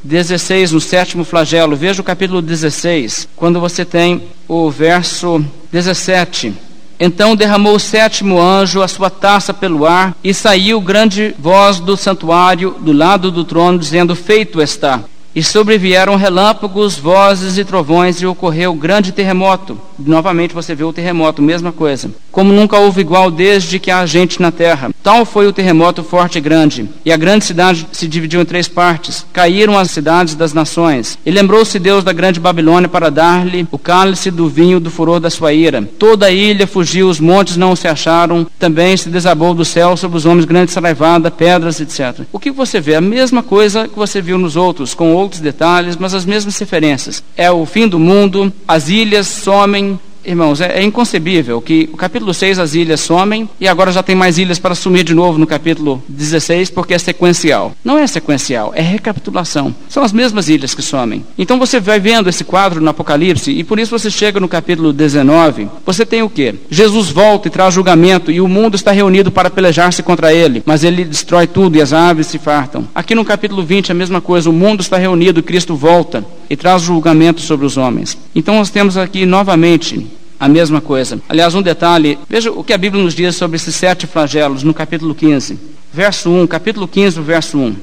16, 0.03 0.71
no 0.71 0.79
sétimo 0.79 1.23
flagelo. 1.23 1.75
Veja 1.75 2.01
o 2.01 2.05
capítulo 2.05 2.41
16, 2.41 3.27
quando 3.35 3.59
você 3.59 3.83
tem 3.83 4.23
o 4.47 4.69
verso 4.69 5.43
17. 5.71 6.53
Então 6.99 7.35
derramou 7.35 7.75
o 7.75 7.79
sétimo 7.79 8.39
anjo 8.39 8.81
a 8.81 8.87
sua 8.87 9.09
taça 9.09 9.53
pelo 9.53 9.85
ar, 9.85 10.15
e 10.23 10.33
saiu 10.33 10.79
grande 10.79 11.35
voz 11.37 11.79
do 11.79 11.97
santuário 11.97 12.75
do 12.79 12.93
lado 12.93 13.31
do 13.31 13.43
trono, 13.43 13.77
dizendo: 13.77 14.15
Feito 14.15 14.61
está. 14.61 15.03
E 15.35 15.43
sobrevieram 15.43 16.15
relâmpagos, 16.15 16.97
vozes 16.97 17.57
e 17.57 17.65
trovões, 17.65 18.21
e 18.21 18.25
ocorreu 18.25 18.73
grande 18.73 19.11
terremoto. 19.11 19.77
Novamente 19.99 20.53
você 20.53 20.73
vê 20.73 20.85
o 20.85 20.93
terremoto, 20.93 21.41
mesma 21.41 21.73
coisa. 21.73 22.09
Como 22.31 22.53
nunca 22.53 22.77
houve 22.77 23.01
igual 23.01 23.29
desde 23.29 23.77
que 23.77 23.91
há 23.91 24.05
gente 24.05 24.41
na 24.41 24.49
terra. 24.49 24.91
Tal 25.03 25.25
foi 25.25 25.45
o 25.47 25.53
terremoto 25.53 26.03
forte 26.03 26.37
e 26.37 26.41
grande. 26.41 26.89
E 27.03 27.11
a 27.11 27.17
grande 27.17 27.43
cidade 27.43 27.85
se 27.91 28.07
dividiu 28.07 28.41
em 28.41 28.45
três 28.45 28.67
partes. 28.67 29.25
Caíram 29.33 29.77
as 29.77 29.91
cidades 29.91 30.35
das 30.35 30.53
nações. 30.53 31.17
E 31.25 31.31
lembrou-se 31.31 31.79
Deus 31.79 32.03
da 32.03 32.13
grande 32.13 32.39
Babilônia 32.39 32.87
para 32.87 33.09
dar-lhe 33.09 33.67
o 33.71 33.77
cálice 33.77 34.31
do 34.31 34.47
vinho 34.47 34.79
do 34.79 34.89
furor 34.89 35.19
da 35.19 35.29
sua 35.29 35.53
ira. 35.53 35.81
Toda 35.99 36.27
a 36.27 36.31
ilha 36.31 36.65
fugiu, 36.65 37.09
os 37.09 37.19
montes 37.19 37.57
não 37.57 37.75
se 37.75 37.87
acharam. 37.87 38.47
Também 38.57 38.95
se 38.95 39.09
desabou 39.09 39.53
do 39.53 39.65
céu 39.65 39.97
sobre 39.97 40.17
os 40.17 40.25
homens 40.25 40.45
grande 40.45 40.71
saraivada, 40.71 41.29
pedras, 41.29 41.79
etc. 41.81 42.25
O 42.31 42.39
que 42.39 42.51
você 42.51 42.79
vê? 42.79 42.95
A 42.95 43.01
mesma 43.01 43.43
coisa 43.43 43.87
que 43.87 43.97
você 43.97 44.21
viu 44.21 44.37
nos 44.37 44.55
outros, 44.55 44.93
com 44.93 45.13
outros 45.13 45.24
detalhes, 45.39 45.95
mas 45.97 46.13
as 46.13 46.25
mesmas 46.25 46.57
referências. 46.57 47.23
É 47.35 47.49
o 47.51 47.65
fim 47.65 47.87
do 47.87 47.99
mundo, 47.99 48.51
as 48.67 48.89
ilhas 48.89 49.27
somem, 49.27 49.99
Irmãos, 50.25 50.59
é, 50.59 50.79
é, 50.79 50.83
inconcebível 50.83 51.61
que 51.61 51.87
o 51.93 51.97
capítulo 51.97 52.33
6 52.33 52.57
as 52.57 52.73
ilhas 52.73 52.99
somem 52.99 53.47
e 53.59 53.67
agora 53.67 53.91
já 53.91 54.01
tem 54.01 54.15
mais 54.15 54.39
ilhas 54.39 54.57
para 54.57 54.73
sumir 54.73 55.03
de 55.03 55.13
novo 55.13 55.37
no 55.37 55.45
capítulo 55.45 56.03
16 56.09 56.71
porque 56.71 56.95
é 56.95 56.97
sequencial. 56.97 57.73
Não 57.83 57.99
é 57.99 58.07
sequencial, 58.07 58.73
é 58.75 58.81
recapitulação. 58.81 59.75
São 59.87 60.03
as 60.03 60.11
mesmas 60.11 60.49
ilhas 60.49 60.73
que 60.73 60.81
somem. 60.81 61.23
Então 61.37 61.59
você 61.59 61.79
vai 61.79 61.99
vendo 61.99 62.27
esse 62.27 62.43
quadro 62.43 62.81
no 62.81 62.89
Apocalipse 62.89 63.51
e 63.51 63.63
por 63.63 63.77
isso 63.77 63.97
você 63.97 64.09
chega 64.09 64.39
no 64.39 64.47
capítulo 64.47 64.91
19. 64.91 65.67
Você 65.85 66.05
tem 66.05 66.23
o 66.23 66.29
que? 66.29 66.55
Jesus 66.71 67.09
volta 67.09 67.47
e 67.47 67.51
traz 67.51 67.73
julgamento 67.73 68.31
e 68.31 68.41
o 68.41 68.47
mundo 68.47 68.75
está 68.75 68.91
reunido 68.91 69.31
para 69.31 69.51
pelejar-se 69.51 70.01
contra 70.01 70.33
ele, 70.33 70.63
mas 70.65 70.83
ele 70.83 71.05
destrói 71.05 71.45
tudo 71.45 71.77
e 71.77 71.81
as 71.81 71.93
aves 71.93 72.27
se 72.27 72.39
fartam. 72.39 72.87
Aqui 72.95 73.13
no 73.13 73.23
capítulo 73.23 73.63
20 73.63 73.91
a 73.91 73.95
mesma 73.95 74.19
coisa, 74.19 74.49
o 74.49 74.53
mundo 74.53 74.81
está 74.81 74.97
reunido, 74.97 75.43
Cristo 75.43 75.75
volta 75.75 76.25
e 76.49 76.55
traz 76.55 76.81
julgamento 76.81 77.41
sobre 77.41 77.65
os 77.65 77.77
homens. 77.77 78.17
Então 78.33 78.55
nós 78.55 78.69
temos 78.69 78.97
aqui 78.97 79.25
novamente 79.25 80.05
a 80.39 80.47
mesma 80.47 80.81
coisa. 80.81 81.19
Aliás, 81.29 81.55
um 81.55 81.61
detalhe, 81.61 82.17
veja 82.29 82.51
o 82.51 82.63
que 82.63 82.73
a 82.73 82.77
Bíblia 82.77 83.03
nos 83.03 83.13
diz 83.13 83.35
sobre 83.35 83.55
esses 83.55 83.75
sete 83.75 84.05
flagelos 84.05 84.63
no 84.63 84.73
capítulo 84.73 85.15
15. 85.15 85.57
Verso 85.93 86.29
1, 86.29 86.47
capítulo 86.47 86.87
15, 86.87 87.21
verso 87.21 87.57
1. 87.57 87.75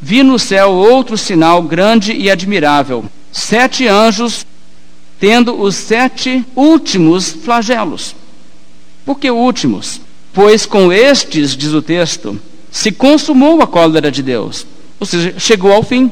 Vi 0.00 0.22
no 0.22 0.38
céu 0.38 0.70
outro 0.70 1.18
sinal 1.18 1.62
grande 1.62 2.12
e 2.12 2.30
admirável: 2.30 3.04
sete 3.30 3.86
anjos 3.86 4.46
tendo 5.18 5.60
os 5.60 5.74
sete 5.74 6.44
últimos 6.56 7.30
flagelos. 7.30 8.16
Por 9.04 9.18
que 9.18 9.30
últimos? 9.30 10.00
Pois 10.32 10.64
com 10.64 10.92
estes, 10.92 11.56
diz 11.56 11.72
o 11.72 11.82
texto, 11.82 12.40
se 12.70 12.90
consumou 12.90 13.60
a 13.60 13.66
cólera 13.66 14.10
de 14.10 14.22
Deus. 14.22 14.66
Ou 14.98 15.06
seja, 15.06 15.34
chegou 15.38 15.72
ao 15.72 15.82
fim. 15.82 16.10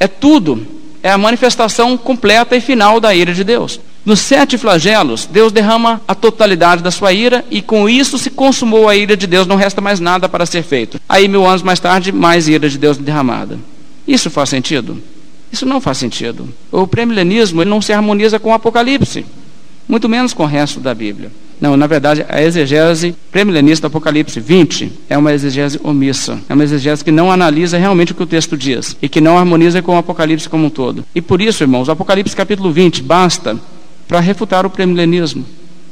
É 0.00 0.08
tudo. 0.08 0.66
É 1.02 1.10
a 1.10 1.18
manifestação 1.18 1.96
completa 1.96 2.56
e 2.56 2.60
final 2.60 3.00
da 3.00 3.14
ira 3.14 3.32
de 3.32 3.42
Deus. 3.42 3.80
Nos 4.04 4.20
sete 4.20 4.56
flagelos, 4.56 5.26
Deus 5.26 5.52
derrama 5.52 6.00
a 6.08 6.14
totalidade 6.14 6.82
da 6.82 6.90
sua 6.90 7.12
ira 7.12 7.44
e 7.50 7.60
com 7.60 7.88
isso 7.88 8.18
se 8.18 8.30
consumou 8.30 8.88
a 8.88 8.96
ira 8.96 9.16
de 9.16 9.26
Deus, 9.26 9.46
não 9.46 9.56
resta 9.56 9.80
mais 9.80 10.00
nada 10.00 10.28
para 10.28 10.46
ser 10.46 10.62
feito. 10.62 11.00
Aí, 11.08 11.28
mil 11.28 11.46
anos 11.46 11.62
mais 11.62 11.80
tarde, 11.80 12.12
mais 12.12 12.48
ira 12.48 12.68
de 12.68 12.78
Deus 12.78 12.96
derramada. 12.96 13.58
Isso 14.08 14.30
faz 14.30 14.48
sentido? 14.48 15.02
Isso 15.52 15.66
não 15.66 15.80
faz 15.80 15.98
sentido. 15.98 16.48
O 16.70 16.86
premilenismo 16.86 17.64
não 17.64 17.82
se 17.82 17.92
harmoniza 17.92 18.38
com 18.38 18.50
o 18.50 18.54
Apocalipse, 18.54 19.26
muito 19.88 20.08
menos 20.08 20.32
com 20.32 20.44
o 20.44 20.46
resto 20.46 20.80
da 20.80 20.94
Bíblia. 20.94 21.30
Não, 21.60 21.76
na 21.76 21.86
verdade, 21.86 22.24
a 22.26 22.42
exegese 22.42 23.14
premilenista 23.30 23.86
do 23.86 23.90
Apocalipse 23.90 24.40
20 24.40 24.92
é 25.10 25.18
uma 25.18 25.32
exegese 25.32 25.78
omissa. 25.82 26.38
É 26.48 26.54
uma 26.54 26.64
exegese 26.64 27.04
que 27.04 27.12
não 27.12 27.30
analisa 27.30 27.76
realmente 27.76 28.12
o 28.12 28.14
que 28.14 28.22
o 28.22 28.26
texto 28.26 28.56
diz 28.56 28.96
e 29.02 29.08
que 29.08 29.20
não 29.20 29.36
harmoniza 29.36 29.82
com 29.82 29.94
o 29.94 29.98
Apocalipse 29.98 30.48
como 30.48 30.66
um 30.66 30.70
todo. 30.70 31.04
E 31.14 31.20
por 31.20 31.40
isso, 31.40 31.62
irmãos, 31.62 31.88
o 31.88 31.92
Apocalipse 31.92 32.34
capítulo 32.34 32.72
20 32.72 33.02
basta 33.02 33.58
para 34.08 34.20
refutar 34.20 34.64
o 34.64 34.70
premilenismo. 34.70 35.44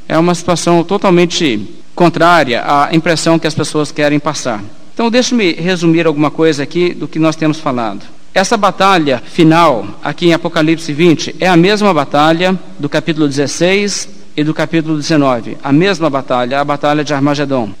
É 0.07 0.17
uma 0.17 0.33
situação 0.33 0.83
totalmente 0.83 1.69
contrária 1.93 2.63
à 2.65 2.89
impressão 2.95 3.37
que 3.37 3.45
as 3.45 3.53
pessoas 3.53 3.91
querem 3.91 4.19
passar. 4.19 4.63
Então, 4.93 5.11
deixe-me 5.11 5.53
resumir 5.53 6.07
alguma 6.07 6.31
coisa 6.31 6.63
aqui 6.63 6.93
do 6.95 7.07
que 7.07 7.19
nós 7.19 7.35
temos 7.35 7.59
falado. 7.59 8.05
Essa 8.33 8.57
batalha 8.57 9.21
final, 9.23 9.87
aqui 10.03 10.27
em 10.27 10.33
Apocalipse 10.33 10.91
20, 10.91 11.35
é 11.39 11.47
a 11.47 11.55
mesma 11.55 11.93
batalha 11.93 12.57
do 12.79 12.89
capítulo 12.89 13.27
16 13.27 14.18
e 14.39 14.43
do 14.43 14.53
capítulo 14.53 14.95
19. 14.95 15.57
A 15.61 15.73
mesma 15.73 16.09
batalha, 16.09 16.61
a 16.61 16.63
batalha 16.63 17.03
de 17.03 17.13
Armagedon. 17.13 17.71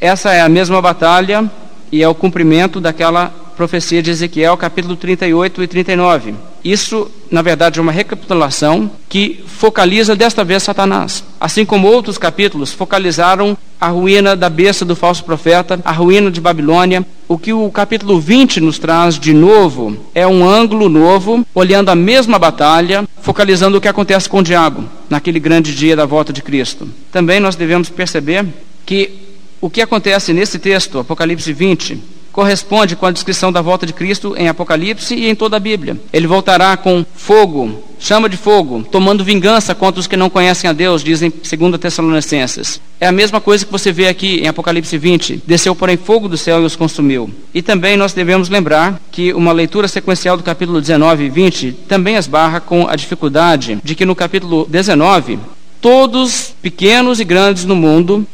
Essa 0.00 0.32
é 0.32 0.40
a 0.40 0.48
mesma 0.48 0.80
batalha 0.80 1.44
e 1.92 2.02
é 2.02 2.08
o 2.08 2.14
cumprimento 2.14 2.80
daquela 2.80 3.26
profecia 3.54 4.02
de 4.02 4.10
Ezequiel, 4.10 4.56
capítulo 4.56 4.96
38 4.96 5.62
e 5.62 5.66
39. 5.66 6.34
Isso, 6.64 7.10
na 7.30 7.42
verdade, 7.42 7.78
é 7.78 7.82
uma 7.82 7.92
recapitulação 7.92 8.90
que 9.10 9.44
focaliza 9.46 10.16
desta 10.16 10.42
vez 10.42 10.62
Satanás. 10.62 11.22
Assim 11.38 11.66
como 11.66 11.86
outros 11.86 12.16
capítulos 12.16 12.72
focalizaram 12.72 13.54
a 13.78 13.88
ruína 13.88 14.34
da 14.34 14.48
besta 14.48 14.86
do 14.86 14.96
falso 14.96 15.22
profeta, 15.22 15.78
a 15.84 15.92
ruína 15.92 16.30
de 16.30 16.40
Babilônia. 16.40 17.04
O 17.28 17.36
que 17.36 17.52
o 17.52 17.68
capítulo 17.72 18.20
20 18.20 18.60
nos 18.60 18.78
traz 18.78 19.18
de 19.18 19.34
novo 19.34 19.96
é 20.14 20.24
um 20.24 20.48
ângulo 20.48 20.88
novo, 20.88 21.44
olhando 21.52 21.88
a 21.88 21.94
mesma 21.96 22.38
batalha, 22.38 23.04
focalizando 23.20 23.78
o 23.78 23.80
que 23.80 23.88
acontece 23.88 24.28
com 24.28 24.38
o 24.38 24.42
diabo 24.44 24.84
naquele 25.10 25.40
grande 25.40 25.74
dia 25.74 25.96
da 25.96 26.06
volta 26.06 26.32
de 26.32 26.40
Cristo. 26.40 26.88
Também 27.10 27.40
nós 27.40 27.56
devemos 27.56 27.88
perceber 27.88 28.46
que 28.84 29.10
o 29.60 29.68
que 29.68 29.80
acontece 29.80 30.32
nesse 30.32 30.60
texto, 30.60 31.00
Apocalipse 31.00 31.52
20, 31.52 32.00
corresponde 32.36 32.94
com 32.94 33.06
a 33.06 33.10
descrição 33.10 33.50
da 33.50 33.62
volta 33.62 33.86
de 33.86 33.94
Cristo 33.94 34.34
em 34.36 34.46
Apocalipse 34.46 35.14
e 35.14 35.26
em 35.26 35.34
toda 35.34 35.56
a 35.56 35.60
Bíblia. 35.60 35.98
Ele 36.12 36.26
voltará 36.26 36.76
com 36.76 37.02
fogo, 37.14 37.82
chama 37.98 38.28
de 38.28 38.36
fogo, 38.36 38.82
tomando 38.92 39.24
vingança 39.24 39.74
contra 39.74 39.98
os 39.98 40.06
que 40.06 40.18
não 40.18 40.28
conhecem 40.28 40.68
a 40.68 40.74
Deus, 40.74 41.02
dizem 41.02 41.30
2 41.30 41.80
Tessalonicenses. 41.80 42.78
É 43.00 43.06
a 43.06 43.12
mesma 43.12 43.40
coisa 43.40 43.64
que 43.64 43.72
você 43.72 43.90
vê 43.90 44.06
aqui 44.06 44.40
em 44.40 44.48
Apocalipse 44.48 44.98
20. 44.98 45.44
Desceu, 45.46 45.74
porém, 45.74 45.96
fogo 45.96 46.28
do 46.28 46.36
céu 46.36 46.60
e 46.60 46.66
os 46.66 46.76
consumiu. 46.76 47.30
E 47.54 47.62
também 47.62 47.96
nós 47.96 48.12
devemos 48.12 48.50
lembrar 48.50 49.00
que 49.10 49.32
uma 49.32 49.52
leitura 49.52 49.88
sequencial 49.88 50.36
do 50.36 50.42
capítulo 50.42 50.78
19 50.78 51.24
e 51.24 51.30
20 51.30 51.72
também 51.88 52.16
esbarra 52.16 52.60
com 52.60 52.86
a 52.86 52.94
dificuldade 52.96 53.78
de 53.82 53.94
que 53.94 54.04
no 54.04 54.14
capítulo 54.14 54.66
19 54.68 55.38
todos, 55.80 56.54
pequenos 56.60 57.20
e 57.20 57.24
grandes 57.24 57.64
no 57.64 57.76
mundo, 57.76 58.26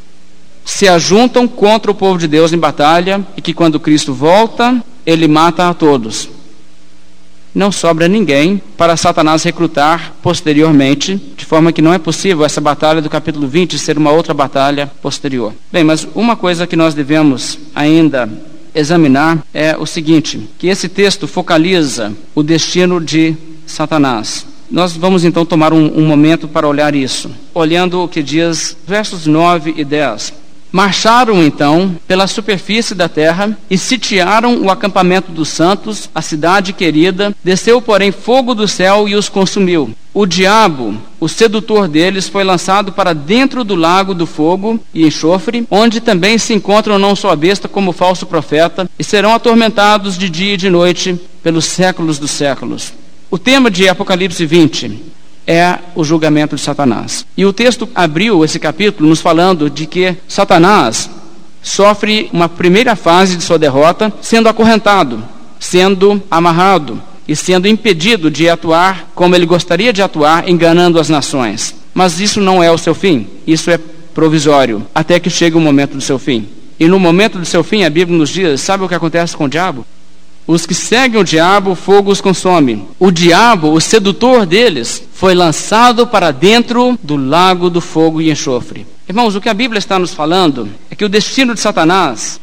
se 0.65 0.89
ajuntam 0.89 1.47
contra 1.49 1.91
o 1.91 1.95
povo 1.95 2.19
de 2.19 2.29
Deus 2.29 2.53
em 2.53 2.59
batalha 2.59 3.25
e 3.37 3.41
que 3.41 3.55
quando 3.55 3.81
Cristo 3.81 4.13
volta, 4.13 4.83
ele 5.05 5.27
mata 5.27 5.69
a 5.69 5.75
todos. 5.75 6.29
Não 7.55 7.71
sobra 7.71 8.09
ninguém 8.09 8.63
para 8.79 8.97
Satanás 8.97 9.43
recrutar 9.43 10.15
posteriormente, 10.23 11.21
de 11.37 11.45
forma 11.45 11.71
que 11.71 11.83
não 11.83 11.93
é 11.93 11.99
possível 11.99 12.47
essa 12.47 12.63
batalha 12.63 13.03
do 13.03 13.11
capítulo 13.11 13.47
20 13.47 13.79
ser 13.79 13.99
uma 13.99 14.11
outra 14.11 14.33
batalha 14.33 14.91
posterior. 15.03 15.53
Bem, 15.71 15.85
mas 15.85 16.09
uma 16.15 16.35
coisa 16.35 16.67
que 16.67 16.77
nós 16.77 16.95
devemos 16.95 17.59
ainda 17.75 18.27
examinar 18.75 19.45
é 19.53 19.77
o 19.77 19.85
seguinte: 19.85 20.49
que 20.59 20.69
esse 20.69 20.89
texto 20.89 21.29
focaliza 21.29 22.15
o 22.35 22.43
destino 22.43 22.99
de 22.99 23.37
Satanás. 23.67 24.47
Nós 24.71 24.97
vamos 24.97 25.23
então 25.23 25.45
tomar 25.45 25.75
um, 25.75 25.99
um 25.99 26.07
momento 26.07 26.49
para 26.49 26.67
olhar 26.67 26.95
isso, 26.95 27.31
olhando 27.53 28.03
o 28.03 28.09
que 28.09 28.23
diz 28.23 28.75
versos 28.87 29.27
9 29.27 29.75
e 29.77 29.85
10. 29.85 30.33
Marcharam 30.73 31.45
então 31.45 31.95
pela 32.09 32.27
superfície 32.27 32.95
da 32.95 33.07
terra 33.07 33.57
e 33.69 33.77
sitiaram 33.77 34.63
o 34.63 34.71
acampamento 34.71 35.31
dos 35.31 35.51
santos, 35.51 36.09
a 36.15 36.23
cidade 36.23 36.73
querida. 36.73 37.35
Desceu, 37.45 37.83
porém, 37.83 38.11
fogo 38.11 38.55
do 38.55 38.67
céu 38.67 39.07
e 39.07 39.15
os 39.15 39.29
consumiu. 39.29 39.95
O 40.15 40.25
diabo, 40.25 40.97
o 41.21 41.29
sedutor 41.29 41.89
deles, 41.89 42.27
foi 42.27 42.43
lançado 42.43 42.91
para 42.91 43.13
dentro 43.13 43.65
do 43.65 43.75
lago 43.75 44.15
do 44.15 44.27
fogo 44.27 44.81
e 44.95 45.07
enxofre, 45.07 45.67
onde 45.71 46.01
também 46.01 46.39
se 46.39 46.55
encontram 46.55 46.99
não 46.99 47.15
só 47.15 47.31
a 47.31 47.37
besta 47.37 47.69
como 47.69 47.91
o 47.91 47.95
falso 47.95 48.25
profeta, 48.25 48.89
e 48.99 49.05
serão 49.05 49.35
atormentados 49.35 50.17
de 50.17 50.31
dia 50.31 50.55
e 50.55 50.59
de 50.59 50.71
noite 50.71 51.21
pelos 51.43 51.67
séculos 51.67 52.19
dos 52.19 52.31
séculos. 52.31 52.93
O 53.31 53.39
tema 53.39 53.71
de 53.71 53.89
Apocalipse 53.89 54.45
20 54.45 55.13
é 55.47 55.79
o 55.95 56.05
julgamento 56.05 56.57
de 56.57 56.63
Satanás. 56.63 57.27
E 57.37 57.45
o 57.45 57.53
texto 57.53 57.89
abriu 57.95 58.45
esse 58.45 58.59
capítulo 58.59 59.09
nos 59.09 59.21
falando 59.21 59.69
de 59.69 59.87
que 59.87 60.17
Satanás 60.29 61.11
sofre 61.63 62.29
uma 62.33 62.49
primeira 62.49 62.97
fase 62.97 63.37
de 63.37 63.43
sua 63.43 63.59
derrota 63.59 64.13
sendo 64.21 64.49
acorrentado, 64.49 65.23
sendo 65.59 66.23
amarrado 66.31 67.01
e 67.27 67.37
sendo 67.37 67.69
impedido 67.69 68.31
de 68.31 68.49
atuar 68.49 69.11
como 69.15 69.35
ele 69.35 69.47
gostaria 69.47 69.93
de 69.93 70.03
atuar, 70.03 70.49
enganando 70.49 70.99
as 70.99 71.09
nações. 71.09 71.75
Mas 71.95 72.21
isso 72.21 72.41
não 72.41 72.63
é 72.63 72.71
o 72.71 72.79
seu 72.79 72.95
fim, 72.95 73.27
isso 73.47 73.71
é 73.71 73.79
provisório, 74.15 74.87
até 74.95 75.21
que 75.21 75.31
chegue 75.31 75.57
o 75.57 75.61
momento 75.61 75.95
do 75.95 76.01
seu 76.01 76.19
fim. 76.19 76.49
E 76.79 76.89
no 76.89 76.99
momento 76.99 77.39
do 77.39 77.45
seu 77.45 77.63
fim, 77.63 77.85
a 77.85 77.91
Bíblia 77.91 78.19
nos 78.19 78.31
diz: 78.31 78.61
sabe 78.61 78.85
o 78.85 78.89
que 78.89 78.95
acontece 78.95 79.37
com 79.37 79.45
o 79.45 79.49
diabo? 79.49 79.87
Os 80.47 80.67
que 80.67 80.75
seguem 80.75 81.21
o 81.21 81.25
diabo, 81.25 81.71
o 81.71 81.77
fogo 81.77 82.11
os 82.11 82.21
consome. 82.21 82.85
O 82.99 83.11
diabo, 83.11 83.73
o 83.73 83.81
sedutor 83.81 84.45
deles, 84.45 85.03
foi 85.15 85.35
lançado 85.35 86.07
para 86.07 86.33
dentro 86.33 86.99
do 87.03 87.17
lago 87.17 87.71
do 87.71 87.81
fogo 87.81 88.21
e 88.21 88.31
enxofre. 88.31 88.87
Irmãos, 89.09 89.35
o 89.37 89.41
que 89.41 89.49
a 89.49 89.55
Bíblia 89.55 89.79
está 89.79 89.99
nos 89.99 90.13
falando 90.13 90.69
é 90.91 90.95
que 90.95 91.05
o 91.05 91.09
destino 91.09 91.55
de 91.55 91.61
Satanás 91.61 92.41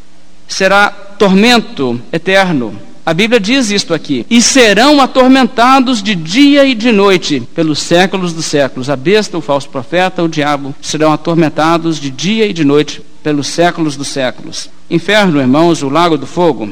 será 0.47 0.89
tormento 0.89 2.01
eterno, 2.11 2.73
A 3.09 3.13
Bíblia 3.13 3.39
diz 3.39 3.71
isto 3.71 3.91
aqui: 3.91 4.23
e 4.29 4.39
serão 4.39 5.01
atormentados 5.01 6.03
de 6.03 6.13
dia 6.13 6.63
e 6.63 6.75
de 6.75 6.91
noite 6.91 7.41
pelos 7.55 7.79
séculos 7.79 8.33
dos 8.33 8.45
séculos. 8.45 8.87
A 8.87 8.95
besta, 8.95 9.35
o 9.35 9.41
falso 9.41 9.67
profeta, 9.67 10.21
o 10.21 10.27
diabo 10.29 10.75
serão 10.79 11.11
atormentados 11.11 11.99
de 11.99 12.11
dia 12.11 12.45
e 12.45 12.53
de 12.53 12.63
noite 12.63 13.01
pelos 13.23 13.47
séculos 13.47 13.95
dos 13.95 14.09
séculos. 14.09 14.69
Inferno, 14.91 15.39
irmãos, 15.39 15.81
o 15.81 15.89
lago 15.89 16.19
do 16.19 16.27
fogo, 16.27 16.69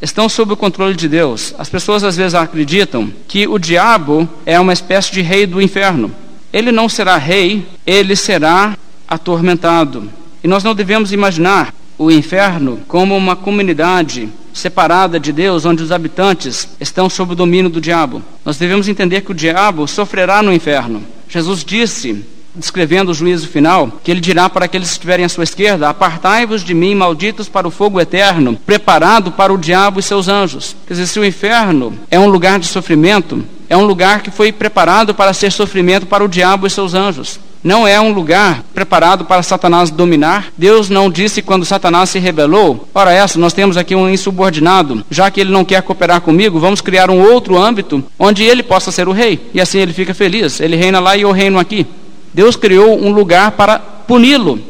estão 0.00 0.28
sob 0.28 0.52
o 0.52 0.56
controle 0.56 0.94
de 0.94 1.08
Deus. 1.08 1.54
As 1.58 1.68
pessoas 1.68 2.04
às 2.04 2.16
vezes 2.16 2.34
acreditam 2.34 3.12
que 3.26 3.46
o 3.46 3.58
diabo 3.58 4.28
é 4.46 4.58
uma 4.58 4.72
espécie 4.72 5.12
de 5.12 5.20
rei 5.20 5.46
do 5.46 5.60
inferno. 5.60 6.12
Ele 6.52 6.72
não 6.72 6.88
será 6.88 7.16
rei, 7.16 7.66
ele 7.86 8.16
será 8.16 8.76
atormentado. 9.06 10.10
E 10.42 10.48
nós 10.48 10.62
não 10.62 10.74
devemos 10.74 11.12
imaginar 11.12 11.74
o 11.98 12.10
inferno 12.10 12.80
como 12.86 13.16
uma 13.16 13.34
comunidade 13.34 14.28
separada 14.52 15.18
de 15.18 15.32
Deus, 15.32 15.64
onde 15.64 15.82
os 15.82 15.92
habitantes 15.92 16.68
estão 16.80 17.10
sob 17.10 17.32
o 17.32 17.36
domínio 17.36 17.70
do 17.70 17.80
diabo. 17.80 18.22
Nós 18.44 18.56
devemos 18.56 18.88
entender 18.88 19.22
que 19.22 19.32
o 19.32 19.34
diabo 19.34 19.86
sofrerá 19.86 20.42
no 20.42 20.52
inferno. 20.52 21.02
Jesus 21.28 21.64
disse 21.64 22.24
descrevendo 22.54 23.10
o 23.10 23.14
juízo 23.14 23.48
final, 23.48 23.92
que 24.02 24.10
ele 24.10 24.20
dirá 24.20 24.48
para 24.48 24.64
aqueles 24.64 24.88
que 24.88 24.94
estiverem 24.94 25.24
à 25.24 25.28
sua 25.28 25.44
esquerda: 25.44 25.88
Apartai-vos 25.88 26.62
de 26.62 26.74
mim, 26.74 26.94
malditos, 26.94 27.48
para 27.48 27.68
o 27.68 27.70
fogo 27.70 28.00
eterno, 28.00 28.58
preparado 28.66 29.32
para 29.32 29.52
o 29.52 29.58
diabo 29.58 30.00
e 30.00 30.02
seus 30.02 30.28
anjos. 30.28 30.76
Quer 30.86 30.94
dizer, 30.94 31.06
se 31.06 31.20
o 31.20 31.24
inferno 31.24 31.98
é 32.10 32.18
um 32.18 32.28
lugar 32.28 32.58
de 32.58 32.66
sofrimento, 32.66 33.44
é 33.68 33.76
um 33.76 33.84
lugar 33.84 34.22
que 34.22 34.30
foi 34.30 34.50
preparado 34.50 35.14
para 35.14 35.32
ser 35.32 35.52
sofrimento 35.52 36.06
para 36.06 36.24
o 36.24 36.28
diabo 36.28 36.66
e 36.66 36.70
seus 36.70 36.94
anjos. 36.94 37.38
Não 37.62 37.86
é 37.86 38.00
um 38.00 38.12
lugar 38.12 38.62
preparado 38.72 39.24
para 39.24 39.42
Satanás 39.42 39.90
dominar. 39.90 40.46
Deus 40.56 40.88
não 40.88 41.10
disse 41.10 41.42
quando 41.42 41.64
Satanás 41.64 42.10
se 42.10 42.18
rebelou: 42.18 42.88
Ora, 42.94 43.12
essa, 43.12 43.38
nós 43.38 43.52
temos 43.52 43.76
aqui 43.76 43.94
um 43.94 44.08
insubordinado. 44.08 45.04
Já 45.10 45.30
que 45.30 45.40
ele 45.40 45.50
não 45.50 45.64
quer 45.64 45.82
cooperar 45.82 46.20
comigo, 46.20 46.60
vamos 46.60 46.80
criar 46.80 47.10
um 47.10 47.20
outro 47.20 47.58
âmbito 47.58 48.02
onde 48.18 48.44
ele 48.44 48.62
possa 48.62 48.92
ser 48.92 49.08
o 49.08 49.12
rei. 49.12 49.50
E 49.52 49.60
assim 49.60 49.80
ele 49.80 49.92
fica 49.92 50.14
feliz. 50.14 50.60
Ele 50.60 50.76
reina 50.76 51.00
lá 51.00 51.16
e 51.16 51.22
eu 51.22 51.32
reino 51.32 51.58
aqui. 51.58 51.86
Deus 52.32 52.56
criou 52.56 53.00
um 53.02 53.12
lugar 53.12 53.52
para 53.52 53.78
puni-lo. 53.78 54.60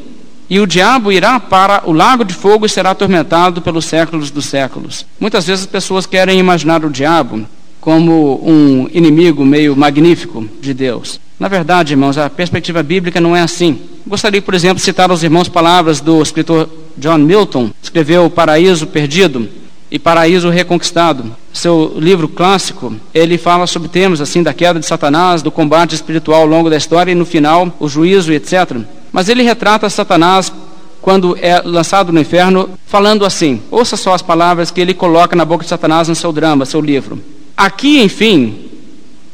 E 0.51 0.61
o 0.61 0.67
diabo 0.67 1.13
irá 1.13 1.39
para 1.39 1.83
o 1.85 1.93
lago 1.93 2.25
de 2.25 2.33
fogo 2.33 2.65
e 2.65 2.69
será 2.69 2.91
atormentado 2.91 3.61
pelos 3.61 3.85
séculos 3.85 4.31
dos 4.31 4.47
séculos. 4.47 5.05
Muitas 5.21 5.47
vezes 5.47 5.65
as 5.65 5.71
pessoas 5.71 6.07
querem 6.07 6.39
imaginar 6.39 6.85
o 6.85 6.91
diabo 6.91 7.45
como 7.81 8.41
um 8.43 8.89
inimigo 8.93 9.45
meio 9.45 9.77
magnífico 9.77 10.49
de 10.61 10.73
Deus. 10.73 11.21
Na 11.39 11.49
verdade, 11.49 11.93
irmãos, 11.93 12.19
a 12.19 12.29
perspectiva 12.29 12.83
bíblica 12.83 13.21
não 13.21 13.37
é 13.37 13.43
assim. 13.43 13.79
Gostaria, 14.07 14.43
por 14.43 14.55
exemplo, 14.55 14.77
de 14.77 14.83
citar 14.83 15.11
aos 15.11 15.23
irmãos 15.23 15.49
palavras 15.49 16.01
do 16.01 16.21
escritor 16.23 16.69
John 16.97 17.19
Milton, 17.19 17.71
escreveu 17.83 18.25
O 18.25 18.31
Paraíso 18.31 18.87
Perdido 18.87 19.49
e 19.91 19.99
Paraíso 19.99 20.51
Reconquistado. 20.51 21.35
Seu 21.53 21.95
livro 21.97 22.29
clássico, 22.29 22.95
ele 23.13 23.39
fala 23.39 23.67
sobre 23.67 23.89
temas 23.89 24.21
assim 24.21 24.43
da 24.43 24.53
queda 24.53 24.79
de 24.79 24.87
Satanás, 24.87 25.43
do 25.43 25.51
combate 25.51 25.95
espiritual 25.95 26.43
ao 26.43 26.47
longo 26.47 26.71
da 26.71 26.77
história 26.77 27.13
e 27.13 27.15
no 27.15 27.25
final 27.25 27.73
o 27.79 27.89
juízo, 27.89 28.33
etc. 28.33 28.77
Mas 29.13 29.29
ele 29.29 29.43
retrata 29.43 29.89
Satanás 29.89 30.53
quando 31.01 31.37
é 31.41 31.63
lançado 31.65 32.13
no 32.13 32.21
inferno, 32.21 32.71
falando 32.87 33.25
assim: 33.25 33.63
ouça 33.71 33.97
só 33.97 34.15
as 34.15 34.23
palavras 34.23 34.71
que 34.71 34.81
ele 34.81 34.95
coloca 34.95 35.35
na 35.35 35.45
boca 35.45 35.65
de 35.65 35.71
Satanás 35.71 36.09
no 36.09 36.15
seu 36.15 36.33
drama, 36.33 36.67
seu 36.67 36.81
livro. 36.81 37.23
Aqui, 37.57 38.01
enfim, 38.01 38.69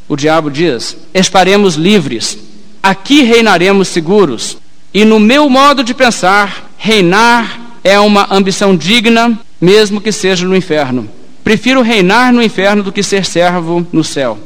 o 0.09 0.16
diabo 0.16 0.50
diz: 0.50 0.96
estaremos 1.12 1.74
livres, 1.74 2.38
aqui 2.82 3.22
reinaremos 3.22 3.88
seguros, 3.88 4.57
e 4.92 5.05
no 5.05 5.18
meu 5.18 5.48
modo 5.50 5.82
de 5.82 5.94
pensar, 5.94 6.70
reinar 6.78 7.61
é 7.82 7.98
uma 8.00 8.26
ambição 8.30 8.74
digna 8.74 9.38
mesmo 9.65 10.01
que 10.01 10.12
seja 10.12 10.47
no 10.47 10.55
inferno. 10.55 11.09
Prefiro 11.43 11.81
reinar 11.81 12.33
no 12.33 12.43
inferno 12.43 12.83
do 12.83 12.93
que 12.93 13.03
ser 13.03 13.25
servo 13.25 13.87
no 13.91 14.05
céu. 14.05 14.39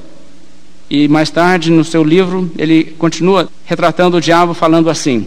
E 0.88 1.08
mais 1.08 1.28
tarde, 1.28 1.70
no 1.70 1.84
seu 1.84 2.04
livro, 2.04 2.50
ele 2.56 2.94
continua 2.98 3.48
retratando 3.66 4.16
o 4.16 4.20
diabo, 4.20 4.54
falando 4.54 4.88
assim: 4.88 5.26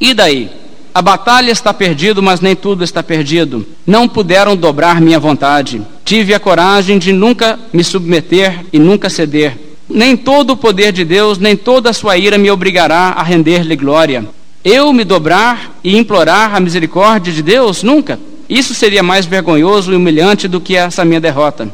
E 0.00 0.14
daí? 0.14 0.50
A 0.92 1.02
batalha 1.02 1.50
está 1.50 1.74
perdida, 1.74 2.22
mas 2.22 2.40
nem 2.40 2.56
tudo 2.56 2.82
está 2.82 3.02
perdido. 3.02 3.66
Não 3.86 4.08
puderam 4.08 4.56
dobrar 4.56 4.98
minha 4.98 5.20
vontade. 5.20 5.82
Tive 6.06 6.32
a 6.32 6.40
coragem 6.40 6.98
de 6.98 7.12
nunca 7.12 7.58
me 7.70 7.84
submeter 7.84 8.64
e 8.72 8.78
nunca 8.78 9.10
ceder. 9.10 9.58
Nem 9.86 10.16
todo 10.16 10.54
o 10.54 10.56
poder 10.56 10.92
de 10.92 11.04
Deus, 11.04 11.38
nem 11.38 11.54
toda 11.54 11.90
a 11.90 11.92
sua 11.92 12.16
ira 12.16 12.38
me 12.38 12.50
obrigará 12.50 13.12
a 13.14 13.22
render-lhe 13.22 13.76
glória. 13.76 14.26
Eu 14.64 14.90
me 14.94 15.04
dobrar 15.04 15.78
e 15.84 15.98
implorar 15.98 16.56
a 16.56 16.60
misericórdia 16.60 17.30
de 17.30 17.42
Deus? 17.42 17.82
Nunca. 17.82 18.18
Isso 18.48 18.74
seria 18.74 19.02
mais 19.02 19.26
vergonhoso 19.26 19.92
e 19.92 19.96
humilhante 19.96 20.46
do 20.46 20.60
que 20.60 20.76
essa 20.76 21.04
minha 21.04 21.20
derrota. 21.20 21.68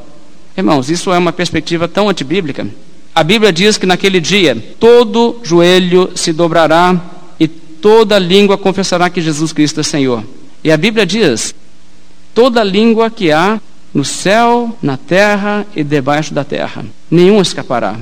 Irmãos, 0.56 0.90
isso 0.90 1.12
é 1.12 1.18
uma 1.18 1.32
perspectiva 1.32 1.86
tão 1.88 2.08
antibíblica. 2.08 2.66
A 3.14 3.22
Bíblia 3.22 3.52
diz 3.52 3.76
que 3.76 3.86
naquele 3.86 4.20
dia 4.20 4.56
todo 4.80 5.38
joelho 5.42 6.10
se 6.14 6.32
dobrará 6.32 6.98
e 7.38 7.46
toda 7.46 8.18
língua 8.18 8.56
confessará 8.56 9.10
que 9.10 9.20
Jesus 9.20 9.52
Cristo 9.52 9.80
é 9.80 9.82
Senhor. 9.82 10.24
E 10.64 10.70
a 10.72 10.76
Bíblia 10.76 11.04
diz: 11.04 11.54
toda 12.34 12.64
língua 12.64 13.10
que 13.10 13.30
há 13.30 13.60
no 13.92 14.04
céu, 14.04 14.74
na 14.82 14.96
terra 14.96 15.66
e 15.76 15.84
debaixo 15.84 16.32
da 16.32 16.44
terra, 16.44 16.84
nenhum 17.10 17.42
escapará. 17.42 17.96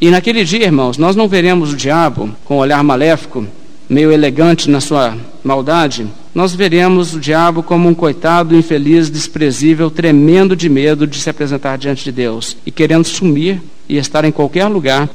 E 0.00 0.10
naquele 0.10 0.44
dia, 0.44 0.64
irmãos, 0.64 0.96
nós 0.96 1.14
não 1.14 1.28
veremos 1.28 1.72
o 1.72 1.76
diabo 1.76 2.34
com 2.44 2.56
um 2.56 2.60
olhar 2.60 2.82
maléfico, 2.82 3.46
meio 3.88 4.10
elegante 4.10 4.68
na 4.70 4.80
sua 4.80 5.16
maldade, 5.42 6.06
nós 6.34 6.52
veremos 6.52 7.14
o 7.14 7.20
diabo 7.20 7.62
como 7.62 7.88
um 7.88 7.94
coitado, 7.94 8.56
infeliz, 8.56 9.08
desprezível, 9.08 9.88
tremendo 9.88 10.56
de 10.56 10.68
medo 10.68 11.06
de 11.06 11.20
se 11.20 11.30
apresentar 11.30 11.78
diante 11.78 12.02
de 12.02 12.10
Deus 12.10 12.56
e 12.66 12.72
querendo 12.72 13.06
sumir 13.06 13.62
e 13.88 13.96
estar 13.98 14.24
em 14.24 14.32
qualquer 14.32 14.66
lugar, 14.66 15.08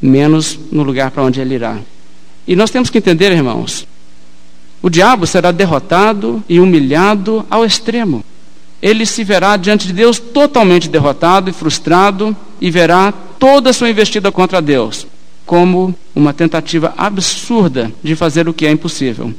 menos 0.00 0.58
no 0.72 0.82
lugar 0.82 1.10
para 1.10 1.24
onde 1.24 1.40
ele 1.40 1.56
irá. 1.56 1.78
E 2.48 2.56
nós 2.56 2.70
temos 2.70 2.88
que 2.88 2.96
entender, 2.96 3.30
irmãos, 3.32 3.86
o 4.80 4.88
diabo 4.88 5.26
será 5.26 5.52
derrotado 5.52 6.42
e 6.48 6.58
humilhado 6.58 7.44
ao 7.50 7.66
extremo. 7.66 8.24
Ele 8.80 9.04
se 9.04 9.22
verá 9.22 9.58
diante 9.58 9.86
de 9.86 9.92
Deus 9.92 10.18
totalmente 10.18 10.88
derrotado 10.88 11.50
e 11.50 11.52
frustrado 11.52 12.34
e 12.60 12.70
verá 12.70 13.12
toda 13.38 13.70
a 13.70 13.72
sua 13.74 13.90
investida 13.90 14.32
contra 14.32 14.62
Deus 14.62 15.06
como 15.44 15.94
uma 16.14 16.32
tentativa 16.32 16.94
absurda 16.96 17.92
de 18.02 18.16
fazer 18.16 18.48
o 18.48 18.54
que 18.54 18.64
é 18.64 18.70
impossível 18.70 19.34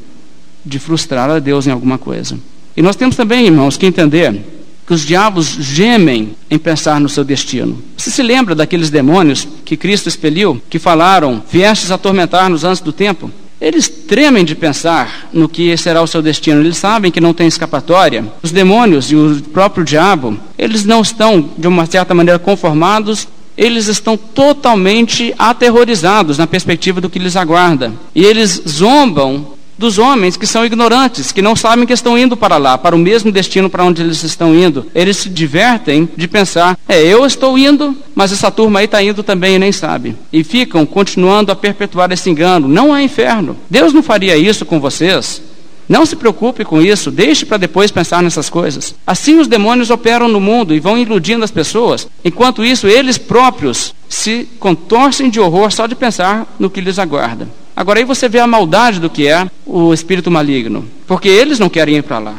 de 0.65 0.79
frustrar 0.79 1.29
a 1.29 1.39
Deus 1.39 1.67
em 1.67 1.71
alguma 1.71 1.97
coisa. 1.97 2.37
E 2.75 2.81
nós 2.81 2.95
temos 2.95 3.15
também, 3.15 3.45
irmãos, 3.45 3.77
que 3.77 3.85
entender 3.85 4.41
que 4.85 4.93
os 4.93 5.05
diabos 5.05 5.47
gemem 5.59 6.35
em 6.49 6.57
pensar 6.57 6.99
no 6.99 7.07
seu 7.07 7.23
destino. 7.23 7.81
Você 7.95 8.11
se 8.11 8.21
lembra 8.21 8.53
daqueles 8.53 8.89
demônios 8.89 9.47
que 9.63 9.77
Cristo 9.77 10.09
expeliu, 10.09 10.61
que 10.69 10.79
falaram, 10.79 11.41
viestes 11.49 11.91
atormentar-nos 11.91 12.63
antes 12.63 12.81
do 12.81 12.91
tempo? 12.91 13.31
Eles 13.61 13.87
tremem 13.87 14.43
de 14.43 14.55
pensar 14.55 15.29
no 15.31 15.47
que 15.47 15.77
será 15.77 16.01
o 16.01 16.07
seu 16.07 16.21
destino. 16.21 16.59
Eles 16.59 16.75
sabem 16.75 17.11
que 17.11 17.21
não 17.21 17.33
tem 17.33 17.47
escapatória. 17.47 18.25
Os 18.41 18.51
demônios 18.51 19.09
e 19.09 19.15
o 19.15 19.41
próprio 19.53 19.85
diabo, 19.85 20.37
eles 20.57 20.83
não 20.83 21.01
estão, 21.01 21.49
de 21.57 21.67
uma 21.67 21.85
certa 21.85 22.13
maneira, 22.13 22.37
conformados 22.37 23.27
eles 23.55 23.87
estão 23.87 24.17
totalmente 24.17 25.33
aterrorizados 25.37 26.37
na 26.37 26.47
perspectiva 26.47 26.99
do 26.99 27.09
que 27.09 27.19
lhes 27.19 27.35
aguarda. 27.35 27.93
E 28.15 28.23
eles 28.25 28.61
zombam 28.67 29.53
dos 29.77 29.97
homens 29.97 30.37
que 30.37 30.47
são 30.47 30.65
ignorantes, 30.65 31.31
que 31.31 31.41
não 31.41 31.55
sabem 31.55 31.85
que 31.85 31.93
estão 31.93 32.17
indo 32.17 32.37
para 32.37 32.57
lá, 32.57 32.77
para 32.77 32.95
o 32.95 32.99
mesmo 32.99 33.31
destino 33.31 33.69
para 33.69 33.83
onde 33.83 34.01
eles 34.01 34.23
estão 34.23 34.53
indo. 34.53 34.85
Eles 34.93 35.17
se 35.17 35.29
divertem 35.29 36.07
de 36.15 36.27
pensar: 36.27 36.77
é, 36.87 37.01
eu 37.01 37.25
estou 37.25 37.57
indo, 37.57 37.95
mas 38.15 38.31
essa 38.31 38.51
turma 38.51 38.79
aí 38.79 38.85
está 38.85 39.01
indo 39.01 39.23
também 39.23 39.55
e 39.55 39.59
nem 39.59 39.71
sabe. 39.71 40.15
E 40.31 40.43
ficam 40.43 40.85
continuando 40.85 41.51
a 41.51 41.55
perpetuar 41.55 42.11
esse 42.11 42.29
engano. 42.29 42.67
Não 42.67 42.93
há 42.93 43.01
inferno. 43.01 43.57
Deus 43.69 43.93
não 43.93 44.03
faria 44.03 44.37
isso 44.37 44.65
com 44.65 44.79
vocês. 44.79 45.41
Não 45.87 46.05
se 46.05 46.15
preocupe 46.15 46.63
com 46.63 46.81
isso, 46.81 47.11
deixe 47.11 47.45
para 47.45 47.57
depois 47.57 47.91
pensar 47.91 48.23
nessas 48.23 48.49
coisas. 48.49 48.95
Assim 49.05 49.39
os 49.39 49.47
demônios 49.47 49.89
operam 49.89 50.27
no 50.27 50.39
mundo 50.39 50.73
e 50.73 50.79
vão 50.79 50.97
iludindo 50.97 51.43
as 51.43 51.51
pessoas. 51.51 52.07
Enquanto 52.23 52.63
isso, 52.63 52.87
eles 52.87 53.17
próprios 53.17 53.93
se 54.07 54.47
contorcem 54.59 55.29
de 55.29 55.39
horror 55.39 55.71
só 55.71 55.85
de 55.85 55.95
pensar 55.95 56.47
no 56.57 56.69
que 56.69 56.79
lhes 56.79 56.99
aguarda. 56.99 57.47
Agora 57.75 57.99
aí 57.99 58.05
você 58.05 58.29
vê 58.29 58.39
a 58.39 58.47
maldade 58.47 58.99
do 58.99 59.09
que 59.09 59.27
é 59.27 59.49
o 59.65 59.93
espírito 59.93 60.29
maligno, 60.29 60.85
porque 61.07 61.27
eles 61.27 61.59
não 61.59 61.69
querem 61.69 61.97
ir 61.97 62.03
para 62.03 62.19
lá, 62.19 62.37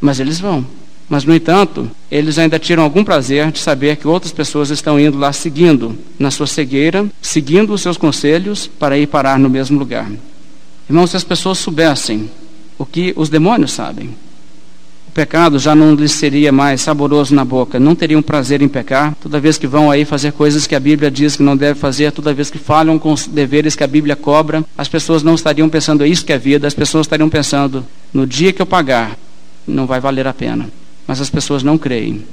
mas 0.00 0.20
eles 0.20 0.38
vão. 0.38 0.64
Mas, 1.08 1.24
no 1.24 1.34
entanto, 1.34 1.90
eles 2.10 2.38
ainda 2.38 2.58
tiram 2.58 2.82
algum 2.82 3.04
prazer 3.04 3.52
de 3.52 3.58
saber 3.58 3.96
que 3.96 4.08
outras 4.08 4.32
pessoas 4.32 4.70
estão 4.70 4.98
indo 4.98 5.18
lá 5.18 5.32
seguindo 5.32 5.98
na 6.18 6.30
sua 6.30 6.46
cegueira, 6.46 7.06
seguindo 7.20 7.74
os 7.74 7.82
seus 7.82 7.98
conselhos 7.98 8.66
para 8.66 8.96
ir 8.96 9.06
parar 9.06 9.38
no 9.38 9.50
mesmo 9.50 9.78
lugar. 9.78 10.10
Irmãos, 10.88 11.10
se 11.10 11.16
as 11.16 11.24
pessoas 11.24 11.58
soubessem 11.58 12.30
o 12.78 12.86
que 12.86 13.12
os 13.16 13.28
demônios 13.28 13.72
sabem, 13.72 14.14
pecado 15.14 15.58
já 15.60 15.74
não 15.74 15.94
lhes 15.94 16.12
seria 16.12 16.50
mais 16.50 16.80
saboroso 16.80 17.34
na 17.34 17.44
boca, 17.44 17.78
não 17.78 17.94
teriam 17.94 18.20
prazer 18.20 18.60
em 18.60 18.68
pecar, 18.68 19.14
toda 19.22 19.38
vez 19.38 19.56
que 19.56 19.66
vão 19.66 19.90
aí 19.90 20.04
fazer 20.04 20.32
coisas 20.32 20.66
que 20.66 20.74
a 20.74 20.80
Bíblia 20.80 21.10
diz 21.10 21.36
que 21.36 21.42
não 21.42 21.56
deve 21.56 21.78
fazer, 21.78 22.10
toda 22.10 22.34
vez 22.34 22.50
que 22.50 22.58
falham 22.58 22.98
com 22.98 23.12
os 23.12 23.26
deveres 23.26 23.76
que 23.76 23.84
a 23.84 23.86
Bíblia 23.86 24.16
cobra, 24.16 24.64
as 24.76 24.88
pessoas 24.88 25.22
não 25.22 25.36
estariam 25.36 25.68
pensando 25.68 26.02
é 26.02 26.08
isso 26.08 26.24
que 26.24 26.32
é 26.32 26.38
vida, 26.38 26.66
as 26.66 26.74
pessoas 26.74 27.06
estariam 27.06 27.30
pensando 27.30 27.86
no 28.12 28.26
dia 28.26 28.52
que 28.52 28.60
eu 28.60 28.66
pagar, 28.66 29.16
não 29.66 29.86
vai 29.86 30.00
valer 30.00 30.26
a 30.26 30.34
pena. 30.34 30.68
Mas 31.06 31.20
as 31.20 31.30
pessoas 31.30 31.62
não 31.62 31.76
creem. 31.78 32.24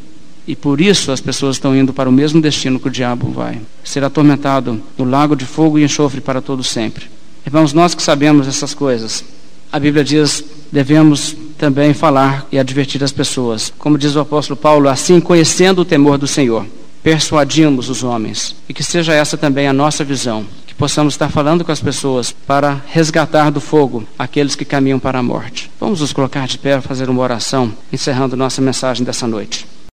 E 0.47 0.55
por 0.55 0.82
isso 0.82 1.11
as 1.11 1.21
pessoas 1.21 1.57
estão 1.57 1.75
indo 1.75 1.93
para 1.93 2.09
o 2.09 2.11
mesmo 2.11 2.41
destino 2.41 2.79
que 2.79 2.88
o 2.88 2.91
diabo 2.91 3.29
vai 3.29 3.61
ser 3.84 4.03
atormentado 4.03 4.82
no 4.97 5.05
lago 5.05 5.36
de 5.36 5.45
fogo 5.45 5.77
e 5.77 5.84
enxofre 5.84 6.19
para 6.19 6.41
todo 6.41 6.63
sempre. 6.63 7.05
Irmãos, 7.45 7.73
nós 7.73 7.93
que 7.93 8.01
sabemos 8.01 8.47
essas 8.47 8.73
coisas, 8.73 9.23
a 9.72 9.80
Bíblia 9.80 10.03
diz, 10.03 10.43
devemos 10.72 11.36
também 11.57 11.93
falar 11.93 12.45
e 12.51 12.59
advertir 12.59 13.03
as 13.03 13.11
pessoas. 13.11 13.72
Como 13.78 13.97
diz 13.97 14.15
o 14.15 14.19
apóstolo 14.19 14.57
Paulo, 14.57 14.89
assim 14.89 15.19
conhecendo 15.19 15.82
o 15.82 15.86
temor 15.86 16.17
do 16.17 16.28
Senhor, 16.28 16.65
persuadimos 17.01 17.89
os 17.89 18.03
homens. 18.03 18.55
E 18.67 18.74
que 18.74 18.84
seja 18.84 19.13
essa 19.13 19.38
também 19.38 19.67
a 19.67 19.74
nossa 19.74 20.03
visão, 20.03 20.45
que 20.67 20.74
possamos 20.74 21.13
estar 21.13 21.30
falando 21.30 21.63
com 21.63 21.72
as 21.72 21.80
pessoas 21.80 22.32
para 22.32 22.82
resgatar 22.88 23.49
do 23.49 23.61
fogo 23.61 24.03
aqueles 24.17 24.55
que 24.55 24.65
caminham 24.65 24.99
para 24.99 25.19
a 25.19 25.24
morte. 25.24 25.72
Vamos 25.80 26.01
nos 26.01 26.11
colocar 26.13 26.47
de 26.47 26.57
pé, 26.57 26.82
fazer 26.82 27.09
uma 27.09 27.22
oração, 27.22 27.72
encerrando 27.93 28.36
nossa 28.36 28.61
mensagem 28.61 29.05
dessa 29.05 29.28
noite. 29.28 29.65